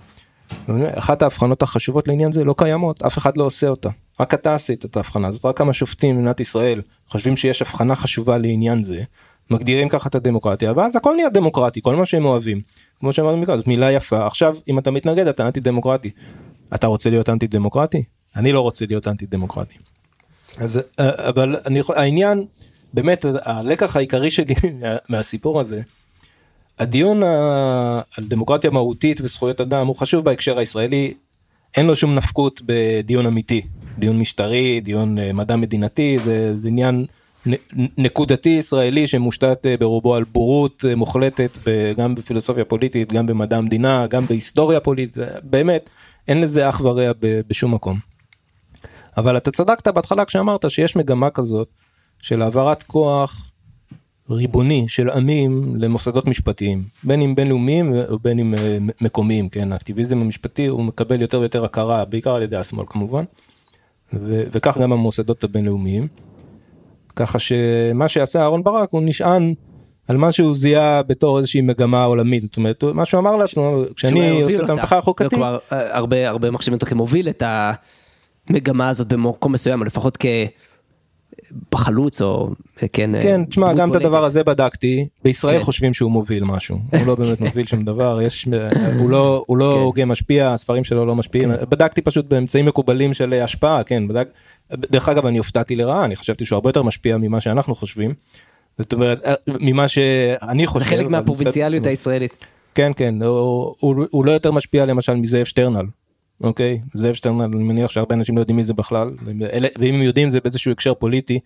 [0.95, 3.89] אחת ההבחנות החשובות לעניין זה לא קיימות אף אחד לא עושה אותה.
[4.20, 8.39] רק אתה עשית את ההבחנה הזאת רק כמה שופטים במדינת ישראל חושבים שיש הבחנה חשובה
[8.39, 9.03] לעניין זה
[9.51, 12.61] מגדירים ככה את הדמוקרטיה ואז הכל נהיה דמוקרטי כל מה שהם אוהבים.
[13.01, 14.27] כמו שאמרנו מקודם מילה יפה.
[14.27, 16.11] עכשיו אם אתה מתנגד אתה אנטי דמוקרטי
[16.75, 18.03] אתה רוצה להיות אנטי דמוקרטי
[18.37, 19.75] אני לא רוצה להיות אנטי דמוקרטי.
[20.59, 22.45] אז אה, אבל אני העניין
[22.95, 25.83] באמת הלקח העיקרי שלי מה- מהסיפור הזה
[26.79, 27.23] הדיון
[28.17, 31.15] על דמוקרטיה מהותית וזכויות אדם הוא חשוב בהקשר הישראלי.
[31.77, 33.63] אין לו שום נפקות בדיון אמיתי.
[33.99, 37.07] דיון משטרי דיון אה, מדע מדינתי זה, זה עניין
[37.99, 41.59] נקודתי ישראלי שמושתת אה, ברובו על בורות אה, מוחלטת
[41.97, 45.17] גם בפילוסופיה פוליטית גם במדע המדינה גם בהיסטוריה פוליטית.
[45.43, 45.91] באמת
[46.29, 47.99] אין לזה אח ורע בשום מקום.
[49.17, 51.69] אבל אתה צדקת בהתחלה כשאמרת שיש מגמה כזאת
[52.23, 53.51] של העברת כוח
[54.31, 60.67] ריבוני של עמים למוסדות משפטיים בין אם בינלאומיים ובין אם אה, מקומיים כן האקטיביזם המשפטי
[60.67, 63.25] הוא מקבל יותר ויותר הכרה בעיקר על ידי השמאל כמובן
[64.13, 66.09] ו- וכך גם המוסדות הבינלאומיים.
[67.17, 69.55] ככה שמה שעשה אהרן ברק הוא נשען
[70.09, 74.43] על מה שהוא זיהה בתור איזושהי מגמה עולמית זאת אומרת מה שהוא אמר לעצמו כשאני
[74.43, 74.71] עושה את.
[74.71, 77.43] המהפכה החוקתית וכבר, אה, הרבה הרבה מחשיבים אותו כמוביל את
[78.51, 80.17] המגמה הזאת במקום מסוים או לפחות
[81.70, 82.51] כבחלוץ או
[82.83, 83.97] אה, כן אה, כן, תשמע, גם את.
[83.97, 85.62] הדבר הזה בדקתי, בישראל כן.
[85.62, 88.49] חושבים שהוא מוביל משהו, הוא לא באמת מוביל שום דבר, יש,
[88.99, 89.81] הוא לא, הוא לא כן.
[89.81, 94.29] הוגה משפיע, הספרים שלו לא משפיעים, בדקתי פשוט באמצעים מקובלים של השפעה, כן, בדק,
[94.73, 98.15] דרך אגב אני הופתעתי לרעה, אני חשבתי שהוא הרבה יותר משפיע ממה שאנחנו חושבים,
[98.79, 102.45] זאת אומרת, אה, ממה שאני חושב, זה חלק מהפרובינציאליות הישראלית.
[102.75, 105.85] כן כן הוא, הוא, הוא לא יותר משפיע למשל מזאב שטרנל.
[106.40, 109.10] אוקיי זאב שטרנל אני מניח שהרבה אנשים לא יודעים מי זה בכלל
[109.78, 111.40] ואם הם יודעים זה באיזשהו הקשר פוליטי.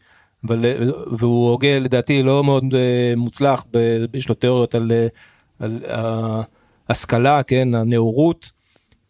[0.47, 0.75] אבל אה,
[1.19, 3.65] והוא הוגה לדעתי לא מאוד אה, מוצלח
[4.15, 5.07] יש לו תיאוריות על, אה,
[5.59, 5.81] על
[6.89, 8.53] ההשכלה כן הנאורות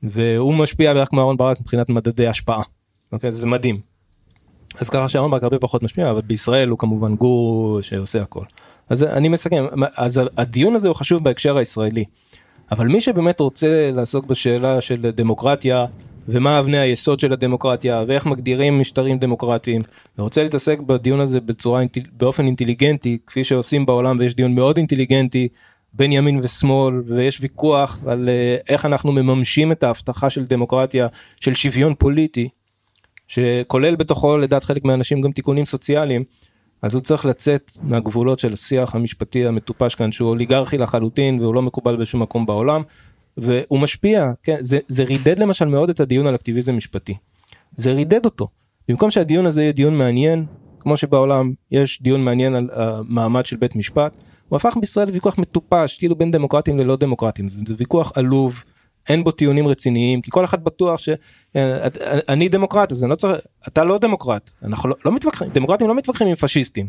[0.03, 2.63] והוא משפיע בערך כמו אהרן ברק מבחינת מדדי השפעה.
[3.13, 3.81] אוקיי זה מדהים.
[4.81, 8.45] אז ככה שאהרן ברק הרבה פחות משפיע אבל בישראל הוא כמובן גור שעושה הכל.
[8.89, 9.65] אז אני מסכם
[9.97, 12.05] אז הדיון הזה הוא חשוב בהקשר הישראלי.
[12.73, 15.85] אבל מי שבאמת רוצה לעסוק בשאלה של דמוקרטיה
[16.29, 19.83] ומה אבני היסוד של הדמוקרטיה ואיך מגדירים משטרים דמוקרטיים
[20.19, 21.83] ורוצה להתעסק בדיון הזה בצורה
[22.13, 25.49] באופן אינטליגנטי כפי שעושים בעולם ויש דיון מאוד אינטליגנטי
[25.95, 31.07] בין ימין ושמאל ויש ויכוח על אה, איך אנחנו מממשים את ההבטחה של דמוקרטיה
[31.41, 32.49] של שוויון פוליטי
[33.29, 36.25] שכולל בתוכו לדעת חלק מהאנשים גם תיקונים סוציאליים
[36.83, 41.63] אז הוא צריך לצאת מהגבולות של השיח המשפטי המטופש כאן שהוא אוליגרכי לחלוטין והוא לא
[41.63, 42.83] מקובל בשום מקום בעולם.
[43.37, 47.15] והוא משפיע כן זה, זה רידד למשל מאוד את הדיון על אקטיביזם משפטי.
[47.77, 48.49] זה רידד אותו.
[48.89, 50.47] במקום שהדיון הזה יהיה דיון מעניין
[50.79, 54.13] כמו שבעולם יש דיון מעניין על המעמד של בית משפט
[54.49, 57.49] הוא הפך בישראל לוויכוח מטופש כאילו בין דמוקרטים ללא דמוקרטים.
[57.49, 58.65] זה, ויכוח עלוב
[59.09, 63.85] אין בו טיעונים רציניים כי כל אחד בטוח שאני דמוקרט אז אני לא צריך אתה
[63.85, 64.51] לא דמוקרט.
[64.63, 66.89] אנחנו לא, לא מתווכחים דמוקרטים לא מתווכחים עם פשיסטים.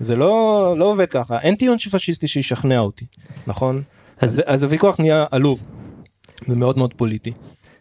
[0.00, 1.40] זה לא לא עובד ככה.
[1.40, 3.06] אין טיעון פשיסטי שישכנע אותי
[3.46, 3.82] נכון?
[4.18, 5.66] אז, אז הוויכוח נהיה עלוב
[6.48, 7.32] ומאוד מאוד פוליטי.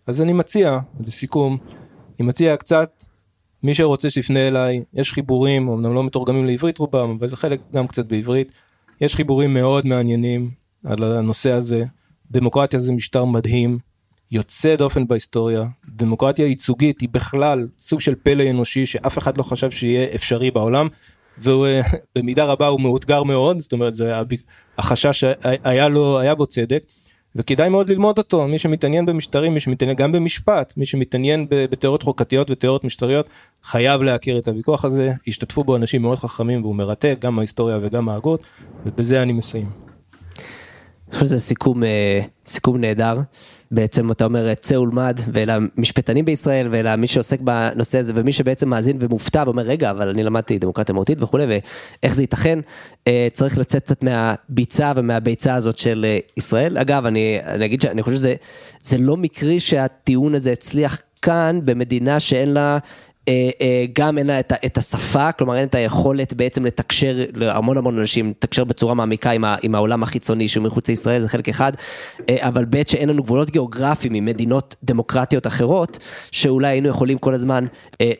[0.08, 1.58] אז אני מציע לסיכום
[2.20, 3.04] אני מציע קצת
[3.64, 8.06] מי שרוצה שיפנה אליי יש חיבורים אמנם לא מתורגמים לעברית רובם אבל חלק גם קצת
[8.06, 8.52] בעברית
[9.02, 10.50] יש חיבורים מאוד מעניינים
[10.86, 11.84] על הנושא הזה
[12.32, 13.78] דמוקרטיה זה משטר מדהים
[14.32, 15.66] יוצא דופן בהיסטוריה.
[15.90, 20.88] דמוקרטיה ייצוגית היא בכלל סוג של פלא אנושי שאף אחד לא חשב שיהיה אפשרי בעולם
[21.38, 24.14] ובמידה רבה הוא מאותגר מאוד זאת אומרת זה
[24.78, 25.24] החשש
[25.64, 26.84] היה לו היה בו צדק
[27.36, 28.48] וכדאי מאוד ללמוד אותו.
[28.48, 33.30] מי שמתעניין במשטרים מי שמתעניין גם במשפט מי שמתעניין בתיאוריות חוקתיות ותיאוריות משטריות
[33.64, 35.14] חייב להכיר את הוויכוח הזה.
[35.28, 38.44] השתתפו בו אנשים מאוד חכמים והוא מרתק גם ההיסטוריה וגם ההגות
[38.86, 39.85] ובזה אני מסיים.
[41.24, 43.20] זה סיכום אה, סיכום נהדר.
[43.72, 49.44] בעצם אתה אומר צא ולמד ולמשפטנים בישראל ולמי שעוסק בנושא הזה ומי שבעצם מאזין ומופתע
[49.46, 52.60] ואומר רגע אבל אני למדתי דמוקרטיה מהותית וכולי ואיך זה ייתכן?
[53.08, 56.78] אה, צריך לצאת קצת מהביצה ומהביצה הזאת של אה, ישראל.
[56.78, 58.36] אגב אני, אני אגיד שאני חושב שזה
[58.82, 62.78] זה לא מקרי שהטיעון הזה הצליח כאן במדינה שאין לה
[63.94, 68.30] גם אין לה את, את השפה, כלומר אין את היכולת בעצם לתקשר להמון המון אנשים,
[68.30, 71.72] לתקשר בצורה מעמיקה עם, ה, עם העולם החיצוני שהוא מחוץ לישראל, זה חלק אחד,
[72.30, 75.98] אה, אבל בעת שאין לנו גבולות גיאוגרפיים ממדינות דמוקרטיות אחרות,
[76.32, 77.66] שאולי היינו יכולים כל הזמן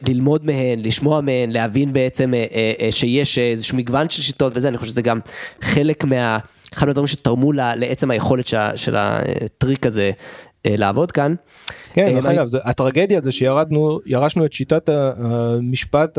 [0.08, 2.34] ללמוד מהן, לשמוע מהן, להבין בעצם
[2.92, 5.20] שיש איזשהו מגוון של שיטות וזה, אני חושב שזה גם
[5.62, 6.38] חלק מה...
[6.74, 8.46] אחד מהדברים שתרמו לעצם היכולת
[8.76, 10.12] של הטריק הזה
[10.66, 11.36] לעבוד כאן.
[11.94, 16.18] כן, דרך אגב, הטרגדיה זה שירדנו, ירשנו את שיטת המשפט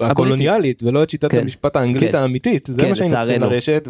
[0.00, 2.18] הקולוניאלית ולא את שיטת כן, המשפט האנגלית כן.
[2.18, 3.88] האמיתית, זה מה שהיינו צריכים לרשת,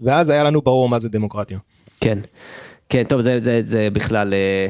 [0.00, 1.58] ואז היה לנו ברור מה זה דמוקרטיה.
[2.00, 2.18] כן,
[2.88, 3.20] כן, טוב,
[3.60, 4.68] זה בכלל אה,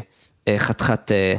[0.49, 1.36] אה, חתיכת אה,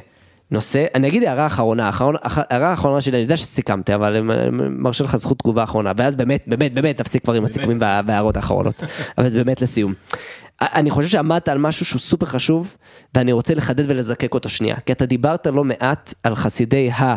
[0.52, 0.85] נושא.
[0.95, 1.91] אני אגיד הערה אחרונה,
[2.23, 4.22] הערה אחרונה שלי, אני יודע שסיכמת, אבל
[4.52, 8.84] מרשה לך זכות תגובה אחרונה, ואז באמת, באמת, באמת, תפסיק כבר עם הסיכומים וההערות האחרונות,
[9.18, 9.93] אבל זה באמת לסיום.
[10.61, 12.76] אני חושב שעמדת על משהו שהוא סופר חשוב,
[13.15, 14.76] ואני רוצה לחדד ולזקק אותו שנייה.
[14.86, 17.15] כי אתה דיברת לא מעט על חסידי ה...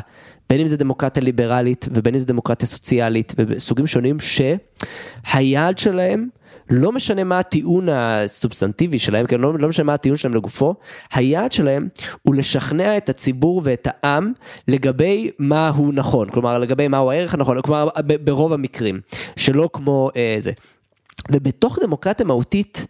[0.51, 6.28] בין אם זה דמוקרטיה ליברלית ובין אם זה דמוקרטיה סוציאלית וסוגים שונים שהיעד שלהם
[6.70, 10.74] לא משנה מה הטיעון הסובסנטיבי שלהם, כן, לא, לא משנה מה הטיעון שלהם לגופו,
[11.12, 11.89] היעד שלהם
[12.23, 14.32] הוא לשכנע את הציבור ואת העם
[14.69, 17.89] לגבי מה הוא נכון, כלומר לגבי מהו הערך הנכון, כלומר
[18.24, 19.01] ברוב המקרים,
[19.36, 20.52] שלא כמו אה, זה.
[21.32, 22.86] ובתוך דמוקרטיה מהותית,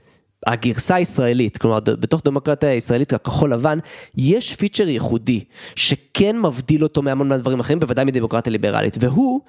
[0.46, 3.78] הגרסה הישראלית, כלומר בתוך דמוקרטיה הישראלית הכחול לבן,
[4.16, 5.44] יש פיצ'ר ייחודי
[5.76, 9.40] שכן מבדיל אותו מהמון מהדברים אחרים, בוודאי מדמוקרטיה ליברלית, והוא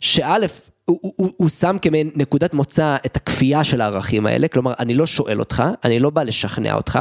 [0.00, 0.46] שא',
[0.84, 5.06] הוא, הוא, הוא, שם כמעין נקודת מוצא את הכפייה של הערכים האלה, כלומר אני לא
[5.06, 6.98] שואל אותך, אני לא בא לשכנע אותך,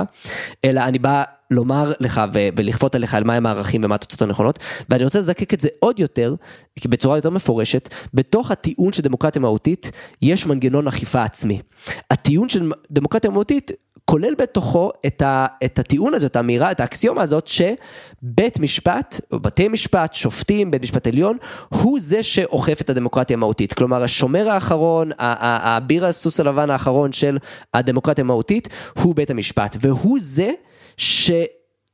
[0.65, 1.23] אלא אני בא
[1.53, 4.59] לומר לך ולכפות עליך על מהם הערכים ומה התוצאות הנכונות,
[4.89, 6.35] ואני רוצה לזקק את זה עוד יותר,
[6.85, 11.61] בצורה יותר מפורשת, בתוך הטיעון של דמוקרטיה מהותית, יש מנגנון אכיפה עצמי.
[12.11, 13.71] הטיעון של דמוקרטיה מהותית
[14.05, 19.39] כולל בתוכו את, ה, את הטיעון הזה, את האמירה, את האקסיומה הזאת, שבית משפט, או
[19.39, 21.37] בתי משפט, שופטים, בית משפט עליון,
[21.69, 23.73] הוא זה שאוכף את הדמוקרטיה המהותית.
[23.73, 27.37] כלומר, השומר האחרון, האביר הסוס הלבן האחרון של
[27.73, 28.69] הדמוקרטיה המהותית,
[28.99, 30.51] הוא בית המשפט, והוא זה
[30.97, 31.31] ש...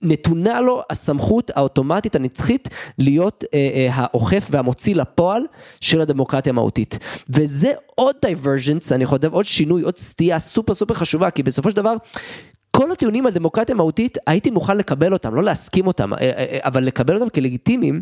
[0.02, 5.44] נתונה לו הסמכות האוטומטית הנצחית להיות אה, אה, האוכף והמוציא לפועל
[5.82, 6.98] של הדמוקרטיה המהותית.
[7.30, 11.76] וזה עוד divergence, אני חושב עוד שינוי, עוד סטייה super super חשובה, כי בסופו של
[11.76, 11.96] דבר
[12.80, 16.60] כל הטיעונים על דמוקרטיה מהותית, הייתי מוכן לקבל אותם, לא להסכים אותם, אה, אה, אה,
[16.64, 18.02] אבל לקבל אותם כלגיטימיים,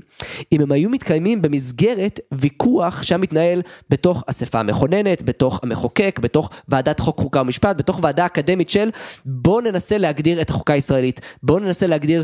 [0.52, 6.99] אם הם היו מתקיימים במסגרת ויכוח שהיה מתנהל בתוך אספה המכוננת, בתוך המחוקק, בתוך ועדת
[6.99, 8.90] חוק חוקה ומשפט, בתוך ועדה אקדמית של
[9.26, 12.24] בואו ננסה להגדיר את החוקה הישראלית, בואו ננסה להגדיר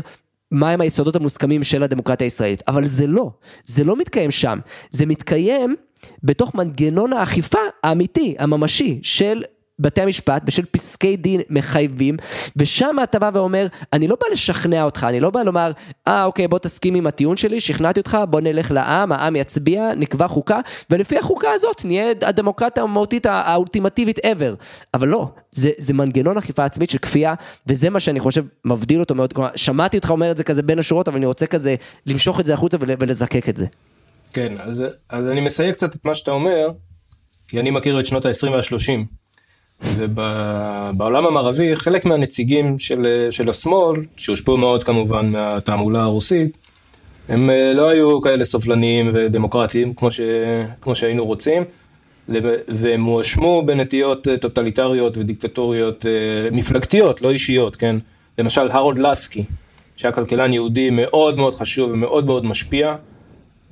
[0.50, 3.30] מהם היסודות המוסכמים של הדמוקרטיה הישראלית, אבל זה לא,
[3.64, 4.58] זה לא מתקיים שם,
[4.90, 5.74] זה מתקיים
[6.22, 9.42] בתוך מנגנון האכיפה האמיתי, הממשי, של
[9.78, 12.16] בתי המשפט בשל פסקי דין מחייבים
[12.56, 15.72] ושם אתה בא ואומר אני לא בא לשכנע אותך אני לא בא לומר
[16.08, 20.28] אה אוקיי בוא תסכים עם הטיעון שלי שכנעתי אותך בוא נלך לעם העם יצביע נקבע
[20.28, 20.60] חוקה
[20.90, 24.64] ולפי החוקה הזאת נהיה הדמוקרטיה המהותית האולטימטיבית ever
[24.94, 27.34] אבל לא זה, זה מנגנון אכיפה עצמית של כפייה
[27.66, 30.78] וזה מה שאני חושב מבדיל אותו מאוד כלומר שמעתי אותך אומר את זה כזה בין
[30.78, 31.74] השורות אבל אני רוצה כזה
[32.06, 33.66] למשוך את זה החוצה ולזקק את זה.
[34.32, 36.70] כן אז, אז אני מסייג קצת את מה שאתה אומר
[37.48, 39.23] כי אני מכיר את שנות ה-20 וה-30.
[39.82, 46.56] ובעולם המערבי חלק מהנציגים של, של השמאל, שהושפעו מאוד כמובן מהתעמולה הרוסית,
[47.28, 50.20] הם אה, לא היו כאלה סובלניים ודמוקרטיים כמו, ש,
[50.80, 51.64] כמו שהיינו רוצים,
[52.68, 57.96] והם הואשמו בנטיות אה, טוטליטריות ודיקטטוריות אה, מפלגתיות, לא אישיות, כן?
[58.38, 59.44] למשל הרולד לסקי,
[59.96, 62.94] שהיה כלכלן יהודי מאוד מאוד חשוב ומאוד מאוד משפיע.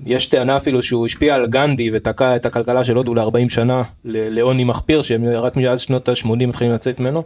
[0.07, 4.65] יש טענה אפילו שהוא השפיע על גנדי ותקע את הכלכלה של הודו ל-40 שנה לעוני
[4.65, 7.23] מחפיר שהם רק מאז שנות ה-80 מתחילים לצאת ממנו.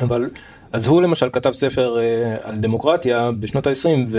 [0.00, 0.30] אבל
[0.72, 1.96] אז הוא למשל כתב ספר
[2.42, 4.16] על דמוקרטיה בשנות ה-20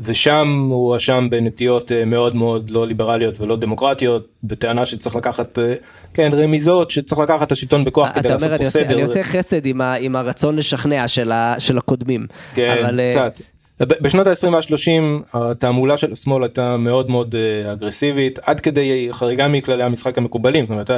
[0.00, 5.74] ושם הוא הואשם בנטיות אה, מאוד מאוד לא ליברליות ולא דמוקרטיות, בטענה שצריך לקחת, אה,
[6.14, 8.94] כן, רמיזות, שצריך לקחת את השלטון בכוח כדי לעשות פה סדר.
[8.94, 12.26] אני עושה חסד עם, ה, עם הרצון לשכנע של, ה, של הקודמים.
[12.54, 13.40] כן, אבל, אה, קצת.
[13.80, 17.34] בשנות ה-20 וה-30 התעמולה של השמאל הייתה מאוד מאוד
[17.72, 20.66] אגרסיבית, עד כדי חריגה מכללי המשחק המקובלים.
[20.66, 20.90] זאת אומרת,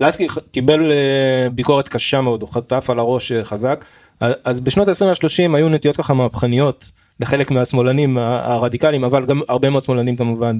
[0.00, 0.92] לסקי קיבל
[1.54, 3.84] ביקורת קשה מאוד, הוא חטף על הראש חזק.
[4.20, 6.90] אז בשנות ה-20 וה-30 היו נטיות ככה מהפכניות.
[7.20, 10.58] לחלק מהשמאלנים הרדיקליים אבל גם הרבה מאוד שמאלנים כמובן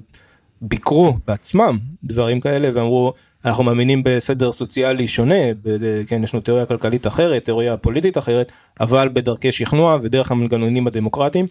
[0.62, 3.12] ביקרו בעצמם דברים כאלה ואמרו
[3.44, 5.34] אנחנו מאמינים בסדר סוציאלי שונה
[6.06, 11.46] כן יש לנו תיאוריה כלכלית אחרת תיאוריה פוליטית אחרת אבל בדרכי שכנוע ודרך המנגנונים הדמוקרטיים.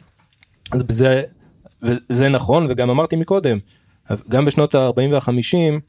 [0.72, 1.22] אז בזה
[2.10, 3.58] זה נכון וגם אמרתי מקודם
[4.30, 5.80] גם בשנות ה-40 וה-50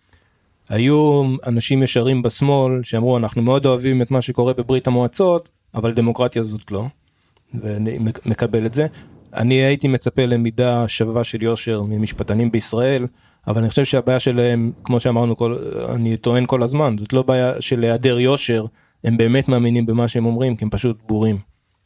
[0.68, 6.42] היו אנשים ישרים בשמאל שאמרו אנחנו מאוד אוהבים את מה שקורה בברית המועצות אבל דמוקרטיה
[6.42, 6.84] זאת לא.
[7.62, 8.86] ואני מקבל את זה.
[9.34, 13.06] אני הייתי מצפה למידה שווה של יושר ממשפטנים בישראל,
[13.46, 15.58] אבל אני חושב שהבעיה שלהם, כמו שאמרנו, כל,
[15.94, 18.64] אני טוען כל הזמן, זאת לא בעיה של היעדר יושר,
[19.04, 21.38] הם באמת מאמינים במה שהם אומרים, כי הם פשוט בורים.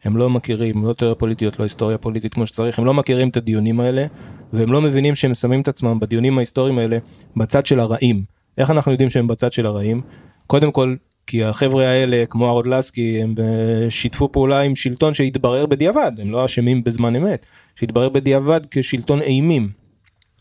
[0.04, 3.36] הם לא מכירים, לא תיאוריה פוליטיות, לא היסטוריה פוליטית כמו שצריך, הם לא מכירים את
[3.36, 4.06] הדיונים האלה,
[4.52, 6.98] והם לא מבינים שהם שמים את עצמם בדיונים ההיסטוריים האלה
[7.36, 8.22] בצד של הרעים.
[8.58, 10.00] איך אנחנו יודעים שהם בצד של הרעים?
[10.46, 10.94] קודם כל,
[11.26, 16.44] כי החבר'ה האלה כמו הרודלסקי הם אה, שיתפו פעולה עם שלטון שהתברר בדיעבד הם לא
[16.44, 19.68] אשמים בזמן אמת שהתברר בדיעבד כשלטון אימים.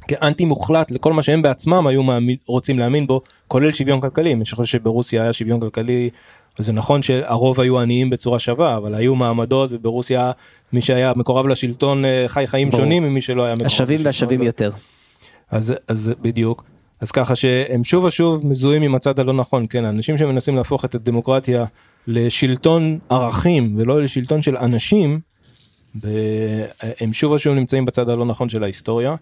[0.08, 4.34] כאנטי מוחלט לכל מה שהם בעצמם היו מאמין, רוצים להאמין בו כולל שוויון כלכלי.
[4.34, 6.10] אני חושב שברוסיה היה שוויון כלכלי
[6.60, 10.32] וזה נכון שהרוב היו עניים בצורה שווה אבל היו מעמדות וברוסיה
[10.74, 12.80] מי שהיה מקורב לשלטון אה, חי חיים בוא.
[12.80, 14.72] שונים ממי שלא היה מקורב השווים והשווים יותר.
[15.52, 16.64] אז אז בדיוק.
[17.02, 20.96] אז ככה שהם שוב ושוב מזוהים עם הצד הלא נכון, כן, אנשים שמנסים להפוך את
[20.96, 21.66] הדמוקרטיה
[22.08, 25.20] לשלטון ערכים ולא לשלטון של אנשים,
[27.02, 29.16] הם שוב ושוב נמצאים בצד הלא נכון של ההיסטוריה,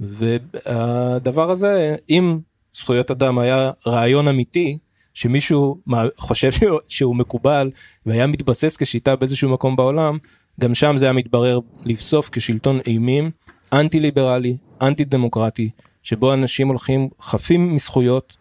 [0.00, 2.38] והדבר הזה, אם
[2.72, 4.78] זכויות אדם היה רעיון אמיתי,
[5.14, 5.78] שמישהו
[6.16, 6.50] חושב
[6.88, 7.70] שהוא מקובל
[8.06, 10.18] והיה מתבסס כשיטה באיזשהו מקום בעולם,
[10.60, 13.30] גם שם זה היה מתברר לבסוף כשלטון אימים,
[13.72, 15.70] אנטי ליברלי, אנטי דמוקרטי,
[16.02, 18.36] שבו אנשים הולכים חפים מזכויות,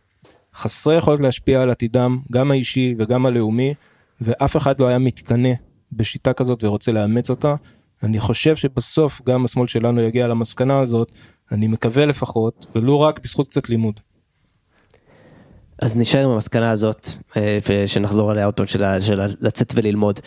[0.53, 3.73] חסרי יכולת להשפיע על עתידם, גם האישי וגם הלאומי,
[4.21, 5.49] ואף אחד לא היה מתקנא
[5.91, 7.55] בשיטה כזאת ורוצה לאמץ אותה.
[8.03, 11.11] אני חושב שבסוף גם השמאל שלנו יגיע למסקנה הזאת,
[11.51, 13.99] אני מקווה לפחות, ולו רק בזכות קצת לימוד.
[15.81, 20.19] אז נשאר עם המסקנה הזאת, אה, ושנחזור עליה עוד פעם, של, של לצאת וללמוד.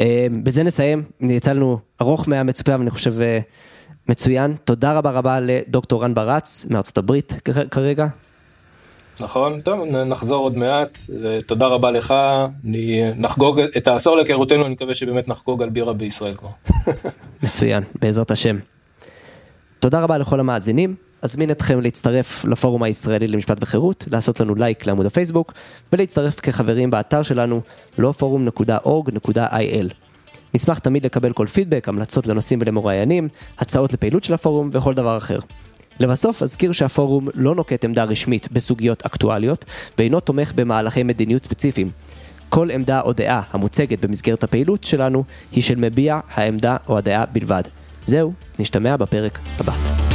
[0.00, 3.38] אה, בזה נסיים, יצא לנו ארוך מהמצופה, אבל אני חושב אה,
[4.08, 7.34] מצוין, תודה רבה רבה לדוקטור רן ברץ מארצות הברית
[7.70, 8.06] כרגע.
[9.20, 10.98] נכון, טוב, נחזור עוד מעט,
[11.46, 12.14] תודה רבה לך,
[12.64, 16.48] אני נחגוג את העשור להיכרותנו, אני מקווה שבאמת נחגוג על בירה בישראל כבר.
[17.42, 18.58] מצוין, בעזרת השם.
[19.80, 25.06] תודה רבה לכל המאזינים, אזמין אתכם להצטרף לפורום הישראלי למשפט וחירות, לעשות לנו לייק לעמוד
[25.06, 25.52] הפייסבוק,
[25.92, 27.60] ולהצטרף כחברים באתר שלנו,
[27.98, 29.94] לא פורום.org.il.
[30.54, 33.28] נשמח תמיד לקבל כל פידבק, המלצות לנושאים ולמוראיינים,
[33.58, 35.38] הצעות לפעילות של הפורום וכל דבר אחר.
[36.00, 39.64] לבסוף אזכיר שהפורום לא נוקט עמדה רשמית בסוגיות אקטואליות
[39.98, 41.90] ואינו תומך במהלכי מדיניות ספציפיים.
[42.48, 47.62] כל עמדה או דעה המוצגת במסגרת הפעילות שלנו היא של מביע העמדה או הדעה בלבד.
[48.08, 50.07] זהו, נשתמע בפרק הבא.